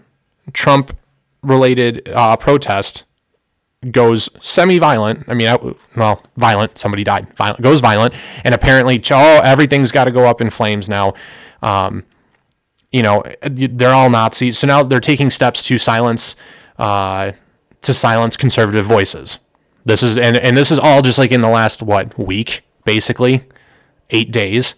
Trump 0.53 0.97
related 1.43 2.09
uh, 2.09 2.37
protest 2.37 3.05
goes 3.93 4.29
semi-violent. 4.41 5.25
I 5.29 5.35
mean, 5.35 5.57
well, 5.97 6.23
violent. 6.37 6.79
Somebody 6.79 7.05
died. 7.05 7.35
Violent 7.37 7.61
goes 7.61 7.81
violent, 7.81 8.15
and 8.45 8.55
apparently, 8.55 9.03
oh, 9.11 9.41
everything's 9.43 9.93
got 9.93 10.05
to 10.05 10.11
go 10.11 10.27
up 10.27 10.41
in 10.41 10.51
flames 10.51 10.89
now. 10.89 11.15
Um, 11.63 12.05
you 12.93 13.03
know, 13.03 13.25
they're 13.43 13.93
all 13.93 14.09
Nazis, 14.09 14.59
so 14.59 14.67
now 14.67 14.83
they're 14.83 15.01
taking 15.01 15.31
steps 15.31 15.63
to 15.65 15.79
silence, 15.79 16.37
uh, 16.79 17.33
to 17.83 17.93
silence 17.93 18.37
conservative 18.37 18.87
voices. 18.87 19.41
This 19.85 20.03
is 20.03 20.17
and 20.17 20.37
and 20.37 20.57
this 20.57 20.71
is 20.71 20.79
all 20.79 21.03
just 21.03 21.19
like 21.19 21.33
in 21.33 21.41
the 21.41 21.49
last 21.49 21.83
what 21.83 22.19
week, 22.19 22.63
basically, 22.85 23.45
eight 24.11 24.31
days. 24.31 24.75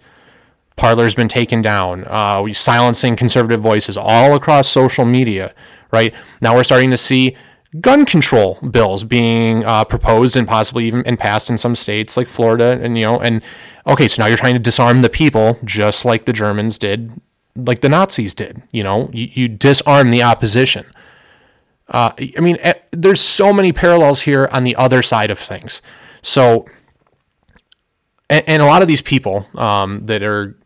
Parler's 0.77 1.15
been 1.15 1.29
taken 1.29 1.63
down. 1.63 2.05
Uh, 2.07 2.41
we 2.43 2.53
silencing 2.53 3.17
conservative 3.17 3.61
voices 3.61 3.97
all 3.97 4.35
across 4.35 4.69
social 4.69 5.05
media. 5.05 5.55
Right 5.91 6.15
now, 6.41 6.55
we're 6.55 6.65
starting 6.65 6.91
to 6.91 6.99
see 6.99 7.37
gun 7.81 8.05
control 8.05 8.59
bills 8.71 9.05
being 9.05 9.65
uh, 9.65 9.85
proposed 9.85 10.37
and 10.37 10.47
possibly 10.47 10.87
even 10.87 11.03
and 11.07 11.19
passed 11.19 11.51
in 11.51 11.59
some 11.59 11.75
states 11.75 12.17
like 12.17 12.29
Florida 12.29 12.79
and 12.83 12.97
you 12.97 13.05
know 13.05 13.19
and 13.19 13.43
okay 13.87 14.09
so 14.09 14.23
now 14.23 14.27
you're 14.27 14.37
trying 14.37 14.55
to 14.55 14.61
disarm 14.61 15.03
the 15.03 15.09
people 15.09 15.59
just 15.65 16.05
like 16.05 16.25
the 16.25 16.33
Germans 16.33 16.79
did 16.79 17.13
like 17.57 17.81
the 17.81 17.89
Nazis 17.89 18.35
did 18.35 18.63
you 18.73 18.83
know? 18.83 19.11
You, 19.13 19.29
you 19.33 19.49
disarm 19.49 20.11
the 20.11 20.23
opposition. 20.23 20.87
Uh, 21.89 22.13
I 22.19 22.41
mean 22.41 22.59
eh, 22.61 22.75
there's 22.91 23.21
so 23.21 23.53
many 23.53 23.73
parallels 23.73 24.21
here 24.21 24.49
on 24.53 24.65
the 24.65 24.77
other 24.77 25.03
side 25.03 25.31
of 25.31 25.39
things. 25.39 25.83
So 26.23 26.67
and, 28.29 28.45
and 28.47 28.63
a 28.63 28.67
lot 28.67 28.83
of 28.83 28.89
these 28.89 29.03
people 29.03 29.47
um, 29.55 30.07
that 30.07 30.23
are 30.23 30.57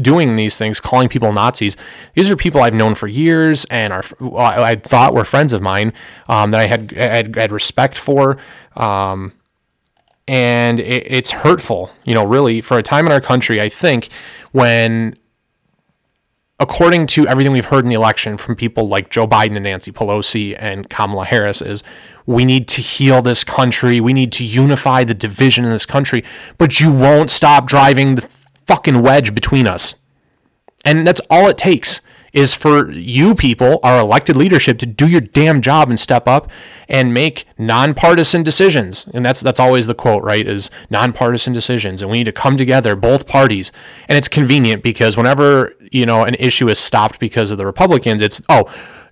doing 0.00 0.36
these 0.36 0.58
things, 0.58 0.80
calling 0.80 1.08
people 1.08 1.32
Nazis. 1.32 1.76
These 2.14 2.30
are 2.30 2.36
people 2.36 2.62
I've 2.62 2.74
known 2.74 2.94
for 2.94 3.06
years 3.06 3.64
and 3.66 3.92
are 3.92 4.04
I 4.36 4.76
thought 4.76 5.14
were 5.14 5.24
friends 5.24 5.52
of 5.52 5.62
mine 5.62 5.92
um, 6.28 6.50
that 6.50 6.60
I 6.60 6.66
had, 6.66 6.90
had, 6.92 7.36
had 7.36 7.52
respect 7.52 7.96
for. 7.96 8.36
Um, 8.76 9.32
and 10.26 10.80
it, 10.80 11.06
it's 11.06 11.30
hurtful, 11.30 11.90
you 12.04 12.14
know, 12.14 12.24
really 12.24 12.60
for 12.60 12.78
a 12.78 12.82
time 12.82 13.06
in 13.06 13.12
our 13.12 13.20
country. 13.20 13.60
I 13.60 13.68
think 13.68 14.08
when, 14.50 15.16
according 16.58 17.06
to 17.08 17.28
everything 17.28 17.52
we've 17.52 17.66
heard 17.66 17.84
in 17.84 17.88
the 17.88 17.94
election 17.94 18.36
from 18.36 18.56
people 18.56 18.88
like 18.88 19.10
Joe 19.10 19.28
Biden 19.28 19.54
and 19.54 19.64
Nancy 19.64 19.92
Pelosi 19.92 20.56
and 20.58 20.88
Kamala 20.90 21.26
Harris, 21.26 21.62
is 21.62 21.84
we 22.26 22.44
need 22.44 22.66
to 22.68 22.80
heal 22.80 23.22
this 23.22 23.44
country. 23.44 24.00
We 24.00 24.12
need 24.12 24.32
to 24.32 24.44
unify 24.44 25.04
the 25.04 25.14
division 25.14 25.64
in 25.64 25.70
this 25.70 25.86
country. 25.86 26.24
But 26.58 26.80
you 26.80 26.90
won't 26.90 27.30
stop 27.30 27.66
driving 27.66 28.16
the 28.16 28.28
fucking 28.66 29.02
wedge 29.02 29.34
between 29.34 29.66
us. 29.66 29.96
And 30.84 31.06
that's 31.06 31.20
all 31.30 31.48
it 31.48 31.58
takes 31.58 32.00
is 32.34 32.52
for 32.52 32.90
you 32.90 33.34
people, 33.34 33.78
our 33.84 34.00
elected 34.00 34.36
leadership, 34.36 34.76
to 34.76 34.86
do 34.86 35.06
your 35.06 35.20
damn 35.20 35.62
job 35.62 35.88
and 35.88 35.98
step 35.98 36.26
up 36.26 36.50
and 36.88 37.14
make 37.14 37.46
nonpartisan 37.56 38.42
decisions. 38.42 39.06
And 39.14 39.24
that's 39.24 39.40
that's 39.40 39.60
always 39.60 39.86
the 39.86 39.94
quote, 39.94 40.24
right? 40.24 40.46
Is 40.46 40.68
nonpartisan 40.90 41.52
decisions. 41.52 42.02
And 42.02 42.10
we 42.10 42.18
need 42.18 42.24
to 42.24 42.32
come 42.32 42.56
together, 42.56 42.96
both 42.96 43.28
parties. 43.28 43.70
And 44.08 44.18
it's 44.18 44.28
convenient 44.28 44.82
because 44.82 45.16
whenever, 45.16 45.74
you 45.92 46.04
know, 46.04 46.24
an 46.24 46.34
issue 46.34 46.68
is 46.68 46.80
stopped 46.80 47.20
because 47.20 47.52
of 47.52 47.58
the 47.58 47.66
Republicans, 47.66 48.20
it's 48.20 48.42
oh, 48.48 48.68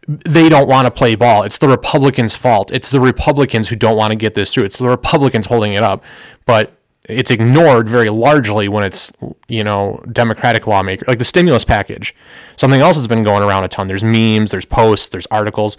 they 0.09 0.49
don't 0.49 0.69
want 0.69 0.87
to 0.87 0.91
play 0.91 1.15
ball. 1.15 1.45
It's 1.45 1.59
the 1.59 1.69
Republicans' 1.69 2.35
fault. 2.35 2.73
It's 2.73 2.91
the 2.91 3.01
Republicans 3.01 3.69
who 3.69 3.77
don't 3.77 3.97
want 3.97 4.11
to 4.11 4.17
get 4.17 4.35
this 4.35 4.53
through. 4.53 4.65
It's 4.65 4.79
the 4.79 4.89
Republicans 4.89 5.47
holding 5.47 5.75
it 5.75 5.85
up. 5.85 6.03
But 6.45 6.77
it's 7.09 7.31
ignored 7.31 7.89
very 7.89 8.11
largely 8.11 8.69
when 8.69 8.85
it's 8.85 9.11
you 9.49 9.65
know 9.65 10.03
democratic 10.13 10.67
lawmaker 10.67 11.05
like 11.09 11.19
the 11.19 11.25
stimulus 11.25 11.65
package. 11.65 12.15
Something 12.57 12.81
else 12.81 12.97
that's 12.97 13.09
been 13.09 13.23
going 13.23 13.43
around 13.43 13.65
a 13.65 13.69
ton. 13.69 13.89
There's 13.89 14.05
memes 14.05 14.51
there's 14.51 14.65
posts 14.65 15.09
there's 15.09 15.27
articles. 15.27 15.77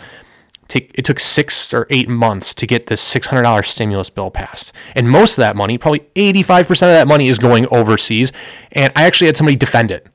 It 0.75 1.05
took 1.05 1.19
six 1.19 1.71
or 1.71 1.85
eight 1.91 2.09
months 2.09 2.55
to 2.55 2.65
get 2.65 2.87
this 2.87 3.13
$600 3.13 3.65
stimulus 3.67 4.09
bill 4.09 4.31
passed. 4.31 4.71
And 4.95 5.07
most 5.07 5.33
of 5.33 5.41
that 5.41 5.55
money 5.55 5.77
probably 5.77 5.99
85% 6.15 6.69
of 6.71 6.77
that 6.79 7.07
money 7.07 7.27
is 7.27 7.37
going 7.37 7.67
overseas. 7.67 8.31
And 8.71 8.91
i 8.95 9.03
actually 9.03 9.27
had 9.27 9.37
somebody 9.37 9.55
defend 9.55 9.91
it 9.91 10.07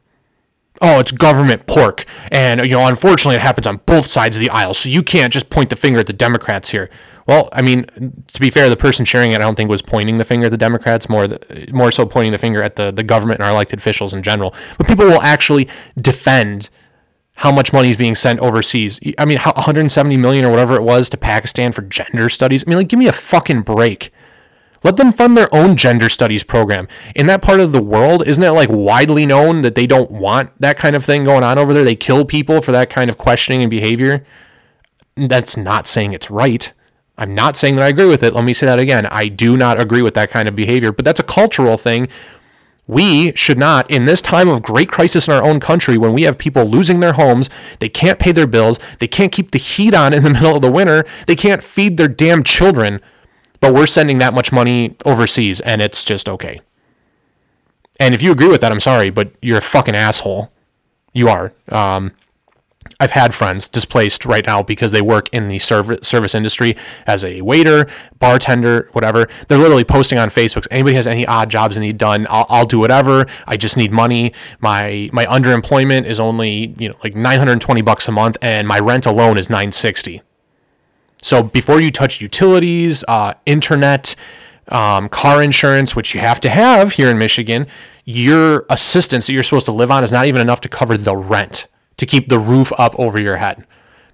oh, 0.81 0.99
it's 0.99 1.13
government 1.13 1.67
pork. 1.67 2.05
And, 2.31 2.61
you 2.63 2.73
know, 2.73 2.87
unfortunately, 2.87 3.37
it 3.37 3.43
happens 3.43 3.67
on 3.67 3.81
both 3.87 4.07
sides 4.07 4.37
of 4.37 4.41
the 4.41 4.51
aisle. 4.51 4.75
So 4.75 4.89
you 4.89 5.03
can't 5.03 5.33
just 5.33 5.51
point 5.51 5.71
the 5.71 5.77
finger 5.77 5.99
at 5.99 6.07
the 6.07 6.13
Democrats 6.13 6.71
here. 6.71 6.91
Well, 7.27 7.51
I 7.53 7.61
mean, 7.61 7.85
to 8.27 8.41
be 8.41 8.49
fair, 8.49 8.71
the 8.71 8.77
person 8.77 9.05
sharing 9.05 9.33
it, 9.33 9.37
I 9.37 9.39
don't 9.39 9.55
think 9.55 9.69
was 9.69 9.83
pointing 9.83 10.17
the 10.17 10.25
finger 10.25 10.47
at 10.47 10.51
the 10.51 10.57
Democrats, 10.59 11.09
more 11.09 11.29
the, 11.29 11.69
more 11.73 11.93
so 11.93 12.07
pointing 12.07 12.33
the 12.33 12.39
finger 12.39 12.63
at 12.63 12.77
the, 12.77 12.91
the 12.91 13.03
government 13.03 13.41
and 13.41 13.47
our 13.47 13.53
elected 13.53 13.81
officials 13.81 14.15
in 14.15 14.23
general. 14.23 14.55
But 14.79 14.87
people 14.87 15.05
will 15.05 15.21
actually 15.21 15.69
defend 16.01 16.71
how 17.35 17.53
much 17.53 17.73
money 17.73 17.91
is 17.91 17.97
being 17.97 18.15
sent 18.15 18.41
overseas. 18.41 18.99
I 19.19 19.25
mean, 19.25 19.39
170 19.39 20.17
million 20.17 20.45
or 20.45 20.51
whatever 20.51 20.75
it 20.75 20.83
was 20.83 21.09
to 21.11 21.17
Pakistan 21.17 21.71
for 21.73 21.83
gender 21.83 22.29
studies. 22.29 22.65
I 22.67 22.71
mean, 22.71 22.79
like, 22.79 22.89
give 22.89 22.99
me 22.99 23.07
a 23.07 23.13
fucking 23.13 23.63
break. 23.63 24.11
Let 24.85 24.97
them 24.97 25.13
fund 25.13 25.37
their 25.37 25.53
own 25.55 25.77
gender 25.77 26.09
studies 26.09 26.45
program. 26.45 26.87
In 27.15 27.27
that 27.27 27.43
part 27.43 27.61
of 27.61 27.73
the 27.73 27.83
world, 27.83 28.27
isn't 28.27 28.43
it 28.43 28.51
like 28.51 28.69
widely 28.71 29.27
known 29.27 29.63
that 29.63 29.75
they 29.75 29.87
don't 29.87 30.11
want 30.11 30.51
that 30.61 30.77
kind 30.77 30.95
of 30.95 31.05
thing 31.05 31.25
going 31.25 31.43
on 31.43 31.59
over 31.59 31.75
there? 31.75 31.85
They 31.85 31.97
kill 31.97 32.25
people 32.25 32.63
for 32.63 32.73
that 32.73 32.91
kind 32.91 33.11
of 33.11 33.19
questioning 33.19 33.63
and 33.63 33.71
behavior. 33.71 34.25
That's 35.17 35.57
not 35.57 35.87
saying 35.87 36.13
it's 36.13 36.31
right. 36.31 36.73
I'm 37.17 37.35
not 37.35 37.57
saying 37.57 37.75
that 37.77 37.83
I 37.83 37.89
agree 37.89 38.07
with 38.07 38.23
it. 38.23 38.33
Let 38.33 38.45
me 38.45 38.55
say 38.55 38.67
that 38.67 38.79
again. 38.79 39.07
I 39.07 39.27
do 39.27 39.57
not 39.57 39.83
agree 39.83 40.03
with 40.03 40.15
that 40.15 40.31
kind 40.31 40.49
of 40.49 40.55
behavior, 40.55 40.93
but 40.93 41.05
that's 41.05 41.19
a 41.19 41.25
cultural 41.25 41.77
thing. 41.77 42.09
We 42.87 43.35
should 43.35 43.59
not, 43.59 43.91
in 43.91 44.07
this 44.07 44.23
time 44.23 44.49
of 44.49 44.63
great 44.63 44.89
crisis 44.89 45.27
in 45.27 45.35
our 45.35 45.43
own 45.43 45.61
country, 45.61 45.99
when 45.99 46.15
we 46.15 46.23
have 46.23 46.39
people 46.39 46.65
losing 46.65 47.01
their 47.01 47.15
homes, 47.15 47.51
they 47.81 47.89
can't 47.89 48.19
pay 48.19 48.33
their 48.33 48.47
bills, 48.47 48.79
they 49.01 49.09
can't 49.09 49.33
keep 49.33 49.51
the 49.51 49.59
heat 49.59 49.93
on 49.93 50.15
in 50.15 50.23
the 50.23 50.31
middle 50.35 50.57
of 50.57 50.63
the 50.63 50.71
winter, 50.71 51.05
they 51.27 51.37
can't 51.37 51.63
feed 51.63 51.97
their 51.97 52.09
damn 52.09 52.43
children, 52.45 53.01
but 53.61 53.75
we're 53.75 53.87
sending 53.87 54.19
that 54.19 54.35
much 54.35 54.53
money 54.53 54.97
overseas 55.05 55.61
and 55.61 55.83
it's 55.83 56.05
just 56.05 56.29
okay. 56.29 56.61
And 58.01 58.15
if 58.15 58.23
you 58.23 58.31
agree 58.33 58.49
with 58.49 58.61
that, 58.61 58.71
I'm 58.71 58.81
sorry, 58.81 59.11
but 59.11 59.33
you're 59.43 59.59
a 59.59 59.63
fucking 59.63 59.97
asshole. 59.97 60.53
You 61.13 61.29
are. 61.29 61.53
Um, 61.71 62.13
I've 63.01 63.13
had 63.13 63.35
friends 63.35 63.69
displaced 63.69 64.25
right 64.25 64.45
now 64.45 64.63
because 64.63 64.93
they 64.93 65.03
work 65.03 65.29
in 65.33 65.49
the 65.49 65.59
service 65.59 66.09
service 66.09 66.35
industry 66.35 66.77
as 67.07 67.25
a 67.25 67.43
waiter, 67.43 67.87
bartender, 68.19 68.89
whatever. 68.93 69.29
They're 69.47 69.59
literally 69.59 69.85
posting 69.85 70.19
on 70.19 70.31
Facebook. 70.31 70.67
Anybody 70.71 70.97
has 70.97 71.07
any 71.07 71.27
odd 71.27 71.51
jobs 71.51 71.77
they 71.77 71.83
need 71.83 71.99
done, 71.99 72.27
I'll, 72.29 72.47
I'll 72.49 72.67
do 72.67 72.79
whatever. 72.79 73.27
I 73.47 73.57
just 73.57 73.77
need 73.77 73.93
money. 73.93 74.33
My 74.61 75.11
my 75.13 75.27
underemployment 75.27 76.07
is 76.07 76.19
only 76.19 76.75
you 76.79 76.89
know 76.89 76.95
like 77.05 77.15
920 77.15 77.83
bucks 77.83 78.09
a 78.09 78.13
month, 78.13 78.37
and 78.43 78.67
my 78.67 78.79
rent 78.79 79.07
alone 79.07 79.39
is 79.39 79.49
960. 79.49 80.23
So 81.23 81.43
before 81.43 81.81
you 81.81 81.91
touch 81.91 82.21
utilities, 82.21 83.05
uh, 83.09 83.35
internet, 83.47 84.15
um, 84.69 85.09
car 85.09 85.43
insurance, 85.43 85.97
which 85.97 86.15
you 86.15 86.21
have 86.21 86.41
to 86.41 86.51
have 86.51 86.93
here 86.93 87.09
in 87.09 87.19
Michigan, 87.19 87.67
your 88.05 88.67
assistance 88.71 89.27
that 89.27 89.33
you're 89.33 89.43
supposed 89.43 89.67
to 89.67 89.73
live 89.73 89.91
on 89.91 90.05
is 90.05 90.13
not 90.13 90.27
even 90.27 90.41
enough 90.41 90.61
to 90.63 90.69
cover 90.69 90.97
the 90.97 91.17
rent 91.17 91.67
to 91.97 92.07
keep 92.07 92.29
the 92.29 92.39
roof 92.39 92.73
up 92.79 92.99
over 92.99 93.21
your 93.21 93.37
head. 93.37 93.67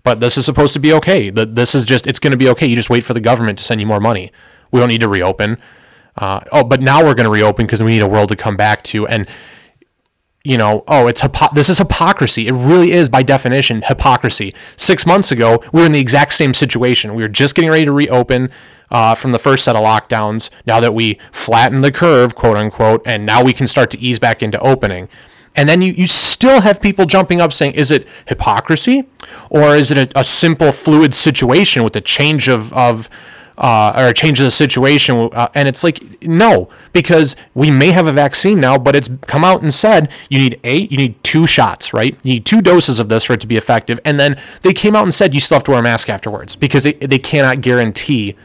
But 0.03 0.21
this 0.21 0.37
is 0.37 0.45
supposed 0.45 0.73
to 0.75 0.81
be 0.81 0.93
okay. 0.95 1.31
This 1.31 1.75
is 1.75 1.87
just, 1.87 2.07
it's 2.07 2.19
going 2.19 2.33
to 2.33 2.37
be 2.37 2.49
okay. 2.51 2.67
You 2.67 2.77
just 2.77 2.91
wait 2.91 3.05
for 3.05 3.15
the 3.15 3.21
government 3.21 3.59
to 3.59 3.65
send 3.65 3.81
you 3.81 3.87
more 3.87 4.01
money. 4.01 4.33
We 4.71 4.81
don't 4.81 4.89
need 4.89 5.01
to 5.01 5.09
reopen. 5.09 5.59
Uh, 6.17 6.41
oh, 6.53 6.65
but 6.65 6.81
now 6.81 7.05
we're 7.05 7.15
going 7.15 7.25
to 7.25 7.31
reopen 7.31 7.67
because 7.67 7.83
we 7.83 7.91
need 7.91 8.03
a 8.03 8.09
world 8.09 8.29
to 8.29 8.37
come 8.37 8.57
back 8.57 8.83
to. 8.85 9.07
And, 9.07 9.27
you 10.45 10.59
know, 10.59 10.85
oh, 10.87 11.07
it's 11.07 11.23
hypo- 11.23 11.55
this 11.55 11.71
is 11.71 11.79
hypocrisy. 11.79 12.47
It 12.47 12.53
really 12.53 12.93
is, 12.93 13.09
by 13.09 13.23
definition, 13.23 13.83
hypocrisy. 13.83 14.55
Six 14.77 15.07
months 15.07 15.33
ago, 15.33 15.63
we 15.73 15.81
were 15.81 15.87
in 15.87 15.93
the 15.93 16.01
exact 16.01 16.35
same 16.35 16.53
situation. 16.53 17.15
We 17.15 17.23
were 17.23 17.29
just 17.29 17.55
getting 17.55 17.71
ready 17.71 17.87
to 17.87 17.93
reopen 17.93 18.51
uh, 18.91 19.15
from 19.15 19.33
the 19.33 19.39
first 19.39 19.65
set 19.65 19.75
of 19.75 19.83
lockdowns. 19.83 20.51
Now 20.67 20.81
that 20.81 20.93
we 20.93 21.19
flattened 21.33 21.83
the 21.83 21.91
curve, 21.91 22.35
quote 22.35 22.59
unquote, 22.59 23.03
and 23.07 23.25
now 23.25 23.43
we 23.43 23.55
can 23.55 23.67
start 23.67 23.91
to 23.93 23.99
ease 23.99 24.19
back 24.19 24.43
into 24.43 24.61
opening. 24.61 25.09
And 25.57 25.67
then 25.69 25.81
you, 25.81 25.93
you 25.93 26.07
still 26.07 26.61
have 26.61 26.81
people 26.83 27.07
jumping 27.07 27.41
up 27.41 27.53
saying, 27.53 27.73
is 27.73 27.91
it 27.91 28.07
hypocrisy 28.27 29.09
or 29.49 29.75
is 29.77 29.91
it 29.91 29.97
a, 29.97 30.21
a 30.21 30.25
simple 30.25 30.73
fluid 30.73 31.15
situation 31.15 31.85
with 31.85 31.97
a 31.97 32.01
change 32.01 32.49
of, 32.49 32.73
of 32.73 33.09
uh, 33.59 33.93
or 33.97 34.13
change 34.13 34.39
the 34.39 34.51
situation? 34.51 35.31
Uh, 35.33 35.49
and 35.55 35.69
it's 35.69 35.85
like, 35.85 36.23
no, 36.23 36.69
because 36.93 37.37
we 37.55 37.71
may 37.71 37.91
have 37.91 38.07
a 38.07 38.13
vaccine 38.13 38.61
now, 38.61 38.79
but 38.79 38.97
it's 38.97 39.11
come 39.27 39.45
out 39.45 39.63
and 39.63 39.73
said 39.73 40.11
you 40.29 40.39
need 40.39 40.61
eight, 40.65 40.91
you 40.91 40.99
need 40.99 41.23
two 41.23 41.47
shots, 41.47 41.93
right? 41.93 42.19
You 42.23 42.35
need 42.35 42.47
two 42.47 42.63
doses 42.63 42.99
of 43.01 43.09
this 43.09 43.25
for 43.25 43.35
it 43.35 43.41
to 43.41 43.47
be 43.47 43.57
effective. 43.57 44.01
And 44.05 44.19
then 44.19 44.41
they 44.63 44.73
came 44.73 44.97
out 44.97 45.03
and 45.05 45.15
said 45.15 45.35
you 45.35 45.41
still 45.41 45.57
have 45.57 45.65
to 45.65 45.71
wear 45.73 45.81
a 45.81 45.83
mask 45.83 46.09
afterwards 46.09 46.57
because 46.57 46.85
they, 46.85 46.95
they 46.95 47.19
cannot 47.19 47.61
guarantee 47.61 48.37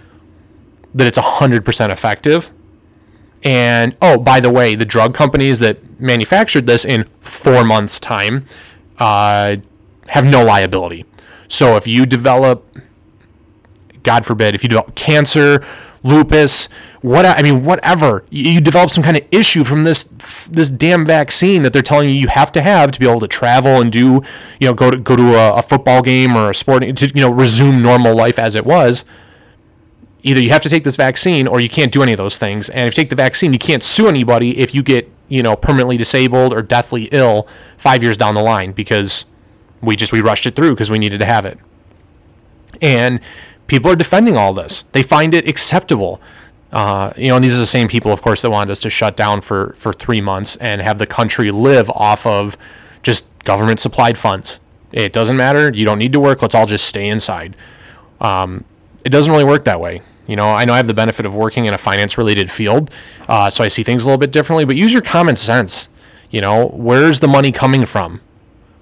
that 0.94 1.06
it's 1.08 1.18
100% 1.18 1.92
effective 1.92 2.52
and 3.44 3.96
oh, 4.02 4.18
by 4.18 4.40
the 4.40 4.50
way, 4.50 4.76
the 4.76 4.86
drug 4.86 5.14
companies 5.14 5.60
that 5.60 6.00
manufactured 6.00 6.66
this 6.66 6.84
in 6.84 7.08
four 7.22 7.64
months' 7.64 8.00
time 8.00 8.46
uh, 8.98 9.58
have 10.08 10.26
no 10.26 10.44
liability. 10.44 11.06
So 11.48 11.76
if 11.76 11.88
you 11.88 12.06
develop, 12.06 12.66
God 14.04 14.26
forbid, 14.26 14.56
if 14.56 14.64
you 14.64 14.70
develop 14.70 14.96
cancer, 14.96 15.66
lupus, 16.04 16.70
what 17.02 17.26
I 17.26 17.42
mean, 17.42 17.64
whatever, 17.64 18.24
you, 18.30 18.54
you 18.54 18.62
develop 18.62 18.90
some 18.90 19.04
kind 19.04 19.18
of 19.18 19.24
issue 19.32 19.64
from 19.64 19.84
this 19.84 20.06
this 20.50 20.70
damn 20.70 21.06
vaccine 21.06 21.64
that 21.64 21.74
they're 21.74 21.82
telling 21.82 22.10
you 22.10 22.16
you 22.16 22.28
have 22.28 22.52
to 22.54 22.62
have 22.62 22.92
to 22.92 23.00
be 23.00 23.08
able 23.08 23.20
to 23.22 23.28
travel 23.28 23.82
and 23.82 23.92
do, 23.92 24.22
you 24.60 24.68
know, 24.68 24.74
go 24.74 24.92
to 24.92 24.98
go 24.98 25.16
to 25.16 25.36
a, 25.36 25.54
a 25.56 25.62
football 25.62 26.02
game 26.02 26.36
or 26.36 26.50
a 26.50 26.56
sporting 26.56 26.94
to 26.96 27.08
you 27.08 27.22
know 27.22 27.32
resume 27.32 27.82
normal 27.82 28.16
life 28.16 28.40
as 28.40 28.56
it 28.56 28.66
was 28.66 29.06
either 30.24 30.42
you 30.42 30.50
have 30.50 30.62
to 30.62 30.70
take 30.70 30.84
this 30.84 30.96
vaccine 30.96 31.48
or 31.48 31.60
you 31.60 31.70
can't 31.70 31.92
do 31.92 32.04
any 32.04 32.12
of 32.12 32.18
those 32.18 32.38
things. 32.38 32.70
And 32.70 32.88
if 32.88 32.98
you 32.98 33.04
take 33.04 33.10
the 33.10 33.16
vaccine, 33.16 33.54
you 33.54 33.60
can't 33.60 33.84
sue 33.84 34.08
anybody 34.08 34.58
if 34.58 34.74
you 34.76 34.84
get, 34.84 35.10
you 35.28 35.42
know, 35.44 35.56
permanently 35.56 35.98
disabled 35.98 36.54
or 36.54 36.62
deathly 36.62 37.06
ill 37.12 37.48
five 37.78 38.04
years 38.04 38.18
down 38.18 38.36
the 38.36 38.42
line 38.42 38.72
because 38.72 39.26
we 39.82 39.96
just 39.96 40.12
we 40.12 40.22
rushed 40.22 40.46
it 40.46 40.56
through 40.56 40.72
because 40.72 40.92
we 40.92 41.00
needed 41.00 41.20
to 41.20 41.26
have 41.26 41.46
it. 41.46 41.58
And 42.82 43.22
people 43.70 43.90
are 43.90 43.96
defending 43.96 44.36
all 44.36 44.54
this. 44.54 44.84
They 44.92 45.04
find 45.04 45.34
it 45.34 45.48
acceptable. 45.48 46.20
Uh, 46.72 47.14
you 47.16 47.30
know, 47.30 47.36
and 47.36 47.44
these 47.44 47.56
are 47.56 47.60
the 47.60 47.66
same 47.66 47.88
people, 47.88 48.12
of 48.12 48.22
course, 48.22 48.42
that 48.42 48.50
wanted 48.52 48.72
us 48.72 48.80
to 48.82 48.90
shut 48.90 49.16
down 49.16 49.42
for 49.42 49.74
for 49.78 49.94
three 49.94 50.22
months 50.22 50.56
and 50.58 50.82
have 50.82 50.98
the 50.98 51.08
country 51.08 51.52
live 51.52 51.90
off 51.92 52.26
of 52.26 52.58
just 53.02 53.26
government 53.44 53.80
supplied 53.80 54.18
funds. 54.18 54.60
It 54.92 55.14
doesn't 55.14 55.38
matter. 55.38 55.72
You 55.72 55.86
don't 55.86 56.00
need 56.00 56.14
to 56.14 56.20
work. 56.20 56.42
Let's 56.42 56.56
all 56.56 56.66
just 56.66 56.86
stay 56.86 57.08
inside. 57.08 57.56
Um, 58.20 58.66
it 59.06 59.10
doesn't 59.10 59.32
really 59.32 59.46
work 59.46 59.66
that 59.66 59.80
way. 59.80 60.02
You 60.28 60.36
know, 60.36 60.50
I 60.50 60.66
know 60.66 60.74
I 60.74 60.78
have 60.78 60.88
the 60.88 60.94
benefit 60.94 61.26
of 61.26 61.34
working 61.34 61.66
in 61.66 61.74
a 61.74 61.78
finance 61.78 62.18
related 62.18 62.52
field, 62.52 62.92
uh, 63.28 63.50
so 63.50 63.64
I 63.64 63.68
see 63.68 63.82
things 63.82 64.04
a 64.04 64.06
little 64.06 64.20
bit 64.20 64.32
differently, 64.32 64.66
but 64.66 64.76
use 64.76 64.94
your 64.94 65.02
common 65.02 65.36
sense. 65.36 65.88
You 66.30 66.42
know, 66.42 66.68
where's 66.68 67.20
the 67.20 67.28
money 67.28 67.52
coming 67.52 67.86
from? 67.86 68.22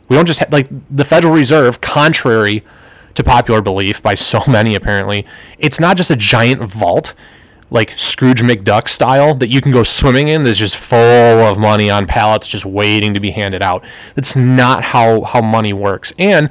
We 0.09 0.17
don't 0.17 0.25
just 0.25 0.39
have, 0.39 0.51
like 0.51 0.67
the 0.89 1.05
Federal 1.05 1.33
Reserve, 1.33 1.79
contrary 1.79 2.65
to 3.17 3.23
popular 3.23 3.61
belief 3.61 4.01
by 4.01 4.13
so 4.13 4.41
many 4.47 4.75
apparently, 4.75 5.25
it's 5.57 5.79
not 5.79 5.97
just 5.97 6.09
a 6.09 6.15
giant 6.15 6.63
vault 6.63 7.13
like 7.69 7.89
Scrooge 7.91 8.41
McDuck 8.41 8.87
style 8.87 9.35
that 9.35 9.47
you 9.47 9.59
can 9.59 9.73
go 9.73 9.83
swimming 9.83 10.29
in 10.29 10.43
that's 10.43 10.57
just 10.57 10.77
full 10.77 10.97
of 10.97 11.57
money 11.57 11.89
on 11.89 12.07
pallets 12.07 12.47
just 12.47 12.65
waiting 12.65 13.13
to 13.13 13.19
be 13.19 13.31
handed 13.31 13.61
out. 13.61 13.83
That's 14.15 14.35
not 14.35 14.83
how 14.85 15.23
how 15.23 15.41
money 15.41 15.73
works. 15.73 16.13
And 16.17 16.49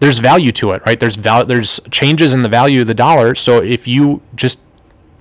there's 0.00 0.18
value 0.18 0.52
to 0.52 0.70
it, 0.70 0.82
right? 0.86 0.98
There's 0.98 1.16
val- 1.16 1.44
there's 1.44 1.80
changes 1.90 2.32
in 2.32 2.42
the 2.42 2.48
value 2.48 2.82
of 2.82 2.86
the 2.86 2.94
dollar. 2.94 3.34
So 3.34 3.62
if 3.62 3.86
you 3.86 4.22
just 4.34 4.58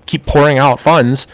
keep 0.05 0.25
pouring 0.25 0.57
out 0.57 0.79
funds, 0.79 1.27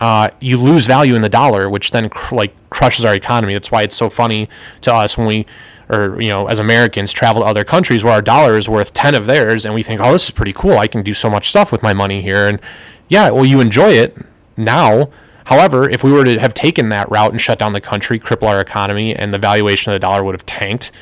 uh, 0.00 0.30
you 0.40 0.58
lose 0.58 0.86
value 0.86 1.14
in 1.14 1.22
the 1.22 1.28
dollar, 1.28 1.70
which 1.70 1.90
then 1.90 2.08
cr- 2.08 2.34
like 2.34 2.54
crushes 2.70 3.04
our 3.04 3.14
economy. 3.14 3.54
That's 3.54 3.70
why 3.70 3.82
it's 3.82 3.96
so 3.96 4.10
funny 4.10 4.48
to 4.82 4.92
us 4.92 5.16
when 5.16 5.26
we, 5.26 5.46
or 5.92 6.20
you 6.20 6.28
know, 6.28 6.46
as 6.46 6.58
Americans 6.58 7.12
travel 7.12 7.42
to 7.42 7.46
other 7.46 7.64
countries 7.64 8.02
where 8.02 8.12
our 8.12 8.22
dollar 8.22 8.56
is 8.56 8.68
worth 8.68 8.92
ten 8.92 9.14
of 9.14 9.26
theirs, 9.26 9.64
and 9.64 9.74
we 9.74 9.82
think, 9.82 10.00
oh, 10.00 10.12
this 10.12 10.24
is 10.24 10.30
pretty 10.30 10.52
cool. 10.52 10.78
I 10.78 10.86
can 10.86 11.02
do 11.02 11.14
so 11.14 11.28
much 11.28 11.50
stuff 11.50 11.70
with 11.70 11.82
my 11.82 11.92
money 11.92 12.22
here, 12.22 12.46
and 12.46 12.60
yeah, 13.08 13.30
well, 13.30 13.44
you 13.44 13.60
enjoy 13.60 13.90
it 13.90 14.16
now. 14.56 15.10
However, 15.46 15.90
if 15.90 16.04
we 16.04 16.12
were 16.12 16.24
to 16.24 16.38
have 16.38 16.54
taken 16.54 16.88
that 16.90 17.10
route 17.10 17.32
and 17.32 17.40
shut 17.40 17.58
down 17.58 17.72
the 17.72 17.80
country, 17.80 18.18
cripple 18.18 18.48
our 18.48 18.60
economy, 18.60 19.14
and 19.14 19.34
the 19.34 19.38
valuation 19.38 19.92
of 19.92 19.96
the 19.96 20.06
dollar 20.06 20.22
would 20.24 20.34
have 20.34 20.46
tanked, 20.46 20.92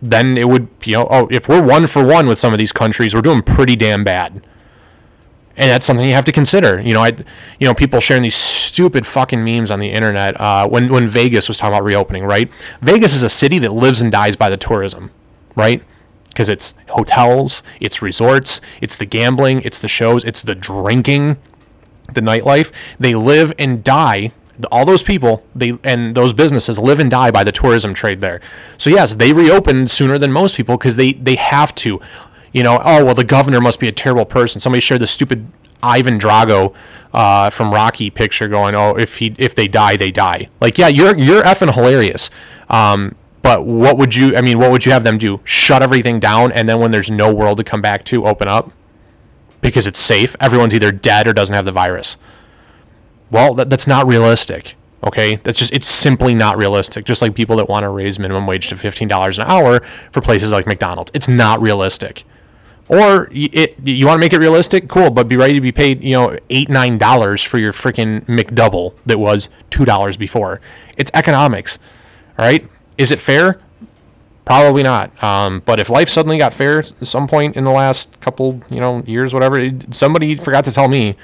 then 0.00 0.38
it 0.38 0.48
would, 0.48 0.68
you 0.84 0.94
know, 0.94 1.08
oh, 1.10 1.28
if 1.30 1.48
we're 1.48 1.62
one 1.62 1.86
for 1.86 2.04
one 2.06 2.26
with 2.26 2.38
some 2.38 2.52
of 2.52 2.58
these 2.58 2.72
countries, 2.72 3.14
we're 3.14 3.20
doing 3.20 3.42
pretty 3.42 3.76
damn 3.76 4.04
bad. 4.04 4.42
And 5.56 5.70
that's 5.70 5.84
something 5.84 6.06
you 6.06 6.14
have 6.14 6.24
to 6.24 6.32
consider. 6.32 6.80
You 6.80 6.94
know, 6.94 7.02
I, 7.02 7.08
you 7.58 7.66
know, 7.66 7.74
people 7.74 8.00
sharing 8.00 8.22
these 8.22 8.36
stupid 8.36 9.06
fucking 9.06 9.44
memes 9.44 9.70
on 9.70 9.78
the 9.80 9.90
internet. 9.90 10.40
Uh, 10.40 10.66
when 10.68 10.90
when 10.90 11.08
Vegas 11.08 11.48
was 11.48 11.58
talking 11.58 11.74
about 11.74 11.84
reopening, 11.84 12.24
right? 12.24 12.50
Vegas 12.80 13.14
is 13.14 13.22
a 13.22 13.28
city 13.28 13.58
that 13.58 13.72
lives 13.72 14.00
and 14.00 14.10
dies 14.10 14.36
by 14.36 14.48
the 14.48 14.56
tourism, 14.56 15.10
right? 15.56 15.82
Because 16.28 16.48
it's 16.48 16.74
hotels, 16.90 17.62
it's 17.80 18.00
resorts, 18.00 18.60
it's 18.80 18.96
the 18.96 19.04
gambling, 19.04 19.60
it's 19.62 19.78
the 19.78 19.88
shows, 19.88 20.24
it's 20.24 20.40
the 20.40 20.54
drinking, 20.54 21.36
the 22.14 22.20
nightlife. 22.20 22.70
They 22.98 23.14
live 23.14 23.52
and 23.58 23.82
die 23.84 24.32
all 24.70 24.84
those 24.84 25.02
people 25.02 25.42
they 25.54 25.78
and 25.84 26.14
those 26.14 26.32
businesses 26.32 26.78
live 26.78 27.00
and 27.00 27.10
die 27.10 27.30
by 27.30 27.44
the 27.44 27.52
tourism 27.52 27.94
trade 27.94 28.20
there. 28.20 28.40
So 28.78 28.90
yes, 28.90 29.14
they 29.14 29.32
reopened 29.32 29.90
sooner 29.90 30.18
than 30.18 30.32
most 30.32 30.56
people 30.56 30.76
because 30.76 30.96
they 30.96 31.12
they 31.14 31.36
have 31.36 31.74
to. 31.76 32.00
You 32.52 32.62
know, 32.62 32.80
oh 32.84 33.04
well, 33.04 33.14
the 33.14 33.24
governor 33.24 33.60
must 33.60 33.80
be 33.80 33.88
a 33.88 33.92
terrible 33.92 34.24
person. 34.24 34.60
Somebody 34.60 34.80
shared 34.80 35.00
the 35.00 35.06
stupid 35.06 35.46
Ivan 35.82 36.18
Drago 36.18 36.74
uh, 37.14 37.50
from 37.50 37.72
Rocky 37.72 38.10
picture, 38.10 38.48
going, 38.48 38.74
oh, 38.74 38.96
if 38.96 39.18
he 39.18 39.34
if 39.38 39.54
they 39.54 39.68
die, 39.68 39.96
they 39.96 40.10
die. 40.10 40.48
Like, 40.60 40.78
yeah, 40.78 40.88
you're 40.88 41.16
you're 41.16 41.42
effing 41.42 41.72
hilarious. 41.72 42.30
Um, 42.68 43.16
but 43.42 43.64
what 43.64 43.96
would 43.98 44.14
you? 44.14 44.36
I 44.36 44.42
mean, 44.42 44.58
what 44.58 44.70
would 44.70 44.84
you 44.84 44.92
have 44.92 45.04
them 45.04 45.18
do? 45.18 45.40
Shut 45.44 45.82
everything 45.82 46.20
down, 46.20 46.52
and 46.52 46.68
then 46.68 46.78
when 46.78 46.90
there's 46.90 47.10
no 47.10 47.32
world 47.32 47.58
to 47.58 47.64
come 47.64 47.80
back 47.80 48.04
to, 48.06 48.26
open 48.26 48.48
up 48.48 48.72
because 49.60 49.86
it's 49.86 50.00
safe. 50.00 50.36
Everyone's 50.40 50.74
either 50.74 50.92
dead 50.92 51.26
or 51.26 51.32
doesn't 51.32 51.54
have 51.54 51.64
the 51.64 51.72
virus. 51.72 52.16
Well, 53.30 53.54
that, 53.54 53.70
that's 53.70 53.86
not 53.86 54.06
realistic. 54.06 54.76
Okay, 55.02 55.36
that's 55.36 55.58
just 55.58 55.72
it's 55.72 55.86
simply 55.86 56.34
not 56.34 56.58
realistic. 56.58 57.06
Just 57.06 57.22
like 57.22 57.34
people 57.34 57.56
that 57.56 57.68
want 57.68 57.84
to 57.84 57.88
raise 57.88 58.18
minimum 58.18 58.46
wage 58.46 58.68
to 58.68 58.76
fifteen 58.76 59.08
dollars 59.08 59.38
an 59.38 59.46
hour 59.46 59.80
for 60.12 60.20
places 60.20 60.52
like 60.52 60.66
McDonald's, 60.66 61.10
it's 61.14 61.28
not 61.28 61.60
realistic. 61.62 62.24
Or 62.90 63.28
it, 63.30 63.76
you 63.84 64.04
want 64.04 64.16
to 64.16 64.20
make 64.20 64.32
it 64.32 64.40
realistic, 64.40 64.88
cool, 64.88 65.10
but 65.10 65.28
be 65.28 65.36
ready 65.36 65.54
to 65.54 65.60
be 65.60 65.70
paid, 65.70 66.02
you 66.02 66.10
know, 66.10 66.36
eight 66.50 66.68
nine 66.68 66.98
dollars 66.98 67.40
for 67.40 67.56
your 67.56 67.72
freaking 67.72 68.24
McDouble 68.26 68.94
that 69.06 69.20
was 69.20 69.48
two 69.70 69.84
dollars 69.84 70.16
before. 70.16 70.60
It's 70.96 71.08
economics, 71.14 71.78
all 72.36 72.44
right? 72.44 72.68
Is 72.98 73.12
it 73.12 73.20
fair? 73.20 73.60
Probably 74.44 74.82
not. 74.82 75.22
Um, 75.22 75.62
but 75.64 75.78
if 75.78 75.88
life 75.88 76.08
suddenly 76.08 76.36
got 76.36 76.52
fair 76.52 76.80
at 76.80 77.06
some 77.06 77.28
point 77.28 77.54
in 77.54 77.62
the 77.62 77.70
last 77.70 78.18
couple, 78.20 78.60
you 78.68 78.80
know, 78.80 79.04
years, 79.06 79.32
whatever, 79.32 79.70
somebody 79.92 80.34
forgot 80.34 80.64
to 80.64 80.72
tell 80.72 80.88
me 80.88 81.14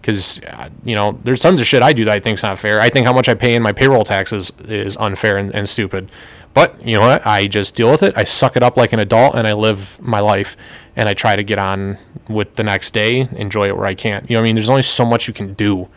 because 0.00 0.40
uh, 0.44 0.68
you 0.84 0.94
know 0.94 1.18
there's 1.24 1.40
tons 1.40 1.60
of 1.60 1.66
shit 1.66 1.82
I 1.82 1.92
do 1.92 2.04
that 2.04 2.16
I 2.16 2.20
think's 2.20 2.44
not 2.44 2.60
fair. 2.60 2.80
I 2.80 2.90
think 2.90 3.08
how 3.08 3.12
much 3.12 3.28
I 3.28 3.34
pay 3.34 3.56
in 3.56 3.62
my 3.62 3.72
payroll 3.72 4.04
taxes 4.04 4.52
is 4.68 4.96
unfair 4.98 5.36
and, 5.36 5.52
and 5.52 5.68
stupid. 5.68 6.12
But 6.58 6.70
you 6.84 6.94
know 6.96 7.06
what? 7.08 7.26
I 7.26 7.46
just 7.46 7.76
deal 7.76 7.90
with 7.90 8.02
it. 8.02 8.12
I 8.16 8.24
suck 8.24 8.56
it 8.56 8.62
up 8.62 8.76
like 8.76 8.92
an 8.92 8.98
adult, 8.98 9.36
and 9.36 9.46
I 9.46 9.52
live 9.52 9.98
my 10.00 10.20
life. 10.20 10.56
And 10.96 11.08
I 11.08 11.14
try 11.14 11.36
to 11.36 11.44
get 11.44 11.58
on 11.58 11.98
with 12.28 12.56
the 12.56 12.64
next 12.64 12.92
day, 12.92 13.12
enjoy 13.44 13.66
it 13.68 13.76
where 13.76 13.86
I 13.86 13.94
can't. 13.94 14.28
You 14.28 14.34
know, 14.34 14.40
I 14.42 14.44
mean, 14.44 14.56
there's 14.56 14.68
only 14.68 14.82
so 14.82 15.04
much 15.04 15.28
you 15.28 15.34
can 15.34 15.54
do. 15.54 15.88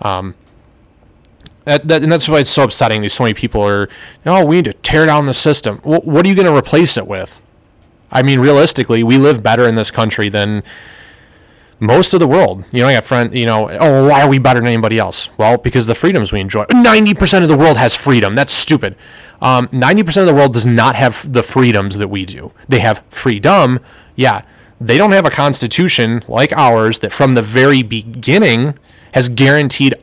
Um, 0.00 0.34
That, 1.64 1.86
that, 1.86 2.02
and 2.02 2.10
that's 2.10 2.28
why 2.28 2.40
it's 2.40 2.50
so 2.50 2.64
upsetting. 2.64 3.02
These 3.02 3.14
so 3.14 3.22
many 3.22 3.34
people 3.34 3.62
are, 3.62 3.88
oh, 4.26 4.44
we 4.44 4.56
need 4.56 4.64
to 4.64 4.72
tear 4.72 5.06
down 5.06 5.26
the 5.26 5.34
system. 5.34 5.78
What 5.84 6.26
are 6.26 6.28
you 6.28 6.34
going 6.34 6.50
to 6.52 6.56
replace 6.56 6.96
it 6.96 7.06
with? 7.06 7.40
I 8.10 8.22
mean, 8.22 8.40
realistically, 8.40 9.04
we 9.04 9.16
live 9.16 9.42
better 9.44 9.68
in 9.68 9.76
this 9.76 9.92
country 9.92 10.28
than 10.28 10.64
most 11.78 12.14
of 12.14 12.20
the 12.20 12.26
world. 12.26 12.64
You 12.72 12.80
know, 12.82 12.88
I 12.88 12.94
got 12.94 13.04
friend. 13.04 13.32
You 13.32 13.46
know, 13.46 13.70
oh, 13.70 14.08
why 14.08 14.22
are 14.22 14.28
we 14.28 14.40
better 14.40 14.58
than 14.58 14.66
anybody 14.66 14.98
else? 14.98 15.30
Well, 15.38 15.56
because 15.56 15.86
the 15.86 15.94
freedoms 15.94 16.32
we 16.32 16.40
enjoy. 16.40 16.64
Ninety 16.72 17.14
percent 17.14 17.44
of 17.44 17.48
the 17.48 17.56
world 17.56 17.76
has 17.76 17.94
freedom. 17.94 18.34
That's 18.34 18.52
stupid. 18.52 18.96
Um, 19.42 19.68
ninety 19.72 20.02
percent 20.02 20.28
of 20.28 20.34
the 20.34 20.38
world 20.38 20.54
does 20.54 20.64
not 20.64 20.94
have 20.96 21.30
the 21.30 21.42
freedoms 21.42 21.98
that 21.98 22.08
we 22.08 22.24
do. 22.24 22.52
They 22.68 22.78
have 22.78 23.02
freedom. 23.10 23.80
Yeah, 24.16 24.42
they 24.80 24.96
don't 24.96 25.12
have 25.12 25.26
a 25.26 25.30
constitution 25.30 26.22
like 26.28 26.52
ours 26.52 27.00
that 27.00 27.12
from 27.12 27.34
the 27.34 27.42
very 27.42 27.82
beginning 27.82 28.78
has 29.12 29.28
guaranteed 29.28 29.94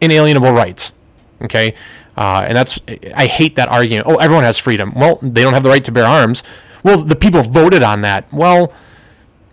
inalienable 0.00 0.52
rights. 0.52 0.94
Okay, 1.42 1.74
uh, 2.16 2.44
and 2.46 2.56
that's 2.56 2.78
I 3.14 3.26
hate 3.26 3.54
that 3.56 3.68
argument. 3.68 4.08
Oh, 4.08 4.16
everyone 4.16 4.44
has 4.44 4.58
freedom. 4.58 4.92
Well, 4.94 5.20
they 5.22 5.42
don't 5.42 5.54
have 5.54 5.62
the 5.62 5.70
right 5.70 5.84
to 5.84 5.92
bear 5.92 6.04
arms. 6.04 6.42
Well, 6.82 7.04
the 7.04 7.16
people 7.16 7.42
voted 7.42 7.82
on 7.82 8.02
that. 8.02 8.30
Well, 8.32 8.72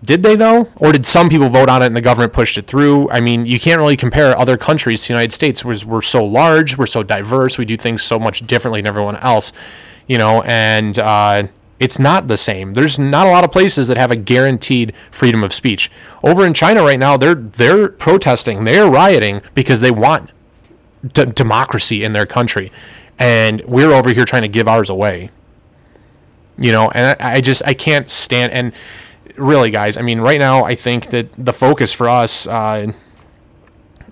did 0.04 0.22
they 0.24 0.36
though, 0.36 0.72
or 0.76 0.91
did 0.91 1.06
some 1.06 1.30
people 1.30 1.50
vote 1.50 1.70
on 1.70 1.82
it 1.82 1.88
and 1.88 1.95
the 1.95 2.02
government 2.02 2.34
pushed 2.34 2.58
it 2.58 2.68
through? 2.68 3.10
I 3.10 3.20
mean, 3.20 3.45
you 3.45 3.60
can't 3.60 3.80
really 3.80 3.98
compare 3.98 4.38
other 4.38 4.58
countries 4.58 5.02
to 5.04 5.08
the 5.08 5.14
United 5.14 5.34
States. 5.34 5.66
We're, 5.66 5.80
we're 5.86 6.02
so 6.02 6.24
large, 6.24 6.78
we're 6.78 6.86
so 6.86 7.04
diverse, 7.04 7.58
we 7.58 7.66
do 7.66 7.78
things 7.78 8.04
so 8.04 8.20
much 8.20 8.45
differently 8.45 8.82
than 8.82 8.88
everyone 8.88 9.16
else, 9.18 9.52
you 10.08 10.18
know, 10.18 10.43
and 10.43 11.00
uh, 11.00 11.48
it's 11.80 11.98
not 11.98 12.28
the 12.28 12.38
same. 12.38 12.74
There's 12.74 13.00
not 13.00 13.28
a 13.28 13.30
lot 13.30 13.43
of 13.43 13.52
places 13.52 13.88
that 13.88 13.98
have 13.98 14.12
a 14.12 14.16
guaranteed 14.16 14.93
freedom 15.12 15.43
of 15.43 15.54
speech. 15.54 15.91
Over 16.24 16.45
in 16.45 16.54
China 16.54 16.84
right 16.84 17.00
now, 17.00 17.18
they're 17.18 17.36
they're 17.36 17.89
protesting, 17.89 18.64
they're 18.64 18.89
rioting 18.89 19.41
because 19.54 19.82
they 19.82 19.91
want 19.91 20.32
d- 21.14 21.26
democracy 21.26 22.04
in 22.04 22.14
their 22.14 22.26
country, 22.26 22.72
and 23.18 23.62
we're 23.62 23.91
over 23.91 24.12
here 24.12 24.26
trying 24.26 24.43
to 24.43 24.48
give 24.48 24.68
ours 24.68 24.89
away. 24.89 25.32
You 26.58 26.72
know, 26.72 26.89
and 26.91 27.16
I, 27.20 27.34
I 27.34 27.41
just 27.41 27.62
I 27.66 27.74
can't 27.74 28.10
stand 28.10 28.52
and 28.54 28.74
really, 29.38 29.70
guys. 29.70 29.98
I 29.98 30.02
mean, 30.02 30.20
right 30.20 30.40
now, 30.40 30.64
I 30.64 30.76
think 30.76 31.08
that 31.12 31.28
the 31.38 31.54
focus 31.54 31.94
for 31.94 32.10
us. 32.10 32.48
Uh, 32.48 32.94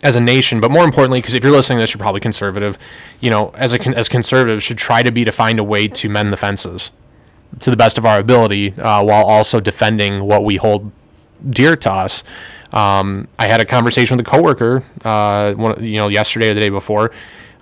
as 0.04 0.16
a 0.16 0.22
nation, 0.22 0.60
but 0.60 0.70
more 0.70 0.84
importantly, 0.84 1.20
because 1.20 1.34
if 1.34 1.42
you're 1.42 1.54
listening 1.54 1.78
to 1.78 1.84
this, 1.84 1.94
you're 1.94 2.00
probably 2.00 2.20
conservative. 2.20 2.78
You 3.22 3.32
know, 3.32 3.50
as 3.56 3.74
a 3.74 3.82
as 3.96 4.08
conservatives, 4.08 4.64
should 4.64 4.78
try 4.78 5.02
to 5.02 5.12
be 5.12 5.24
to 5.26 5.32
find 5.32 5.58
a 5.58 5.64
way 5.64 5.88
to 5.88 6.10
mend 6.10 6.32
the 6.32 6.38
fences 6.38 6.92
to 7.60 7.72
the 7.72 7.78
best 7.78 7.98
of 7.98 8.06
our 8.06 8.20
ability, 8.20 8.74
uh, 8.74 9.04
while 9.04 9.26
also 9.26 9.60
defending 9.60 10.24
what 10.24 10.44
we 10.44 10.58
hold 10.58 10.92
dear 11.50 11.76
to 11.78 11.92
us. 11.92 12.24
Um, 12.74 13.28
I 13.40 13.48
had 13.48 13.62
a 13.62 13.66
conversation 13.66 14.18
with 14.18 14.28
a 14.28 14.30
coworker, 14.30 14.84
uh, 15.06 15.54
one, 15.54 15.84
you 15.84 15.98
know, 15.98 16.10
yesterday 16.10 16.50
or 16.50 16.54
the 16.54 16.60
day 16.60 16.70
before, 16.70 17.12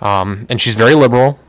um, 0.01 0.47
and 0.49 0.59
she's 0.59 0.75
very 0.75 0.95
liberal, 0.95 1.39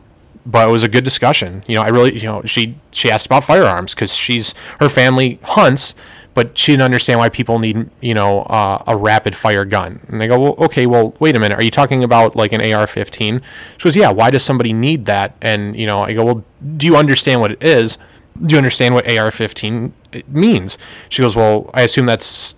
but 0.46 0.68
it 0.68 0.70
was 0.70 0.82
a 0.82 0.88
good 0.88 1.04
discussion. 1.04 1.64
You 1.66 1.76
know, 1.76 1.82
I 1.82 1.88
really, 1.88 2.14
you 2.18 2.24
know, 2.24 2.42
she 2.44 2.76
she 2.90 3.10
asked 3.10 3.26
about 3.26 3.44
firearms 3.44 3.94
because 3.94 4.14
she's 4.14 4.54
her 4.80 4.88
family 4.88 5.38
hunts, 5.42 5.94
but 6.34 6.58
she 6.58 6.72
didn't 6.72 6.82
understand 6.82 7.20
why 7.20 7.28
people 7.28 7.58
need, 7.58 7.88
you 8.00 8.14
know, 8.14 8.42
uh, 8.42 8.82
a 8.86 8.96
rapid 8.96 9.34
fire 9.34 9.64
gun. 9.64 10.00
And 10.08 10.22
I 10.22 10.26
go, 10.26 10.38
well, 10.38 10.54
okay, 10.58 10.86
well, 10.86 11.14
wait 11.18 11.36
a 11.36 11.38
minute, 11.38 11.58
are 11.58 11.62
you 11.62 11.70
talking 11.70 12.04
about 12.04 12.36
like 12.36 12.52
an 12.52 12.60
AR-15? 12.60 13.40
She 13.78 13.84
goes, 13.84 13.96
yeah. 13.96 14.10
Why 14.10 14.30
does 14.30 14.42
somebody 14.42 14.72
need 14.72 15.06
that? 15.06 15.34
And 15.40 15.76
you 15.76 15.86
know, 15.86 15.98
I 15.98 16.12
go, 16.12 16.24
well, 16.24 16.44
do 16.76 16.86
you 16.86 16.96
understand 16.96 17.40
what 17.40 17.52
it 17.52 17.62
is? 17.62 17.98
Do 18.44 18.52
you 18.52 18.58
understand 18.58 18.94
what 18.94 19.06
AR-15 19.06 19.92
means? 20.28 20.76
She 21.08 21.22
goes, 21.22 21.36
well, 21.36 21.70
I 21.72 21.82
assume 21.82 22.06
that's 22.06 22.56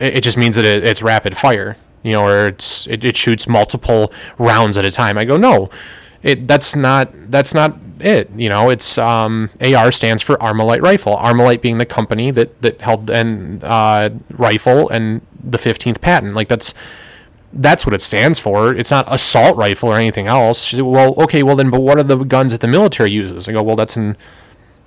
it 0.00 0.22
just 0.22 0.36
means 0.36 0.56
that 0.56 0.64
it, 0.64 0.84
it's 0.84 1.02
rapid 1.02 1.36
fire, 1.36 1.76
you 2.02 2.12
know, 2.12 2.26
or 2.26 2.48
it's 2.48 2.86
it, 2.88 3.04
it 3.04 3.16
shoots 3.16 3.46
multiple 3.46 4.12
rounds 4.38 4.76
at 4.76 4.84
a 4.84 4.90
time. 4.90 5.16
I 5.18 5.24
go, 5.24 5.36
no, 5.36 5.70
it 6.24 6.48
that's 6.48 6.74
not 6.74 7.12
that's 7.30 7.54
not 7.54 7.78
it. 8.00 8.30
You 8.36 8.48
know, 8.48 8.70
it's 8.70 8.98
um, 8.98 9.50
AR 9.60 9.92
stands 9.92 10.22
for 10.22 10.36
Armalite 10.38 10.82
Rifle. 10.82 11.16
Armalite 11.16 11.60
being 11.60 11.78
the 11.78 11.86
company 11.86 12.30
that 12.32 12.60
that 12.62 12.80
held 12.80 13.10
and 13.10 13.62
uh, 13.62 14.10
rifle 14.30 14.88
and 14.88 15.20
the 15.42 15.58
15th 15.58 16.00
patent. 16.00 16.34
Like 16.34 16.48
that's 16.48 16.74
that's 17.52 17.86
what 17.86 17.94
it 17.94 18.02
stands 18.02 18.40
for. 18.40 18.74
It's 18.74 18.90
not 18.90 19.04
assault 19.12 19.56
rifle 19.56 19.90
or 19.90 19.96
anything 19.96 20.26
else. 20.26 20.70
Said, 20.70 20.80
well, 20.80 21.14
okay, 21.22 21.44
well 21.44 21.54
then, 21.54 21.70
but 21.70 21.82
what 21.82 21.98
are 21.98 22.02
the 22.02 22.16
guns 22.16 22.50
that 22.50 22.60
the 22.60 22.68
military 22.68 23.12
uses? 23.12 23.48
I 23.48 23.52
go, 23.52 23.62
well, 23.62 23.76
that's 23.76 23.96
an 23.96 24.16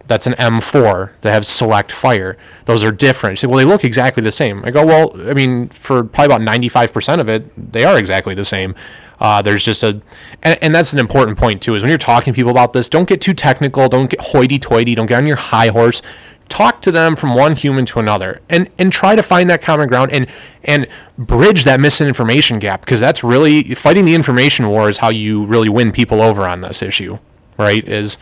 that's 0.08 0.26
an 0.26 0.34
M4 0.34 1.12
that 1.22 1.34
have 1.34 1.46
select 1.46 1.92
fire. 1.92 2.38
Those 2.66 2.84
are 2.84 2.92
different. 2.92 3.38
She 3.38 3.42
said, 3.42 3.50
well, 3.50 3.60
they 3.60 3.66
look 3.66 3.84
exactly 3.84 4.24
the 4.24 4.32
same. 4.32 4.64
I 4.66 4.72
go, 4.72 4.86
well, 4.86 5.30
I 5.30 5.34
mean, 5.34 5.70
for 5.70 6.04
probably 6.04 6.34
about 6.34 6.42
95% 6.42 7.20
of 7.20 7.30
it, 7.30 7.72
they 7.72 7.84
are 7.84 7.98
exactly 7.98 8.34
the 8.34 8.46
same. 8.46 8.74
Uh, 9.20 9.42
there's 9.42 9.66
just 9.66 9.84
a, 9.84 10.02
and, 10.44 10.60
and 10.62 10.76
that's 10.76 10.94
an 10.94 11.00
important 11.00 11.38
point 11.38 11.62
too, 11.62 11.76
is 11.76 11.82
when 11.82 11.90
you're 11.90 11.98
talking 11.98 12.34
to 12.34 12.36
people 12.36 12.52
about 12.52 12.74
this, 12.74 12.90
don't 12.90 13.08
get 13.08 13.22
too 13.22 13.34
technical, 13.34 13.90
don't 13.90 14.10
get 14.10 14.22
hoity 14.22 14.60
toity, 14.60 14.96
don't 14.96 15.08
get 15.08 15.18
on 15.18 15.28
your 15.28 15.38
high 15.38 15.70
horse. 15.70 16.02
Talk 16.50 16.82
to 16.84 16.92
them 16.92 17.18
from 17.18 17.36
one 17.36 17.58
human 17.58 17.86
to 17.88 18.00
another 18.00 18.42
and, 18.50 18.70
and 18.78 18.92
try 18.92 19.18
to 19.18 19.24
find 19.24 19.50
that 19.50 19.62
common 19.62 19.90
ground 19.90 20.14
and, 20.14 20.28
and 20.64 20.88
bridge 21.18 21.66
that 21.66 21.82
misinformation 21.82 22.58
gap 22.58 22.82
because 22.82 23.02
that's 23.02 23.22
really 23.22 23.76
fighting 23.76 24.06
the 24.06 24.16
information 24.16 24.70
war 24.70 24.90
is 24.90 25.00
how 25.00 25.10
you 25.10 25.44
really 25.46 25.68
win 25.68 25.92
people 25.92 26.22
over 26.22 26.44
on 26.44 26.62
this 26.62 26.82
issue, 26.82 27.18
right? 27.58 27.86
Is, 27.86 28.18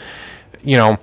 you 0.63 0.75
know, 0.75 0.97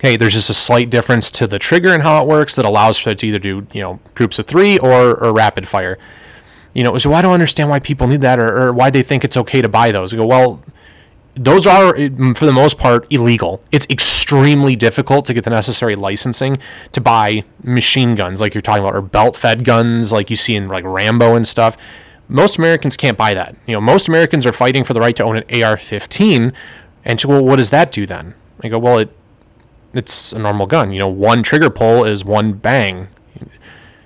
hey, 0.00 0.16
there's 0.16 0.32
just 0.32 0.48
a 0.48 0.54
slight 0.54 0.88
difference 0.88 1.30
to 1.32 1.46
the 1.46 1.58
trigger 1.58 1.92
and 1.92 2.02
how 2.02 2.22
it 2.22 2.26
works 2.26 2.56
that 2.56 2.64
allows 2.64 2.96
for 2.96 3.10
it 3.10 3.18
to 3.18 3.26
either 3.26 3.38
do, 3.38 3.66
you 3.72 3.82
know, 3.82 4.00
groups 4.14 4.38
of 4.38 4.46
three 4.46 4.78
or, 4.78 5.22
or 5.22 5.34
rapid 5.34 5.68
fire. 5.68 5.98
You 6.74 6.84
know, 6.84 6.96
so 6.98 7.12
I 7.12 7.22
don't 7.22 7.32
understand 7.32 7.68
why 7.68 7.80
people 7.80 8.06
need 8.06 8.20
that 8.20 8.38
or, 8.38 8.56
or 8.56 8.72
why 8.72 8.90
they 8.90 9.02
think 9.02 9.24
it's 9.24 9.36
okay 9.36 9.60
to 9.60 9.68
buy 9.68 9.90
those. 9.90 10.14
I 10.14 10.16
go, 10.16 10.26
well, 10.26 10.62
those 11.34 11.66
are, 11.66 11.94
mm, 11.94 12.36
for 12.36 12.46
the 12.46 12.52
most 12.52 12.78
part, 12.78 13.10
illegal. 13.10 13.62
It's 13.72 13.86
extremely 13.88 14.76
difficult 14.76 15.24
to 15.26 15.34
get 15.34 15.44
the 15.44 15.50
necessary 15.50 15.96
licensing 15.96 16.58
to 16.92 17.00
buy 17.00 17.44
machine 17.62 18.14
guns 18.14 18.40
like 18.40 18.54
you're 18.54 18.62
talking 18.62 18.84
about, 18.84 18.94
or 18.94 19.02
belt 19.02 19.36
fed 19.36 19.64
guns 19.64 20.12
like 20.12 20.30
you 20.30 20.36
see 20.36 20.54
in 20.54 20.68
like 20.68 20.84
Rambo 20.84 21.34
and 21.34 21.46
stuff. 21.46 21.76
Most 22.28 22.58
Americans 22.58 22.96
can't 22.96 23.18
buy 23.18 23.34
that. 23.34 23.56
You 23.66 23.74
know, 23.74 23.80
most 23.80 24.06
Americans 24.06 24.46
are 24.46 24.52
fighting 24.52 24.84
for 24.84 24.94
the 24.94 25.00
right 25.00 25.16
to 25.16 25.24
own 25.24 25.36
an 25.36 25.62
AR 25.62 25.76
15. 25.76 26.52
And 27.04 27.20
so, 27.20 27.28
well, 27.28 27.44
what 27.44 27.56
does 27.56 27.70
that 27.70 27.90
do 27.90 28.06
then? 28.06 28.34
I 28.62 28.68
go, 28.68 28.78
well, 28.78 28.98
it 28.98 29.10
it's 29.92 30.32
a 30.32 30.38
normal 30.38 30.66
gun. 30.66 30.92
You 30.92 31.00
know, 31.00 31.08
one 31.08 31.42
trigger 31.42 31.70
pull 31.70 32.04
is 32.04 32.24
one 32.24 32.52
bang. 32.52 33.08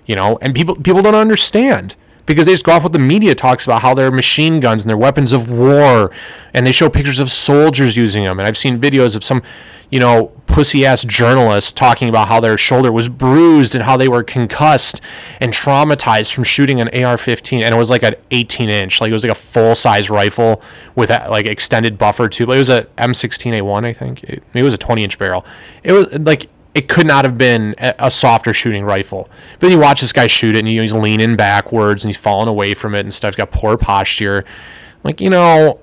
You 0.07 0.15
know, 0.15 0.39
and 0.41 0.55
people 0.55 0.77
people 0.77 1.03
don't 1.03 1.15
understand 1.15 1.97
because 2.27 2.47
they 2.47 2.53
just 2.53 2.65
go 2.65 2.73
off 2.73 2.83
what 2.83 2.93
the 2.93 2.99
media 2.99 3.35
talks 3.35 3.65
about 3.65 3.83
how 3.83 3.95
they're 3.95 4.11
machine 4.11 4.61
guns 4.61 4.83
and 4.83 4.89
they're 4.89 4.97
weapons 4.97 5.33
of 5.33 5.51
war, 5.51 6.11
and 6.53 6.67
they 6.67 6.73
show 6.73 6.89
pictures 6.89 7.19
of 7.19 7.31
soldiers 7.31 7.97
using 7.97 8.25
them. 8.25 8.39
And 8.39 8.47
I've 8.47 8.59
seen 8.59 8.81
videos 8.81 9.15
of 9.17 9.25
some 9.25 9.43
you 9.95 10.01
know, 10.01 10.27
pussy 10.47 10.85
ass 10.85 11.05
journalists 11.05 11.71
talking 11.71 12.09
about 12.09 12.27
how 12.27 12.41
their 12.41 12.59
shoulder 12.59 12.91
was 12.91 13.09
bruised 13.09 13.77
and 13.77 13.85
how 13.85 13.97
they 13.97 14.09
were 14.09 14.25
concussed 14.25 15.01
and 15.41 15.53
traumatized 15.53 16.33
from 16.33 16.43
shooting 16.43 16.81
an 16.81 16.89
AR-15, 16.89 17.63
and 17.65 17.73
it 17.73 17.77
was 17.77 17.91
like 17.91 18.03
an 18.03 18.17
18 18.33 18.69
inch, 18.71 19.01
like 19.01 19.11
it 19.11 19.13
was 19.13 19.23
like 19.23 19.31
a 19.31 19.37
full 19.37 19.77
size 19.77 20.11
rifle 20.11 20.61
with 20.97 21.11
a, 21.11 21.29
like 21.31 21.47
extended 21.47 21.97
buffer 21.97 22.29
tube. 22.29 22.49
It 22.49 22.59
was 22.59 22.71
a 22.71 22.85
M16A1, 22.99 23.85
I 23.85 23.93
think. 23.93 24.25
It, 24.25 24.43
it 24.53 24.63
was 24.65 24.75
a 24.75 24.79
20 24.79 25.05
inch 25.05 25.17
barrel. 25.17 25.45
It 25.85 25.93
was 25.93 26.13
like 26.19 26.49
it 26.75 26.89
could 26.89 27.07
not 27.07 27.25
have 27.25 27.39
been 27.39 27.75
a 27.79 28.11
softer 28.11 28.53
shooting 28.53 28.85
rifle. 28.85 29.31
But 29.61 29.71
you 29.71 29.79
watch 29.79 30.01
this 30.01 30.13
guy 30.13 30.27
shoot 30.27 30.57
it, 30.57 30.59
and 30.59 30.69
he's 30.69 30.93
leaning 30.93 31.37
backwards 31.37 32.03
and 32.03 32.09
he's 32.09 32.17
falling 32.17 32.49
away 32.49 32.75
from 32.75 32.95
it 32.95 33.01
and 33.01 33.15
stuff. 33.15 33.35
He's 33.35 33.37
got 33.37 33.53
poor 33.53 33.77
posture. 33.77 34.45
Like 35.05 35.21
you 35.21 35.31
know, 35.31 35.79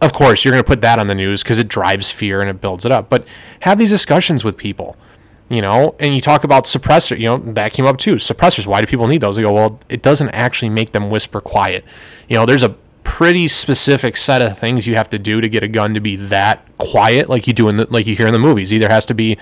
of 0.00 0.12
course, 0.12 0.44
you're 0.44 0.52
going 0.52 0.62
to 0.62 0.66
put 0.66 0.80
that 0.82 0.98
on 0.98 1.06
the 1.06 1.14
news 1.14 1.42
because 1.42 1.58
it 1.58 1.68
drives 1.68 2.10
fear 2.10 2.40
and 2.40 2.50
it 2.50 2.60
builds 2.60 2.84
it 2.84 2.92
up. 2.92 3.08
But 3.08 3.26
have 3.60 3.78
these 3.78 3.90
discussions 3.90 4.44
with 4.44 4.56
people, 4.56 4.96
you 5.48 5.62
know, 5.62 5.94
and 5.98 6.14
you 6.14 6.20
talk 6.20 6.44
about 6.44 6.64
suppressor, 6.64 7.18
you 7.18 7.24
know, 7.24 7.38
that 7.38 7.72
came 7.72 7.86
up 7.86 7.98
too. 7.98 8.16
Suppressors, 8.16 8.66
why 8.66 8.80
do 8.80 8.86
people 8.86 9.06
need 9.06 9.20
those? 9.20 9.36
They 9.36 9.42
go, 9.42 9.52
well, 9.52 9.80
it 9.88 10.02
doesn't 10.02 10.30
actually 10.30 10.70
make 10.70 10.92
them 10.92 11.10
whisper 11.10 11.40
quiet. 11.40 11.84
You 12.28 12.36
know, 12.36 12.46
there's 12.46 12.62
a 12.62 12.76
pretty 13.04 13.48
specific 13.48 14.16
set 14.16 14.42
of 14.42 14.58
things 14.58 14.86
you 14.86 14.96
have 14.96 15.10
to 15.10 15.18
do 15.18 15.40
to 15.40 15.48
get 15.48 15.62
a 15.62 15.68
gun 15.68 15.94
to 15.94 16.00
be 16.00 16.16
that 16.16 16.66
quiet, 16.78 17.28
like 17.28 17.46
you 17.46 17.52
do 17.52 17.68
in 17.68 17.76
the, 17.78 17.86
like 17.90 18.06
you 18.06 18.14
hear 18.14 18.26
in 18.26 18.32
the 18.32 18.38
movies. 18.38 18.72
Either 18.72 18.88
has 18.88 19.06
to 19.06 19.14
be 19.14 19.36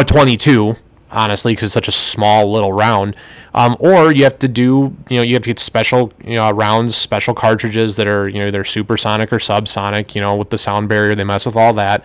a 0.00 0.04
22 0.04 0.76
honestly, 1.10 1.52
because 1.52 1.66
it's 1.66 1.74
such 1.74 1.88
a 1.88 1.92
small 1.92 2.50
little 2.50 2.72
round. 2.72 3.16
Um, 3.54 3.76
or 3.80 4.12
you 4.12 4.24
have 4.24 4.38
to 4.40 4.48
do, 4.48 4.94
you 5.08 5.16
know, 5.16 5.22
you 5.22 5.34
have 5.34 5.42
to 5.42 5.50
get 5.50 5.58
special, 5.58 6.12
you 6.22 6.36
know, 6.36 6.50
rounds, 6.50 6.96
special 6.96 7.34
cartridges 7.34 7.96
that 7.96 8.06
are, 8.06 8.28
you 8.28 8.38
know, 8.38 8.50
they're 8.50 8.64
supersonic 8.64 9.32
or 9.32 9.38
subsonic, 9.38 10.14
you 10.14 10.20
know, 10.20 10.36
with 10.36 10.50
the 10.50 10.58
sound 10.58 10.88
barrier, 10.88 11.14
they 11.14 11.24
mess 11.24 11.46
with 11.46 11.56
all 11.56 11.72
that. 11.74 12.04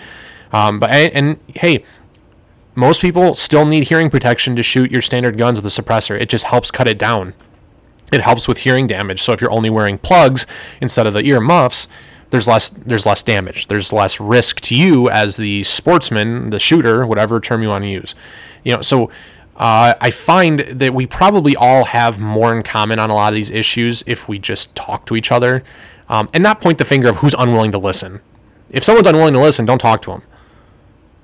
Um, 0.52 0.80
but, 0.80 0.92
and, 0.92 1.14
and 1.14 1.40
hey, 1.56 1.84
most 2.76 3.02
people 3.02 3.36
still 3.36 3.66
need 3.66 3.86
hearing 3.86 4.10
protection 4.10 4.56
to 4.56 4.64
shoot 4.64 4.92
your 4.92 5.02
standard 5.02 5.38
guns 5.38 5.62
with 5.62 5.66
a 5.66 5.82
suppressor. 5.82 6.20
It 6.20 6.30
just 6.30 6.46
helps 6.46 6.72
cut 6.72 6.88
it 6.88 6.98
down. 6.98 7.34
It 8.12 8.22
helps 8.22 8.48
with 8.48 8.60
hearing 8.60 8.88
damage. 8.88 9.22
So 9.22 9.34
if 9.34 9.42
you're 9.42 9.52
only 9.52 9.70
wearing 9.70 9.98
plugs 9.98 10.46
instead 10.80 11.08
of 11.08 11.14
the 11.14 11.22
ear 11.22 11.42
muffs, 11.42 11.88
there's 12.34 12.48
less 12.48 12.70
there's 12.70 13.06
less 13.06 13.22
damage. 13.24 13.68
There's 13.68 13.94
less 13.94 14.20
risk 14.20 14.60
to 14.62 14.76
you 14.76 15.08
as 15.10 15.38
the 15.38 15.64
sportsman, 15.64 16.50
the 16.50 16.60
shooter, 16.60 17.06
whatever 17.06 17.40
term 17.40 17.62
you 17.62 17.70
want 17.70 17.84
to 17.84 17.90
use. 17.90 18.16
You 18.64 18.76
know, 18.76 18.82
so 18.82 19.12
uh, 19.56 19.94
I 20.02 20.10
find 20.10 20.62
that 20.62 20.96
we 20.96 21.06
probably 21.06 21.56
all 21.56 21.86
have 21.86 22.20
more 22.20 22.52
in 22.58 22.64
common 22.64 22.98
on 22.98 23.12
a 23.12 23.14
lot 23.14 23.32
of 23.32 23.36
these 23.36 23.52
issues 23.52 24.04
if 24.08 24.28
we 24.28 24.40
just 24.40 24.74
talk 24.76 25.06
to 25.06 25.16
each 25.16 25.32
other. 25.32 25.64
um, 26.10 26.28
and 26.34 26.42
not 26.44 26.60
point 26.60 26.80
the 26.80 26.86
finger 26.86 27.08
of 27.10 27.18
who's 27.18 27.36
unwilling 27.38 27.72
to 27.72 27.78
listen. 27.78 28.20
If 28.70 28.84
someone's 28.84 29.08
unwilling 29.08 29.34
to 29.34 29.40
listen, 29.40 29.66
don't 29.66 29.80
talk 29.80 30.02
to 30.04 30.12
them 30.12 30.24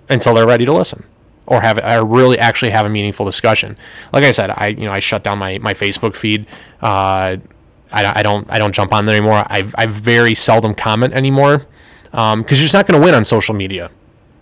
until 0.08 0.34
they're 0.36 0.48
ready 0.48 0.66
to 0.66 0.74
listen 0.74 1.04
or 1.46 1.62
have 1.62 1.80
or 1.80 2.06
really 2.06 2.38
actually 2.38 2.72
have 2.72 2.86
a 2.86 2.90
meaningful 2.90 3.26
discussion. 3.26 3.78
Like 4.14 4.24
I 4.24 4.32
said, 4.32 4.52
I 4.52 4.68
you 4.68 4.86
know 4.86 4.92
I 4.92 5.00
shut 5.00 5.24
down 5.24 5.40
my 5.40 5.58
my 5.58 5.74
Facebook 5.74 6.16
feed. 6.16 6.46
Uh, 6.82 7.38
I, 7.92 8.20
I 8.20 8.24
don't 8.24 8.50
I 8.50 8.58
don't 8.60 8.74
jump 8.74 8.94
on 8.94 9.06
there 9.06 9.16
anymore. 9.16 9.44
I 9.48 9.70
I 9.76 9.86
very 9.86 10.36
seldom 10.36 10.76
comment 10.76 11.14
anymore 11.14 11.66
because 12.12 12.34
um, 12.34 12.46
you're 12.50 12.58
just 12.58 12.74
not 12.74 12.88
going 12.88 13.00
to 13.00 13.06
win 13.06 13.16
on 13.16 13.26
social 13.26 13.54
media. 13.54 13.92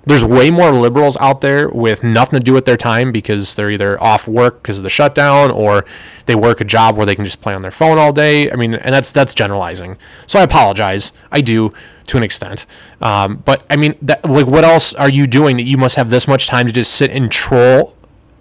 There's 0.06 0.24
way 0.24 0.50
more 0.50 0.72
liberals 0.72 1.18
out 1.18 1.42
there 1.42 1.68
with 1.68 2.02
nothing 2.02 2.40
to 2.40 2.44
do 2.44 2.54
with 2.54 2.64
their 2.64 2.78
time 2.78 3.12
because 3.12 3.56
they're 3.56 3.70
either 3.70 4.02
off 4.02 4.26
work 4.26 4.62
because 4.62 4.78
of 4.78 4.84
the 4.84 4.90
shutdown 4.90 5.52
or 5.52 5.84
they 6.28 6.36
work 6.36 6.62
a 6.62 6.64
job 6.64 6.96
where 6.96 7.06
they 7.06 7.14
can 7.14 7.26
just 7.26 7.42
play 7.42 7.54
on 7.54 7.62
their 7.62 7.72
phone 7.72 7.98
all 7.98 8.14
day. 8.14 8.50
I 8.50 8.56
mean, 8.56 8.76
and 8.76 8.96
that's 8.96 9.12
that's 9.12 9.34
generalizing. 9.34 9.98
So 10.26 10.40
I 10.40 10.44
apologize. 10.44 11.12
I 11.30 11.42
do 11.42 11.74
to 12.06 12.16
an 12.16 12.24
extent. 12.24 12.66
Um, 13.02 13.44
but 13.44 13.66
I 13.70 13.76
mean, 13.76 13.96
that, 14.02 14.24
like, 14.24 14.48
what 14.48 14.64
else 14.64 14.94
are 14.94 15.10
you 15.10 15.28
doing 15.28 15.58
that 15.58 15.64
you 15.64 15.78
must 15.78 15.98
have 15.98 16.10
this 16.10 16.26
much 16.26 16.48
time 16.48 16.68
to 16.68 16.72
just 16.72 16.94
sit 16.94 17.12
and 17.12 17.30
troll 17.30 17.97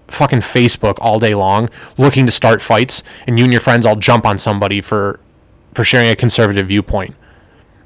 fucking 0.09 0.41
Facebook 0.41 0.99
all 1.01 1.19
day 1.19 1.35
long, 1.35 1.69
looking 1.97 2.27
to 2.27 2.33
start 2.33 2.63
fights, 2.63 3.03
and 3.27 3.39
you 3.39 3.45
and 3.45 3.53
your 3.53 3.61
friends 3.61 3.87
all 3.87 3.97
jump 3.97 4.27
on 4.27 4.39
somebody 4.39 4.81
for 4.81 5.21
for 5.75 5.85
sharing 5.85 6.09
a 6.09 6.17
conservative 6.17 6.69
viewpoint? 6.69 7.15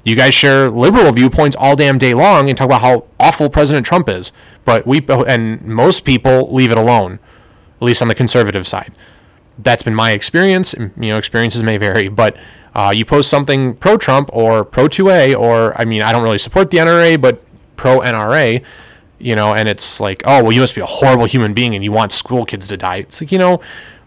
You 0.03 0.15
guys 0.15 0.33
share 0.33 0.69
liberal 0.69 1.11
viewpoints 1.11 1.55
all 1.59 1.75
damn 1.75 1.97
day 1.97 2.13
long 2.13 2.49
and 2.49 2.57
talk 2.57 2.65
about 2.65 2.81
how 2.81 3.05
awful 3.19 3.49
President 3.49 3.85
Trump 3.85 4.09
is, 4.09 4.31
but 4.65 4.87
we 4.87 5.05
and 5.27 5.61
most 5.63 6.05
people 6.05 6.51
leave 6.53 6.71
it 6.71 6.77
alone, 6.77 7.19
at 7.79 7.85
least 7.85 8.01
on 8.01 8.07
the 8.07 8.15
conservative 8.15 8.67
side. 8.67 8.93
That's 9.59 9.83
been 9.83 9.93
my 9.93 10.11
experience. 10.11 10.73
You 10.73 10.91
know, 10.97 11.17
experiences 11.17 11.61
may 11.61 11.77
vary, 11.77 12.07
but 12.07 12.35
uh, 12.73 12.93
you 12.95 13.05
post 13.05 13.29
something 13.29 13.75
pro 13.75 13.97
Trump 13.97 14.29
or 14.33 14.63
pro 14.63 14.87
2A, 14.87 15.37
or 15.37 15.79
I 15.79 15.85
mean, 15.85 16.01
I 16.01 16.11
don't 16.11 16.23
really 16.23 16.39
support 16.39 16.71
the 16.71 16.77
NRA, 16.77 17.19
but 17.19 17.43
pro 17.75 17.99
NRA, 17.99 18.63
you 19.23 19.35
know, 19.35 19.53
and 19.53 19.69
it's 19.69 19.99
like, 19.99 20.23
oh, 20.25 20.43
well, 20.43 20.51
you 20.51 20.61
must 20.61 20.75
be 20.75 20.81
a 20.81 20.85
horrible 20.85 21.25
human 21.25 21.53
being 21.53 21.75
and 21.75 21.83
you 21.83 21.91
want 21.91 22.11
school 22.11 22.45
kids 22.45 22.67
to 22.69 22.77
die. 22.77 22.97
It's 22.97 23.21
like, 23.21 23.31
you 23.31 23.37
know, 23.37 23.61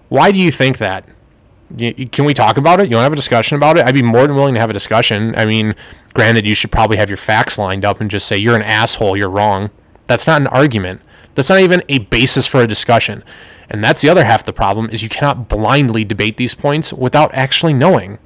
why 0.09 0.31
do 0.31 0.41
you 0.41 0.51
think 0.51 0.79
that? 0.79 1.09
can 1.77 2.25
we 2.25 2.35
talk 2.35 2.57
about 2.57 2.81
it? 2.81 2.89
You 2.89 2.97
want 2.97 3.01
to 3.01 3.05
have 3.05 3.13
a 3.13 3.17
discussion 3.17 3.57
about 3.57 3.79
it? 3.79 3.85
I'd 3.85 3.95
be 3.95 4.03
more 4.03 4.27
than 4.27 4.37
willing 4.37 4.55
to 4.55 4.61
have 4.61 4.71
a 4.71 4.75
discussion. 4.75 5.35
I 5.37 5.47
mean, 5.47 5.75
granted, 6.13 6.47
you 6.47 6.55
should 6.55 6.71
probably 6.71 6.99
have 6.99 7.11
your 7.11 7.17
facts 7.17 7.59
lined 7.59 7.85
up 7.85 8.01
and 8.01 8.11
just 8.11 8.27
say, 8.27 8.37
you're 8.37 8.55
an 8.55 8.63
asshole, 8.63 9.17
you're 9.17 9.31
wrong. 9.31 9.71
That's 10.07 10.27
not 10.27 10.41
an 10.41 10.47
argument. 10.49 11.01
That's 11.35 11.49
not 11.49 11.61
even 11.61 11.83
a 11.89 11.99
basis 11.99 12.47
for 12.47 12.63
a 12.63 12.67
discussion. 12.67 13.25
And 13.69 13.83
that's 13.83 14.03
the 14.03 14.09
other 14.09 14.25
half 14.25 14.41
of 14.41 14.47
the 14.47 14.53
problem 14.53 14.91
is 14.91 15.03
you 15.03 15.09
cannot 15.09 15.49
blindly 15.49 16.05
debate 16.05 16.37
these 16.37 16.55
points 16.55 16.93
without 16.93 17.35
actually 17.35 17.73
knowing. 17.73 18.19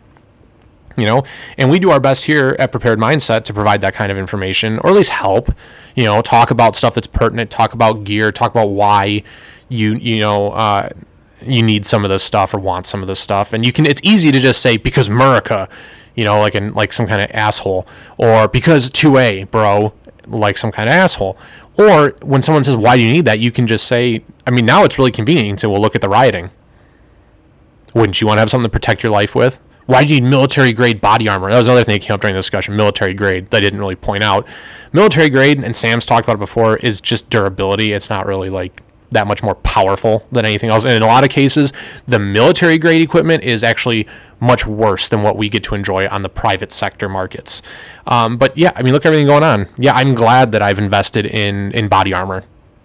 You 0.99 1.07
know, 1.07 1.23
and 1.57 1.71
we 1.71 1.79
do 1.79 1.91
our 1.91 2.01
best 2.01 2.25
here 2.25 2.57
at 2.59 2.73
Prepared 2.73 2.99
Mindset 2.99 3.45
to 3.45 3.55
provide 3.55 3.81
that 3.83 3.95
kind 3.95 4.11
of 4.11 4.19
information, 4.19 4.81
or 4.81 4.91
at 4.91 4.97
least 4.97 5.11
help. 5.11 5.49
You 5.95 6.05
know, 6.05 6.21
talk 6.23 6.51
about 6.51 6.75
stuff 6.75 6.95
that's 6.95 7.07
pertinent, 7.07 7.51
talk 7.53 7.73
about 7.73 8.03
gear, 8.03 8.33
talk 8.33 8.51
about 8.51 8.71
why 8.71 9.23
you 9.69 9.95
you 9.95 10.19
know 10.19 10.51
uh, 10.51 10.89
you 11.43 11.63
need 11.63 11.87
some 11.87 12.05
of 12.05 12.11
this 12.11 12.23
stuff 12.23 12.53
or 12.53 12.59
want 12.59 12.87
some 12.87 13.01
of 13.01 13.07
this 13.07 13.21
stuff. 13.21 13.53
And 13.53 13.65
you 13.65 13.73
can 13.73 13.87
it's 13.87 14.01
easy 14.03 14.33
to 14.33 14.41
just 14.41 14.61
say 14.61 14.77
because 14.77 15.09
America 15.09 15.69
you 16.15 16.25
know 16.25 16.41
like 16.41 16.55
in 16.55 16.75
like 16.75 16.93
some 16.93 17.07
kind 17.07 17.23
of 17.23 17.31
asshole 17.33 17.87
or 18.17 18.49
because 18.49 18.91
2A 18.91 19.51
bro 19.51 19.93
like 20.27 20.59
some 20.59 20.73
kind 20.73 20.89
of 20.89 20.95
asshole. 20.95 21.39
Or 21.77 22.17
when 22.23 22.43
someone 22.43 22.65
says 22.65 22.77
why 22.77 22.97
do 22.97 23.03
you 23.03 23.13
need 23.13 23.25
that? 23.27 23.39
you 23.39 23.53
can 23.53 23.67
just 23.67 23.87
say 23.87 24.25
I 24.47 24.51
mean 24.51 24.67
now 24.67 24.85
it's 24.85 24.99
really 24.99 25.13
convenient. 25.13 25.61
To 25.61 25.71
well 25.71 25.81
look 25.81 25.95
at 25.95 26.01
the 26.01 26.09
rioting 26.09 26.51
wouldn't 27.95 28.21
you 28.21 28.27
want 28.27 28.37
to 28.37 28.41
have 28.41 28.51
something 28.51 28.69
to 28.69 28.73
protect 28.73 29.03
your 29.03 29.13
life 29.13 29.35
with 29.35 29.59
why 29.89 30.05
do 30.05 30.15
you 30.15 30.21
need 30.21 30.29
military 30.29 30.75
grade 30.75 31.01
body 31.01 31.29
armor? 31.29 31.51
That 31.51 31.57
was 31.57 31.67
another 31.67 31.83
thing 31.83 31.95
that 31.95 32.03
came 32.03 32.13
up 32.13 32.21
during 32.21 32.35
the 32.35 32.41
discussion. 32.41 32.77
Military 32.77 33.15
grade 33.15 33.49
that 33.49 33.57
I 33.57 33.61
didn't 33.61 33.79
really 33.79 33.97
point 33.97 34.23
out. 34.23 34.47
Military 34.93 35.31
grade, 35.31 35.65
and 35.65 35.75
Sam's 35.75 36.05
talked 36.05 36.27
about 36.27 36.35
it 36.35 36.41
before, 36.41 36.77
is 36.77 37.01
just 37.01 37.31
durability. 37.31 37.95
It's 37.95 38.11
not 38.11 38.27
really 38.27 38.51
like 38.51 38.83
that 39.13 39.27
much 39.27 39.43
more 39.43 39.55
powerful 39.55 40.27
than 40.31 40.45
anything 40.45 40.69
else. 40.69 40.85
And 40.85 40.93
in 40.93 41.03
a 41.03 41.07
lot 41.07 41.25
of 41.25 41.31
cases, 41.31 41.73
the 42.07 42.19
military 42.19 42.77
grade 42.77 43.01
equipment 43.01 43.45
is 43.45 43.65
actually 43.65 44.07
much 44.41 44.67
worse 44.67 45.09
than 45.09 45.23
what 45.23 45.39
we 45.39 45.49
get 45.49 45.65
to 45.65 45.75
enjoy 45.75 46.07
on 46.09 46.21
the 46.21 46.29
private 46.29 46.71
sector 46.71 47.09
markets. 47.09 47.63
Um, 48.07 48.37
but 48.37 48.55
yeah, 48.59 48.73
I 48.77 48.83
mean, 48.83 48.93
look 48.93 49.07
at 49.07 49.07
everything 49.07 49.27
going 49.27 49.43
on. 49.43 49.69
Yeah, 49.79 49.95
I'm 49.95 50.15
glad 50.15 50.53
that 50.53 50.61
I've 50.61 50.79
invested 50.79 51.25
in 51.25 51.73
in 51.73 51.89
body 51.89 52.13
armor. 52.13 52.45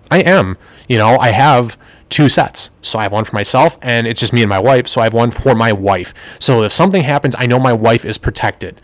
I 0.09 0.19
am. 0.19 0.57
You 0.87 0.99
know, 0.99 1.17
I 1.17 1.31
have 1.31 1.77
two 2.13 2.29
sets. 2.29 2.69
So 2.83 2.99
I 2.99 3.03
have 3.03 3.11
one 3.11 3.25
for 3.25 3.33
myself, 3.33 3.77
and 3.81 4.05
it's 4.05 4.19
just 4.19 4.33
me 4.33 4.43
and 4.43 4.49
my 4.49 4.59
wife. 4.59 4.87
So 4.87 5.01
I 5.01 5.05
have 5.05 5.15
one 5.15 5.31
for 5.31 5.55
my 5.55 5.73
wife. 5.73 6.13
So 6.39 6.63
if 6.63 6.71
something 6.71 7.01
happens, 7.01 7.35
I 7.39 7.47
know 7.47 7.57
my 7.57 7.73
wife 7.73 8.05
is 8.05 8.19
protected. 8.19 8.79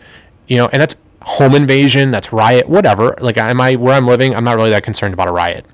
You 0.48 0.56
know, 0.56 0.68
and 0.72 0.82
that's 0.82 0.96
home 1.22 1.54
invasion, 1.54 2.10
that's 2.10 2.32
riot, 2.32 2.68
whatever. 2.68 3.14
Like, 3.20 3.36
am 3.36 3.60
I 3.60 3.76
where 3.76 3.94
I'm 3.94 4.06
living? 4.06 4.34
I'm 4.34 4.42
not 4.42 4.56
really 4.56 4.70
that 4.70 4.82
concerned 4.82 5.14
about 5.14 5.28
a 5.28 5.32
riot. 5.32 5.64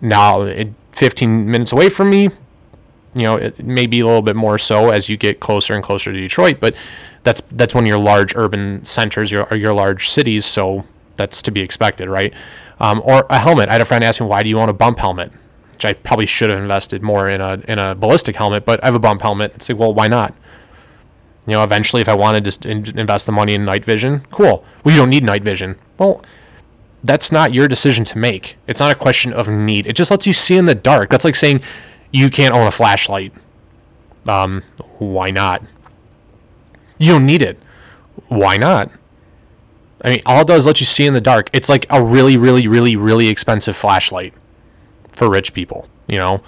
Now, 0.00 0.42
it 0.42 0.68
15 0.92 1.50
minutes 1.50 1.72
away 1.72 1.88
from 1.88 2.10
me. 2.10 2.28
You 3.16 3.22
know, 3.22 3.36
it 3.36 3.64
may 3.64 3.86
be 3.86 3.98
a 3.98 4.06
little 4.06 4.22
bit 4.22 4.36
more 4.36 4.56
so 4.56 4.90
as 4.90 5.08
you 5.08 5.16
get 5.16 5.40
closer 5.40 5.74
and 5.74 5.82
closer 5.82 6.12
to 6.12 6.18
Detroit, 6.18 6.58
but 6.60 6.76
that's 7.24 7.42
that's 7.50 7.74
one 7.74 7.84
of 7.84 7.88
your 7.88 7.98
large 7.98 8.36
urban 8.36 8.84
centers, 8.84 9.32
your 9.32 9.52
your 9.54 9.72
large 9.72 10.10
cities, 10.10 10.44
so 10.44 10.84
that's 11.16 11.40
to 11.42 11.50
be 11.50 11.60
expected, 11.60 12.08
right? 12.08 12.34
Um, 12.80 13.00
or 13.04 13.26
a 13.30 13.38
helmet. 13.38 13.68
I 13.68 13.72
had 13.72 13.80
a 13.80 13.84
friend 13.84 14.02
ask 14.02 14.20
me, 14.20 14.26
"Why 14.26 14.42
do 14.42 14.48
you 14.48 14.58
own 14.58 14.68
a 14.68 14.72
bump 14.72 14.98
helmet?" 14.98 15.30
Which 15.84 15.90
I 15.90 16.00
probably 16.00 16.24
should 16.24 16.48
have 16.48 16.62
invested 16.62 17.02
more 17.02 17.28
in 17.28 17.42
a 17.42 17.60
in 17.68 17.78
a 17.78 17.94
ballistic 17.94 18.36
helmet, 18.36 18.64
but 18.64 18.82
I 18.82 18.86
have 18.86 18.94
a 18.94 18.98
bump 18.98 19.20
helmet. 19.20 19.52
It's 19.56 19.68
like, 19.68 19.78
well, 19.78 19.92
why 19.92 20.08
not? 20.08 20.34
You 21.46 21.52
know, 21.52 21.62
eventually, 21.62 22.00
if 22.00 22.08
I 22.08 22.14
wanted 22.14 22.44
to 22.46 22.70
invest 22.70 23.26
the 23.26 23.32
money 23.32 23.52
in 23.52 23.66
night 23.66 23.84
vision, 23.84 24.24
cool. 24.30 24.64
Well, 24.82 24.94
you 24.94 25.00
don't 25.02 25.10
need 25.10 25.24
night 25.24 25.42
vision. 25.42 25.76
Well, 25.98 26.24
that's 27.02 27.30
not 27.30 27.52
your 27.52 27.68
decision 27.68 28.02
to 28.06 28.18
make. 28.18 28.56
It's 28.66 28.80
not 28.80 28.92
a 28.92 28.94
question 28.94 29.34
of 29.34 29.46
need. 29.46 29.86
It 29.86 29.94
just 29.94 30.10
lets 30.10 30.26
you 30.26 30.32
see 30.32 30.56
in 30.56 30.64
the 30.64 30.74
dark. 30.74 31.10
That's 31.10 31.24
like 31.24 31.36
saying 31.36 31.60
you 32.12 32.30
can't 32.30 32.54
own 32.54 32.66
a 32.66 32.70
flashlight. 32.70 33.34
Um, 34.26 34.62
why 34.96 35.30
not? 35.30 35.62
You 36.96 37.12
don't 37.12 37.26
need 37.26 37.42
it. 37.42 37.58
Why 38.28 38.56
not? 38.56 38.90
I 40.02 40.08
mean, 40.08 40.22
all 40.24 40.40
it 40.40 40.46
does 40.46 40.60
is 40.60 40.66
let 40.66 40.80
you 40.80 40.86
see 40.86 41.04
in 41.04 41.12
the 41.12 41.20
dark. 41.20 41.50
It's 41.52 41.68
like 41.68 41.84
a 41.90 42.02
really, 42.02 42.38
really, 42.38 42.66
really, 42.66 42.96
really 42.96 43.28
expensive 43.28 43.76
flashlight 43.76 44.32
for 45.14 45.30
rich 45.30 45.52
people, 45.52 45.88
you 46.06 46.18
know? 46.18 46.42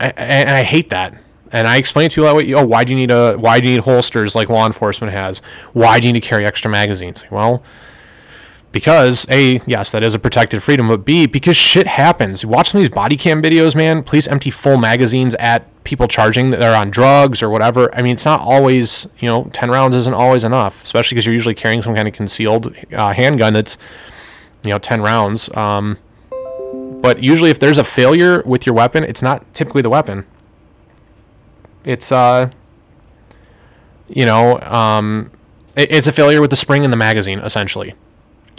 And 0.00 0.50
I 0.50 0.62
hate 0.62 0.90
that. 0.90 1.14
And 1.50 1.66
I 1.66 1.76
explain 1.76 2.10
to 2.10 2.20
you, 2.20 2.30
like, 2.30 2.48
oh, 2.50 2.64
why 2.64 2.84
do 2.84 2.92
you 2.92 2.98
need 2.98 3.10
a, 3.10 3.36
why 3.36 3.58
do 3.58 3.68
you 3.68 3.76
need 3.76 3.84
holsters 3.84 4.34
like 4.34 4.48
law 4.48 4.66
enforcement 4.66 5.12
has? 5.12 5.38
Why 5.72 5.98
do 5.98 6.06
you 6.06 6.12
need 6.12 6.20
to 6.22 6.28
carry 6.28 6.44
extra 6.44 6.70
magazines? 6.70 7.24
Well, 7.30 7.62
because 8.72 9.26
a 9.30 9.60
yes 9.66 9.90
that 9.90 10.02
is 10.02 10.14
a 10.14 10.18
protected 10.18 10.62
freedom 10.62 10.88
but 10.88 11.04
b 11.04 11.26
because 11.26 11.56
shit 11.56 11.86
happens 11.86 12.44
watch 12.44 12.70
some 12.70 12.78
of 12.78 12.82
these 12.82 12.94
body 12.94 13.16
cam 13.16 13.42
videos 13.42 13.74
man 13.74 14.02
please 14.02 14.28
empty 14.28 14.50
full 14.50 14.76
magazines 14.76 15.34
at 15.36 15.66
people 15.84 16.06
charging 16.06 16.50
that 16.50 16.60
they're 16.60 16.76
on 16.76 16.90
drugs 16.90 17.42
or 17.42 17.48
whatever 17.48 17.92
i 17.94 18.02
mean 18.02 18.12
it's 18.12 18.26
not 18.26 18.40
always 18.40 19.06
you 19.20 19.28
know 19.28 19.48
10 19.52 19.70
rounds 19.70 19.96
isn't 19.96 20.14
always 20.14 20.44
enough 20.44 20.82
especially 20.82 21.14
because 21.14 21.24
you're 21.24 21.34
usually 21.34 21.54
carrying 21.54 21.80
some 21.80 21.94
kind 21.94 22.06
of 22.06 22.12
concealed 22.12 22.74
uh, 22.92 23.12
handgun 23.14 23.54
that's 23.54 23.78
you 24.64 24.70
know 24.70 24.78
10 24.78 25.00
rounds 25.00 25.48
um, 25.56 25.96
but 27.00 27.22
usually 27.22 27.50
if 27.50 27.58
there's 27.58 27.78
a 27.78 27.84
failure 27.84 28.42
with 28.44 28.66
your 28.66 28.74
weapon 28.74 29.04
it's 29.04 29.22
not 29.22 29.52
typically 29.54 29.82
the 29.82 29.90
weapon 29.90 30.26
it's 31.84 32.10
uh 32.12 32.50
you 34.08 34.24
know 34.24 34.58
um, 34.60 35.30
it, 35.76 35.92
it's 35.92 36.06
a 36.06 36.12
failure 36.12 36.40
with 36.40 36.50
the 36.50 36.56
spring 36.56 36.84
in 36.84 36.90
the 36.90 36.96
magazine 36.96 37.38
essentially 37.40 37.94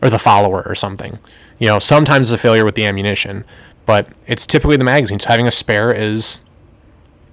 or 0.01 0.09
the 0.09 0.19
follower 0.19 0.63
or 0.65 0.75
something. 0.75 1.19
You 1.59 1.67
know, 1.67 1.79
sometimes 1.79 2.31
it's 2.31 2.39
a 2.39 2.41
failure 2.41 2.65
with 2.65 2.75
the 2.75 2.85
ammunition, 2.85 3.43
but 3.85 4.07
it's 4.27 4.47
typically 4.47 4.77
the 4.77 4.83
magazine. 4.83 5.19
So 5.19 5.29
having 5.29 5.47
a 5.47 5.51
spare 5.51 5.91
is 5.91 6.41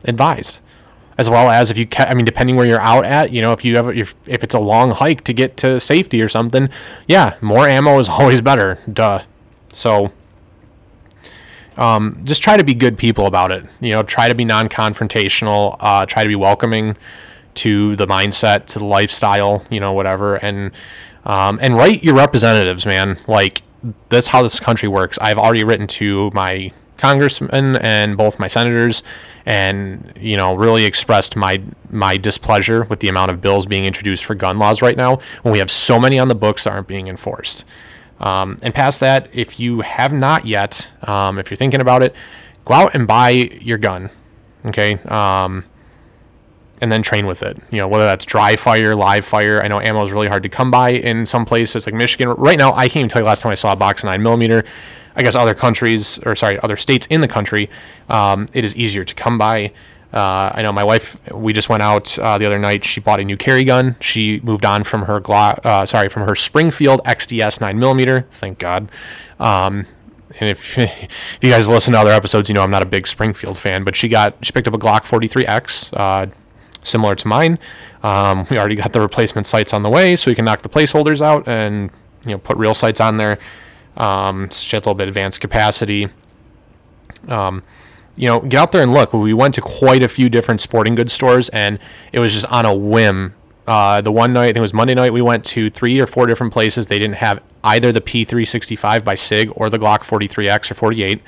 advised, 0.04 0.60
as 1.16 1.30
well 1.30 1.48
as 1.50 1.70
if 1.70 1.78
you, 1.78 1.86
ca- 1.86 2.06
I 2.08 2.14
mean, 2.14 2.24
depending 2.24 2.56
where 2.56 2.66
you're 2.66 2.80
out 2.80 3.04
at, 3.04 3.30
you 3.30 3.40
know, 3.40 3.52
if 3.52 3.64
you 3.64 3.76
have, 3.76 3.96
if, 3.96 4.14
if 4.26 4.42
it's 4.42 4.54
a 4.54 4.58
long 4.58 4.90
hike 4.90 5.22
to 5.24 5.32
get 5.32 5.56
to 5.58 5.78
safety 5.78 6.22
or 6.22 6.28
something, 6.28 6.68
yeah, 7.06 7.36
more 7.40 7.68
ammo 7.68 7.98
is 7.98 8.08
always 8.08 8.40
better. 8.40 8.80
Duh. 8.92 9.22
So, 9.72 10.12
um, 11.76 12.20
just 12.24 12.42
try 12.42 12.56
to 12.56 12.64
be 12.64 12.74
good 12.74 12.96
people 12.96 13.26
about 13.26 13.52
it. 13.52 13.64
You 13.80 13.90
know, 13.90 14.02
try 14.02 14.28
to 14.28 14.34
be 14.34 14.44
non-confrontational. 14.44 15.76
Uh, 15.80 16.06
try 16.06 16.22
to 16.22 16.28
be 16.28 16.36
welcoming 16.36 16.96
to 17.54 17.96
the 17.96 18.06
mindset, 18.06 18.66
to 18.66 18.78
the 18.78 18.84
lifestyle. 18.84 19.64
You 19.70 19.80
know, 19.80 19.92
whatever, 19.92 20.36
and 20.36 20.72
um, 21.24 21.58
and 21.60 21.76
write 21.76 22.02
your 22.02 22.14
representatives, 22.14 22.86
man. 22.86 23.18
Like 23.26 23.62
that's 24.08 24.28
how 24.28 24.42
this 24.42 24.58
country 24.60 24.88
works. 24.88 25.18
I've 25.20 25.38
already 25.38 25.64
written 25.64 25.86
to 25.88 26.30
my 26.32 26.72
congressmen 26.96 27.76
and 27.76 28.16
both 28.16 28.38
my 28.38 28.48
senators, 28.48 29.02
and 29.44 30.12
you 30.18 30.36
know 30.36 30.54
really 30.54 30.84
expressed 30.84 31.36
my 31.36 31.62
my 31.90 32.16
displeasure 32.16 32.84
with 32.84 33.00
the 33.00 33.08
amount 33.08 33.30
of 33.30 33.40
bills 33.40 33.66
being 33.66 33.84
introduced 33.84 34.24
for 34.24 34.34
gun 34.34 34.58
laws 34.58 34.82
right 34.82 34.96
now 34.96 35.18
when 35.42 35.52
we 35.52 35.58
have 35.58 35.70
so 35.70 36.00
many 36.00 36.18
on 36.18 36.28
the 36.28 36.34
books 36.34 36.64
that 36.64 36.72
aren't 36.72 36.88
being 36.88 37.08
enforced. 37.08 37.64
Um, 38.20 38.58
and 38.62 38.74
past 38.74 39.00
that, 39.00 39.28
if 39.32 39.60
you 39.60 39.80
have 39.80 40.12
not 40.12 40.46
yet, 40.46 40.90
um, 41.02 41.38
if 41.38 41.50
you're 41.50 41.56
thinking 41.56 41.80
about 41.80 42.02
it, 42.02 42.14
go 42.64 42.74
out 42.74 42.94
and 42.94 43.06
buy 43.06 43.30
your 43.30 43.78
gun. 43.78 44.10
Okay. 44.64 44.94
Um, 45.04 45.64
and 46.80 46.92
then 46.92 47.02
train 47.02 47.26
with 47.26 47.42
it. 47.42 47.56
You 47.70 47.78
know, 47.78 47.88
whether 47.88 48.04
that's 48.04 48.24
dry 48.24 48.56
fire, 48.56 48.94
live 48.94 49.24
fire. 49.24 49.62
I 49.62 49.68
know 49.68 49.80
ammo 49.80 50.04
is 50.04 50.12
really 50.12 50.28
hard 50.28 50.42
to 50.42 50.48
come 50.48 50.70
by 50.70 50.90
in 50.90 51.24
some 51.26 51.44
places 51.44 51.86
like 51.86 51.94
Michigan. 51.94 52.28
Right 52.30 52.58
now, 52.58 52.72
I 52.74 52.88
can't 52.88 52.96
even 52.96 53.08
tell 53.08 53.22
you 53.22 53.26
last 53.26 53.42
time 53.42 53.52
I 53.52 53.54
saw 53.54 53.72
a 53.72 53.76
box 53.76 54.02
of 54.02 54.08
nine 54.08 54.22
millimeter. 54.22 54.64
I 55.14 55.22
guess 55.22 55.34
other 55.34 55.54
countries, 55.54 56.18
or 56.26 56.36
sorry, 56.36 56.58
other 56.60 56.76
states 56.76 57.06
in 57.06 57.22
the 57.22 57.28
country, 57.28 57.70
um, 58.10 58.48
it 58.52 58.64
is 58.64 58.76
easier 58.76 59.02
to 59.02 59.14
come 59.14 59.38
by. 59.38 59.72
Uh, 60.16 60.50
I 60.54 60.62
know 60.62 60.72
my 60.72 60.82
wife. 60.82 61.18
We 61.30 61.52
just 61.52 61.68
went 61.68 61.82
out 61.82 62.18
uh, 62.18 62.38
the 62.38 62.46
other 62.46 62.58
night. 62.58 62.86
She 62.86 63.00
bought 63.00 63.20
a 63.20 63.24
new 63.24 63.36
carry 63.36 63.64
gun. 63.64 63.96
She 64.00 64.40
moved 64.40 64.64
on 64.64 64.82
from 64.82 65.02
her 65.02 65.20
Glo- 65.20 65.58
uh, 65.62 65.84
sorry 65.84 66.08
from 66.08 66.22
her 66.22 66.34
Springfield 66.34 67.02
XDS 67.04 67.60
nine 67.60 67.78
millimeter. 67.78 68.26
Thank 68.30 68.58
God. 68.58 68.90
Um, 69.38 69.86
and 70.40 70.48
if, 70.48 70.78
if 70.78 71.38
you 71.42 71.50
guys 71.50 71.68
listen 71.68 71.92
to 71.92 72.00
other 72.00 72.12
episodes, 72.12 72.48
you 72.48 72.54
know 72.54 72.62
I'm 72.62 72.70
not 72.70 72.82
a 72.82 72.86
big 72.86 73.06
Springfield 73.06 73.58
fan. 73.58 73.84
But 73.84 73.94
she 73.94 74.08
got 74.08 74.34
she 74.40 74.52
picked 74.52 74.66
up 74.66 74.72
a 74.72 74.78
Glock 74.78 75.02
43X, 75.02 75.92
uh, 75.94 76.32
similar 76.82 77.14
to 77.14 77.28
mine. 77.28 77.58
Um, 78.02 78.46
we 78.48 78.56
already 78.58 78.76
got 78.76 78.94
the 78.94 79.02
replacement 79.02 79.46
sights 79.46 79.74
on 79.74 79.82
the 79.82 79.90
way, 79.90 80.16
so 80.16 80.30
we 80.30 80.34
can 80.34 80.46
knock 80.46 80.62
the 80.62 80.70
placeholders 80.70 81.20
out 81.20 81.46
and 81.46 81.90
you 82.24 82.30
know 82.30 82.38
put 82.38 82.56
real 82.56 82.72
sights 82.72 83.02
on 83.02 83.18
there. 83.18 83.38
Um, 83.98 84.50
so 84.50 84.64
she 84.64 84.76
had 84.76 84.80
a 84.80 84.84
little 84.84 84.94
bit 84.94 85.08
advanced 85.08 85.42
capacity. 85.42 86.08
Um, 87.28 87.62
you 88.16 88.26
know, 88.26 88.40
get 88.40 88.58
out 88.58 88.72
there 88.72 88.82
and 88.82 88.92
look. 88.92 89.12
We 89.12 89.34
went 89.34 89.54
to 89.54 89.60
quite 89.60 90.02
a 90.02 90.08
few 90.08 90.28
different 90.28 90.60
sporting 90.60 90.94
goods 90.94 91.12
stores, 91.12 91.48
and 91.50 91.78
it 92.12 92.18
was 92.18 92.32
just 92.32 92.46
on 92.46 92.64
a 92.64 92.74
whim. 92.74 93.34
Uh, 93.66 94.00
the 94.00 94.12
one 94.12 94.32
night, 94.32 94.44
I 94.44 94.46
think 94.48 94.58
it 94.58 94.60
was 94.60 94.74
Monday 94.74 94.94
night, 94.94 95.12
we 95.12 95.22
went 95.22 95.44
to 95.46 95.68
three 95.70 96.00
or 96.00 96.06
four 96.06 96.26
different 96.26 96.52
places. 96.52 96.86
They 96.86 96.98
didn't 96.98 97.16
have 97.16 97.42
either 97.64 97.92
the 97.92 98.00
P365 98.00 99.04
by 99.04 99.14
SIG 99.16 99.50
or 99.54 99.68
the 99.68 99.78
Glock 99.78 100.00
43X 100.00 100.70
or 100.70 100.74
48. 100.74 101.20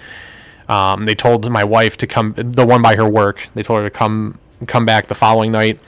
Um, 0.69 1.05
they 1.05 1.15
told 1.15 1.51
my 1.51 1.65
wife 1.65 1.97
to 1.97 2.07
come, 2.07 2.35
the 2.37 2.65
one 2.65 2.81
by 2.81 2.95
her 2.97 3.09
work. 3.09 3.49
They 3.55 3.63
told 3.63 3.81
her 3.81 3.89
to 3.89 3.91
come 3.91 4.39
come 4.67 4.85
back 4.85 5.07
the 5.07 5.15
following 5.15 5.53
night. 5.53 5.79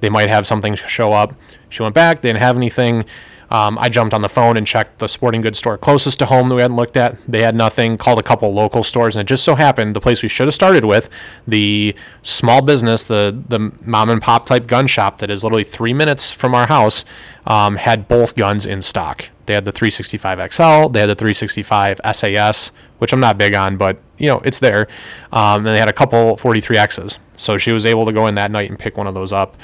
They 0.00 0.10
might 0.10 0.28
have 0.28 0.46
something 0.46 0.74
show 0.74 1.12
up. 1.12 1.34
She 1.68 1.82
went 1.82 1.94
back. 1.94 2.20
They 2.20 2.28
didn't 2.28 2.42
have 2.42 2.56
anything. 2.56 3.04
Um, 3.50 3.78
I 3.78 3.88
jumped 3.88 4.12
on 4.12 4.22
the 4.22 4.28
phone 4.28 4.56
and 4.56 4.66
checked 4.66 4.98
the 4.98 5.08
sporting 5.08 5.40
goods 5.40 5.58
store 5.58 5.78
closest 5.78 6.18
to 6.18 6.26
home 6.26 6.48
that 6.48 6.54
we 6.54 6.62
hadn't 6.62 6.76
looked 6.76 6.96
at. 6.96 7.16
They 7.28 7.42
had 7.42 7.54
nothing. 7.54 7.96
Called 7.96 8.18
a 8.18 8.22
couple 8.22 8.52
local 8.52 8.82
stores, 8.82 9.16
and 9.16 9.20
it 9.20 9.28
just 9.28 9.44
so 9.44 9.54
happened 9.54 9.94
the 9.94 10.00
place 10.00 10.22
we 10.22 10.28
should 10.28 10.46
have 10.46 10.54
started 10.54 10.84
with, 10.84 11.08
the 11.46 11.94
small 12.22 12.62
business, 12.62 13.04
the 13.04 13.42
the 13.48 13.72
mom 13.82 14.10
and 14.10 14.20
pop 14.20 14.46
type 14.46 14.66
gun 14.66 14.86
shop 14.86 15.18
that 15.18 15.30
is 15.30 15.44
literally 15.44 15.64
three 15.64 15.92
minutes 15.92 16.32
from 16.32 16.54
our 16.54 16.66
house, 16.66 17.04
um, 17.46 17.76
had 17.76 18.08
both 18.08 18.34
guns 18.34 18.66
in 18.66 18.82
stock. 18.82 19.30
They 19.46 19.54
had 19.54 19.64
the 19.64 19.72
365 19.72 20.52
XL, 20.52 20.88
they 20.88 21.00
had 21.00 21.08
the 21.08 21.14
365 21.14 22.00
SAS, 22.12 22.72
which 22.98 23.12
I'm 23.12 23.20
not 23.20 23.38
big 23.38 23.54
on, 23.54 23.76
but 23.76 23.98
you 24.18 24.26
know 24.26 24.40
it's 24.44 24.58
there. 24.58 24.88
Um, 25.32 25.58
and 25.58 25.66
they 25.66 25.78
had 25.78 25.88
a 25.88 25.92
couple 25.92 26.36
43Xs, 26.36 27.18
so 27.36 27.56
she 27.56 27.72
was 27.72 27.86
able 27.86 28.06
to 28.06 28.12
go 28.12 28.26
in 28.26 28.34
that 28.34 28.50
night 28.50 28.68
and 28.68 28.78
pick 28.78 28.96
one 28.96 29.06
of 29.06 29.14
those 29.14 29.32
up. 29.32 29.56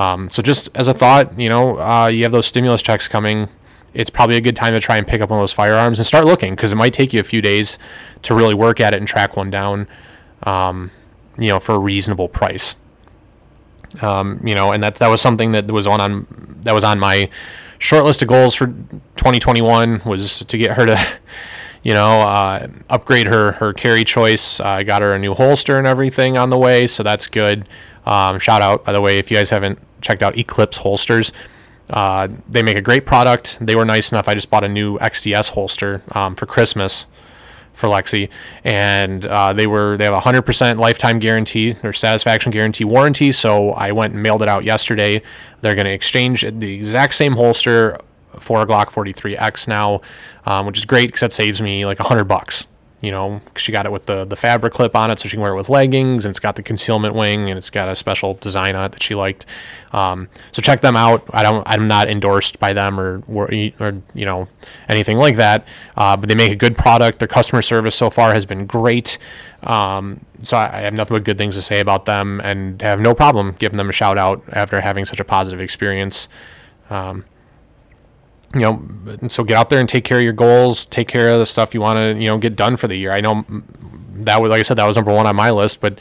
Um, 0.00 0.30
so 0.30 0.42
just 0.42 0.70
as 0.74 0.88
a 0.88 0.94
thought, 0.94 1.38
you 1.38 1.50
know, 1.50 1.78
uh, 1.78 2.06
you 2.06 2.22
have 2.22 2.32
those 2.32 2.46
stimulus 2.46 2.80
checks 2.80 3.06
coming. 3.06 3.50
It's 3.92 4.08
probably 4.08 4.36
a 4.36 4.40
good 4.40 4.56
time 4.56 4.72
to 4.72 4.80
try 4.80 4.96
and 4.96 5.06
pick 5.06 5.20
up 5.20 5.28
one 5.28 5.38
of 5.38 5.42
those 5.42 5.52
firearms 5.52 5.98
and 5.98 6.06
start 6.06 6.24
looking 6.24 6.54
because 6.54 6.72
it 6.72 6.76
might 6.76 6.94
take 6.94 7.12
you 7.12 7.20
a 7.20 7.24
few 7.24 7.42
days 7.42 7.76
to 8.22 8.34
really 8.34 8.54
work 8.54 8.80
at 8.80 8.94
it 8.94 8.96
and 8.98 9.06
track 9.06 9.36
one 9.36 9.50
down, 9.50 9.88
um, 10.44 10.90
you 11.36 11.48
know, 11.48 11.60
for 11.60 11.74
a 11.74 11.78
reasonable 11.78 12.28
price. 12.30 12.78
Um, 14.00 14.40
you 14.42 14.54
know, 14.54 14.72
and 14.72 14.82
that 14.82 14.94
that 14.96 15.08
was 15.08 15.20
something 15.20 15.52
that 15.52 15.70
was 15.70 15.86
on, 15.86 16.00
on 16.00 16.26
that 16.62 16.72
was 16.72 16.84
on 16.84 16.98
my 16.98 17.28
short 17.78 18.04
list 18.04 18.22
of 18.22 18.28
goals 18.28 18.54
for 18.54 18.68
2021 18.68 20.02
was 20.06 20.44
to 20.46 20.56
get 20.56 20.76
her 20.76 20.86
to, 20.86 20.98
you 21.82 21.92
know, 21.92 22.22
uh, 22.22 22.68
upgrade 22.88 23.26
her 23.26 23.52
her 23.52 23.74
carry 23.74 24.04
choice. 24.04 24.60
I 24.60 24.80
uh, 24.80 24.82
got 24.82 25.02
her 25.02 25.12
a 25.12 25.18
new 25.18 25.34
holster 25.34 25.76
and 25.76 25.86
everything 25.86 26.38
on 26.38 26.48
the 26.48 26.58
way, 26.58 26.86
so 26.86 27.02
that's 27.02 27.26
good. 27.26 27.68
Um, 28.06 28.38
shout 28.38 28.62
out, 28.62 28.86
by 28.86 28.92
the 28.92 29.00
way, 29.02 29.18
if 29.18 29.30
you 29.30 29.36
guys 29.36 29.50
haven't 29.50 29.78
checked 30.00 30.22
out 30.22 30.36
Eclipse 30.36 30.78
holsters. 30.78 31.32
Uh, 31.90 32.28
they 32.48 32.62
make 32.62 32.76
a 32.76 32.82
great 32.82 33.04
product. 33.04 33.58
They 33.60 33.74
were 33.74 33.84
nice 33.84 34.12
enough. 34.12 34.28
I 34.28 34.34
just 34.34 34.50
bought 34.50 34.64
a 34.64 34.68
new 34.68 34.98
XDS 34.98 35.50
holster 35.50 36.02
um, 36.12 36.34
for 36.36 36.46
Christmas 36.46 37.06
for 37.72 37.88
Lexi, 37.88 38.28
and 38.62 39.24
uh, 39.26 39.52
they 39.52 39.66
were 39.66 39.96
they 39.96 40.04
have 40.04 40.14
a 40.14 40.20
hundred 40.20 40.42
percent 40.42 40.78
lifetime 40.78 41.18
guarantee 41.18 41.76
or 41.82 41.92
satisfaction 41.92 42.52
guarantee 42.52 42.84
warranty. 42.84 43.32
So 43.32 43.70
I 43.70 43.92
went 43.92 44.12
and 44.12 44.22
mailed 44.22 44.42
it 44.42 44.48
out 44.48 44.64
yesterday. 44.64 45.22
They're 45.62 45.74
going 45.74 45.86
to 45.86 45.92
exchange 45.92 46.42
the 46.42 46.74
exact 46.74 47.14
same 47.14 47.32
holster 47.32 47.98
for 48.38 48.62
a 48.62 48.66
Glock 48.66 48.86
43X 48.86 49.66
now, 49.66 50.00
um, 50.44 50.66
which 50.66 50.78
is 50.78 50.84
great 50.84 51.06
because 51.08 51.20
that 51.20 51.32
saves 51.32 51.60
me 51.60 51.84
like 51.84 51.98
a 51.98 52.04
hundred 52.04 52.24
bucks 52.24 52.66
you 53.00 53.10
know, 53.10 53.40
she 53.56 53.72
got 53.72 53.86
it 53.86 53.92
with 53.92 54.06
the 54.06 54.24
the 54.26 54.36
fabric 54.36 54.74
clip 54.74 54.94
on 54.94 55.10
it, 55.10 55.18
so 55.18 55.28
she 55.28 55.36
can 55.36 55.40
wear 55.40 55.52
it 55.52 55.56
with 55.56 55.70
leggings, 55.70 56.24
and 56.24 56.32
it's 56.32 56.38
got 56.38 56.56
the 56.56 56.62
concealment 56.62 57.14
wing, 57.14 57.48
and 57.48 57.56
it's 57.56 57.70
got 57.70 57.88
a 57.88 57.96
special 57.96 58.34
design 58.34 58.76
on 58.76 58.84
it 58.84 58.92
that 58.92 59.02
she 59.02 59.14
liked. 59.14 59.46
Um, 59.92 60.28
so 60.52 60.60
check 60.60 60.82
them 60.82 60.96
out. 60.96 61.24
I 61.30 61.42
don't, 61.42 61.66
I'm 61.66 61.88
not 61.88 62.10
endorsed 62.10 62.60
by 62.60 62.74
them 62.74 63.00
or 63.00 63.22
or, 63.26 63.48
or 63.80 64.02
you 64.14 64.26
know 64.26 64.48
anything 64.88 65.16
like 65.16 65.36
that, 65.36 65.66
uh, 65.96 66.16
but 66.16 66.28
they 66.28 66.34
make 66.34 66.52
a 66.52 66.56
good 66.56 66.76
product. 66.76 67.20
Their 67.20 67.28
customer 67.28 67.62
service 67.62 67.94
so 67.94 68.10
far 68.10 68.34
has 68.34 68.44
been 68.44 68.66
great. 68.66 69.16
Um, 69.62 70.24
so 70.42 70.56
I, 70.56 70.78
I, 70.78 70.80
have 70.80 70.94
nothing 70.94 71.16
but 71.16 71.24
good 71.24 71.38
things 71.38 71.54
to 71.54 71.62
say 71.62 71.80
about 71.80 72.04
them, 72.04 72.40
and 72.44 72.82
have 72.82 73.00
no 73.00 73.14
problem 73.14 73.56
giving 73.58 73.78
them 73.78 73.88
a 73.88 73.92
shout 73.92 74.18
out 74.18 74.42
after 74.52 74.80
having 74.80 75.06
such 75.06 75.20
a 75.20 75.24
positive 75.24 75.60
experience. 75.60 76.28
Um, 76.90 77.24
you 78.54 78.60
know, 78.60 79.28
so 79.28 79.44
get 79.44 79.56
out 79.56 79.70
there 79.70 79.80
and 79.80 79.88
take 79.88 80.04
care 80.04 80.18
of 80.18 80.24
your 80.24 80.32
goals, 80.32 80.84
take 80.86 81.08
care 81.08 81.30
of 81.30 81.38
the 81.38 81.46
stuff 81.46 81.72
you 81.72 81.80
want 81.80 81.98
to, 81.98 82.14
you 82.14 82.26
know, 82.26 82.38
get 82.38 82.56
done 82.56 82.76
for 82.76 82.88
the 82.88 82.96
year. 82.96 83.12
I 83.12 83.20
know 83.20 83.44
that 84.14 84.42
was, 84.42 84.50
like 84.50 84.60
I 84.60 84.62
said, 84.62 84.76
that 84.78 84.86
was 84.86 84.96
number 84.96 85.12
one 85.12 85.26
on 85.26 85.36
my 85.36 85.50
list, 85.50 85.80
but 85.80 86.00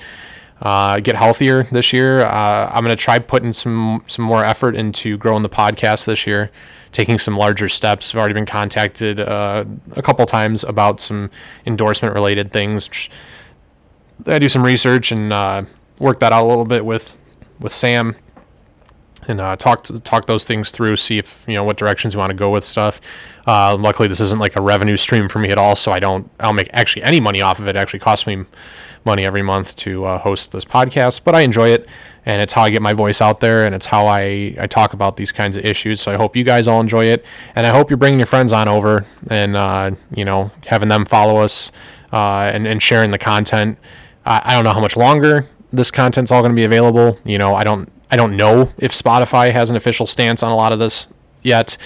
uh, 0.62 1.00
get 1.00 1.16
healthier 1.16 1.64
this 1.72 1.94
year. 1.94 2.26
Uh, 2.26 2.70
I'm 2.74 2.84
going 2.84 2.96
to 2.96 3.02
try 3.02 3.20
putting 3.20 3.54
some 3.54 4.04
some 4.08 4.26
more 4.26 4.44
effort 4.44 4.76
into 4.76 5.18
growing 5.18 5.44
the 5.44 5.50
podcast 5.50 6.06
this 6.06 6.28
year, 6.28 6.52
taking 6.92 7.20
some 7.20 7.38
larger 7.38 7.70
steps. 7.70 8.14
I've 8.14 8.20
already 8.20 8.34
been 8.34 8.46
contacted 8.46 9.20
uh, 9.20 9.66
a 9.96 10.02
couple 10.02 10.26
times 10.26 10.64
about 10.64 11.00
some 11.00 11.30
endorsement 11.66 12.14
related 12.14 12.52
things. 12.52 12.90
I 14.26 14.40
do 14.40 14.50
some 14.50 14.64
research 14.64 15.12
and 15.12 15.32
uh, 15.32 15.64
work 16.00 16.20
that 16.20 16.34
out 16.34 16.44
a 16.44 16.48
little 16.48 16.66
bit 16.66 16.84
with 16.84 17.16
with 17.60 17.74
Sam 17.74 18.16
and 19.30 19.40
uh, 19.40 19.56
talk 19.56 19.86
talk 20.04 20.26
those 20.26 20.44
things 20.44 20.72
through, 20.72 20.98
see 20.98 21.18
if 21.18 21.46
you 21.48 21.54
know 21.54 21.64
what 21.64 21.78
directions 21.78 22.14
you 22.14 22.20
want 22.20 22.32
to 22.32 22.36
go 22.36 22.50
with 22.50 22.66
stuff. 22.66 23.00
Uh, 23.48 23.78
luckily, 23.80 24.08
this 24.08 24.20
isn't 24.20 24.40
like 24.40 24.56
a 24.56 24.62
revenue 24.62 24.98
stream 24.98 25.30
for 25.30 25.40
me 25.40 25.50
at 25.50 25.58
all, 25.58 25.76
so 25.76 25.92
I 25.92 26.00
don't 26.00 26.30
I 26.40 26.46
don't 26.46 26.56
make 26.56 26.70
actually 26.74 27.04
any 27.04 27.20
money 27.20 27.42
off 27.42 27.60
of 27.60 27.68
it. 27.68 27.76
It 27.76 27.80
actually 27.80 28.00
costs 28.00 28.28
me 28.28 28.46
money 29.06 29.26
every 29.26 29.42
month 29.42 29.76
to 29.78 30.04
uh, 30.06 30.18
host 30.20 30.52
this 30.52 30.66
podcast, 30.66 31.22
but 31.24 31.36
I 31.36 31.42
enjoy 31.42 31.70
it, 31.70 31.88
and 32.26 32.42
it's 32.42 32.54
how 32.54 32.64
I 32.64 32.70
get 32.70 32.82
my 32.82 32.94
voice 32.94 33.22
out 33.22 33.40
there, 33.40 33.66
and 33.66 33.74
it's 33.74 33.86
how 33.86 34.08
I 34.08 34.56
I 34.60 34.68
talk 34.68 34.94
about 34.94 35.16
these 35.16 35.32
kinds 35.32 35.56
of 35.58 35.66
issues. 35.66 36.02
So 36.02 36.12
I 36.12 36.16
hope 36.16 36.36
you 36.36 36.44
guys 36.44 36.68
all 36.68 36.82
enjoy 36.82 37.06
it, 37.06 37.24
and 37.56 37.66
I 37.66 37.70
hope 37.70 37.90
you're 37.90 37.98
bringing 37.98 38.20
your 38.20 38.28
friends 38.28 38.52
on 38.52 38.68
over 38.68 39.06
and 39.30 39.56
uh, 39.56 39.92
you 40.14 40.26
know 40.26 40.52
having 40.66 40.90
them 40.90 41.06
follow 41.06 41.38
us 41.42 41.72
uh, 42.12 42.52
and 42.54 42.68
and 42.68 42.82
sharing 42.82 43.12
the 43.12 43.20
content. 43.20 43.78
I, 44.26 44.42
I 44.44 44.54
don't 44.56 44.64
know 44.64 44.74
how 44.74 44.82
much 44.82 44.98
longer 44.98 45.48
this 45.72 45.92
content's 45.92 46.32
all 46.32 46.42
going 46.42 46.52
to 46.52 46.56
be 46.56 46.64
available. 46.64 47.20
You 47.24 47.38
know, 47.38 47.56
I 47.56 47.64
don't 47.64 47.92
I 48.12 48.16
don't 48.16 48.36
know 48.36 48.72
if 48.78 48.92
Spotify 48.92 49.52
has 49.52 49.70
an 49.70 49.76
official 49.76 50.08
stance 50.08 50.42
on 50.44 50.52
a 50.52 50.56
lot 50.56 50.74
of 50.74 50.80
this 50.80 51.08
yet. 51.42 51.78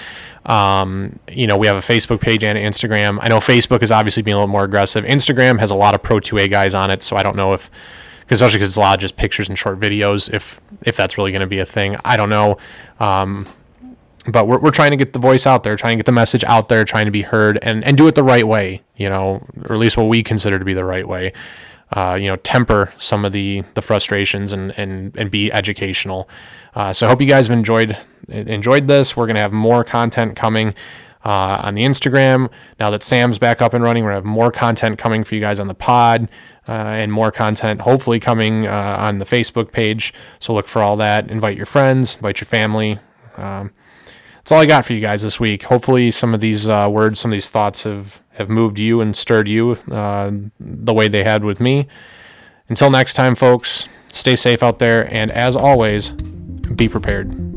Um, 0.46 1.18
you 1.28 1.46
know, 1.46 1.56
we 1.56 1.66
have 1.66 1.76
a 1.76 1.80
Facebook 1.80 2.20
page 2.20 2.44
and 2.44 2.58
Instagram. 2.58 3.18
I 3.20 3.28
know 3.28 3.38
Facebook 3.38 3.82
is 3.82 3.90
obviously 3.90 4.22
being 4.22 4.34
a 4.34 4.38
little 4.38 4.52
more 4.52 4.64
aggressive. 4.64 5.04
Instagram 5.04 5.58
has 5.58 5.70
a 5.70 5.74
lot 5.74 5.94
of 5.94 6.02
Pro 6.02 6.18
2A 6.18 6.50
guys 6.50 6.74
on 6.74 6.90
it, 6.90 7.02
so 7.02 7.16
I 7.16 7.22
don't 7.22 7.36
know 7.36 7.52
if, 7.54 7.70
especially 8.30 8.58
because 8.58 8.68
it's 8.68 8.76
a 8.76 8.80
lot 8.80 8.94
of 8.94 9.00
just 9.00 9.16
pictures 9.16 9.48
and 9.48 9.58
short 9.58 9.80
videos, 9.80 10.32
if 10.32 10.60
if 10.82 10.96
that's 10.96 11.16
really 11.16 11.30
going 11.30 11.40
to 11.40 11.46
be 11.46 11.60
a 11.60 11.66
thing. 11.66 11.96
I 12.04 12.16
don't 12.16 12.28
know. 12.28 12.58
Um, 13.00 13.48
but 14.26 14.46
we're, 14.46 14.58
we're 14.58 14.70
trying 14.70 14.90
to 14.90 14.96
get 14.96 15.12
the 15.12 15.18
voice 15.18 15.46
out 15.46 15.64
there, 15.64 15.76
trying 15.76 15.92
to 15.92 15.96
get 15.96 16.06
the 16.06 16.12
message 16.12 16.44
out 16.44 16.68
there, 16.68 16.84
trying 16.84 17.04
to 17.04 17.10
be 17.10 17.22
heard, 17.22 17.58
and, 17.60 17.84
and 17.84 17.96
do 17.96 18.06
it 18.06 18.14
the 18.14 18.22
right 18.22 18.46
way, 18.46 18.82
you 18.96 19.08
know, 19.08 19.46
or 19.64 19.74
at 19.74 19.78
least 19.78 19.98
what 19.98 20.04
we 20.04 20.22
consider 20.22 20.58
to 20.58 20.64
be 20.64 20.72
the 20.72 20.84
right 20.84 21.06
way 21.06 21.32
uh, 21.94 22.18
you 22.20 22.26
know, 22.26 22.36
temper 22.36 22.92
some 22.98 23.24
of 23.24 23.32
the 23.32 23.64
the 23.74 23.82
frustrations 23.82 24.52
and 24.52 24.76
and 24.76 25.16
and 25.16 25.30
be 25.30 25.52
educational. 25.52 26.28
Uh, 26.74 26.92
so 26.92 27.06
I 27.06 27.10
hope 27.10 27.20
you 27.20 27.28
guys 27.28 27.46
have 27.46 27.56
enjoyed 27.56 27.96
enjoyed 28.28 28.88
this. 28.88 29.16
We're 29.16 29.26
gonna 29.26 29.40
have 29.40 29.52
more 29.52 29.84
content 29.84 30.36
coming. 30.36 30.74
Uh, 31.26 31.58
on 31.62 31.74
the 31.74 31.80
Instagram. 31.84 32.50
Now 32.78 32.90
that 32.90 33.02
Sam's 33.02 33.38
back 33.38 33.62
up 33.62 33.72
and 33.72 33.82
running, 33.82 34.04
we're 34.04 34.10
gonna 34.10 34.18
have 34.18 34.26
more 34.26 34.52
content 34.52 34.98
coming 34.98 35.24
for 35.24 35.34
you 35.34 35.40
guys 35.40 35.58
on 35.58 35.68
the 35.68 35.74
pod, 35.74 36.28
uh, 36.68 36.72
and 36.72 37.10
more 37.10 37.30
content 37.30 37.80
hopefully 37.80 38.20
coming 38.20 38.66
uh, 38.66 38.96
on 38.98 39.16
the 39.16 39.24
Facebook 39.24 39.72
page. 39.72 40.12
So 40.38 40.52
look 40.52 40.68
for 40.68 40.82
all 40.82 40.98
that. 40.98 41.30
Invite 41.30 41.56
your 41.56 41.64
friends, 41.64 42.16
invite 42.16 42.42
your 42.42 42.46
family. 42.46 42.98
Um, 43.38 43.70
that's 44.36 44.52
all 44.52 44.60
I 44.60 44.66
got 44.66 44.84
for 44.84 44.92
you 44.92 45.00
guys 45.00 45.22
this 45.22 45.40
week. 45.40 45.62
Hopefully, 45.62 46.10
some 46.10 46.34
of 46.34 46.40
these 46.40 46.68
uh, 46.68 46.88
words, 46.90 47.20
some 47.20 47.30
of 47.30 47.36
these 47.36 47.48
thoughts 47.48 47.84
have 47.84 48.20
have 48.34 48.48
moved 48.48 48.78
you 48.78 49.00
and 49.00 49.16
stirred 49.16 49.48
you 49.48 49.78
uh, 49.90 50.30
the 50.58 50.94
way 50.94 51.08
they 51.08 51.24
had 51.24 51.44
with 51.44 51.60
me. 51.60 51.86
Until 52.68 52.90
next 52.90 53.14
time, 53.14 53.34
folks, 53.34 53.88
stay 54.08 54.36
safe 54.36 54.62
out 54.62 54.78
there, 54.78 55.12
and 55.12 55.30
as 55.30 55.54
always, 55.54 56.10
be 56.10 56.88
prepared. 56.88 57.53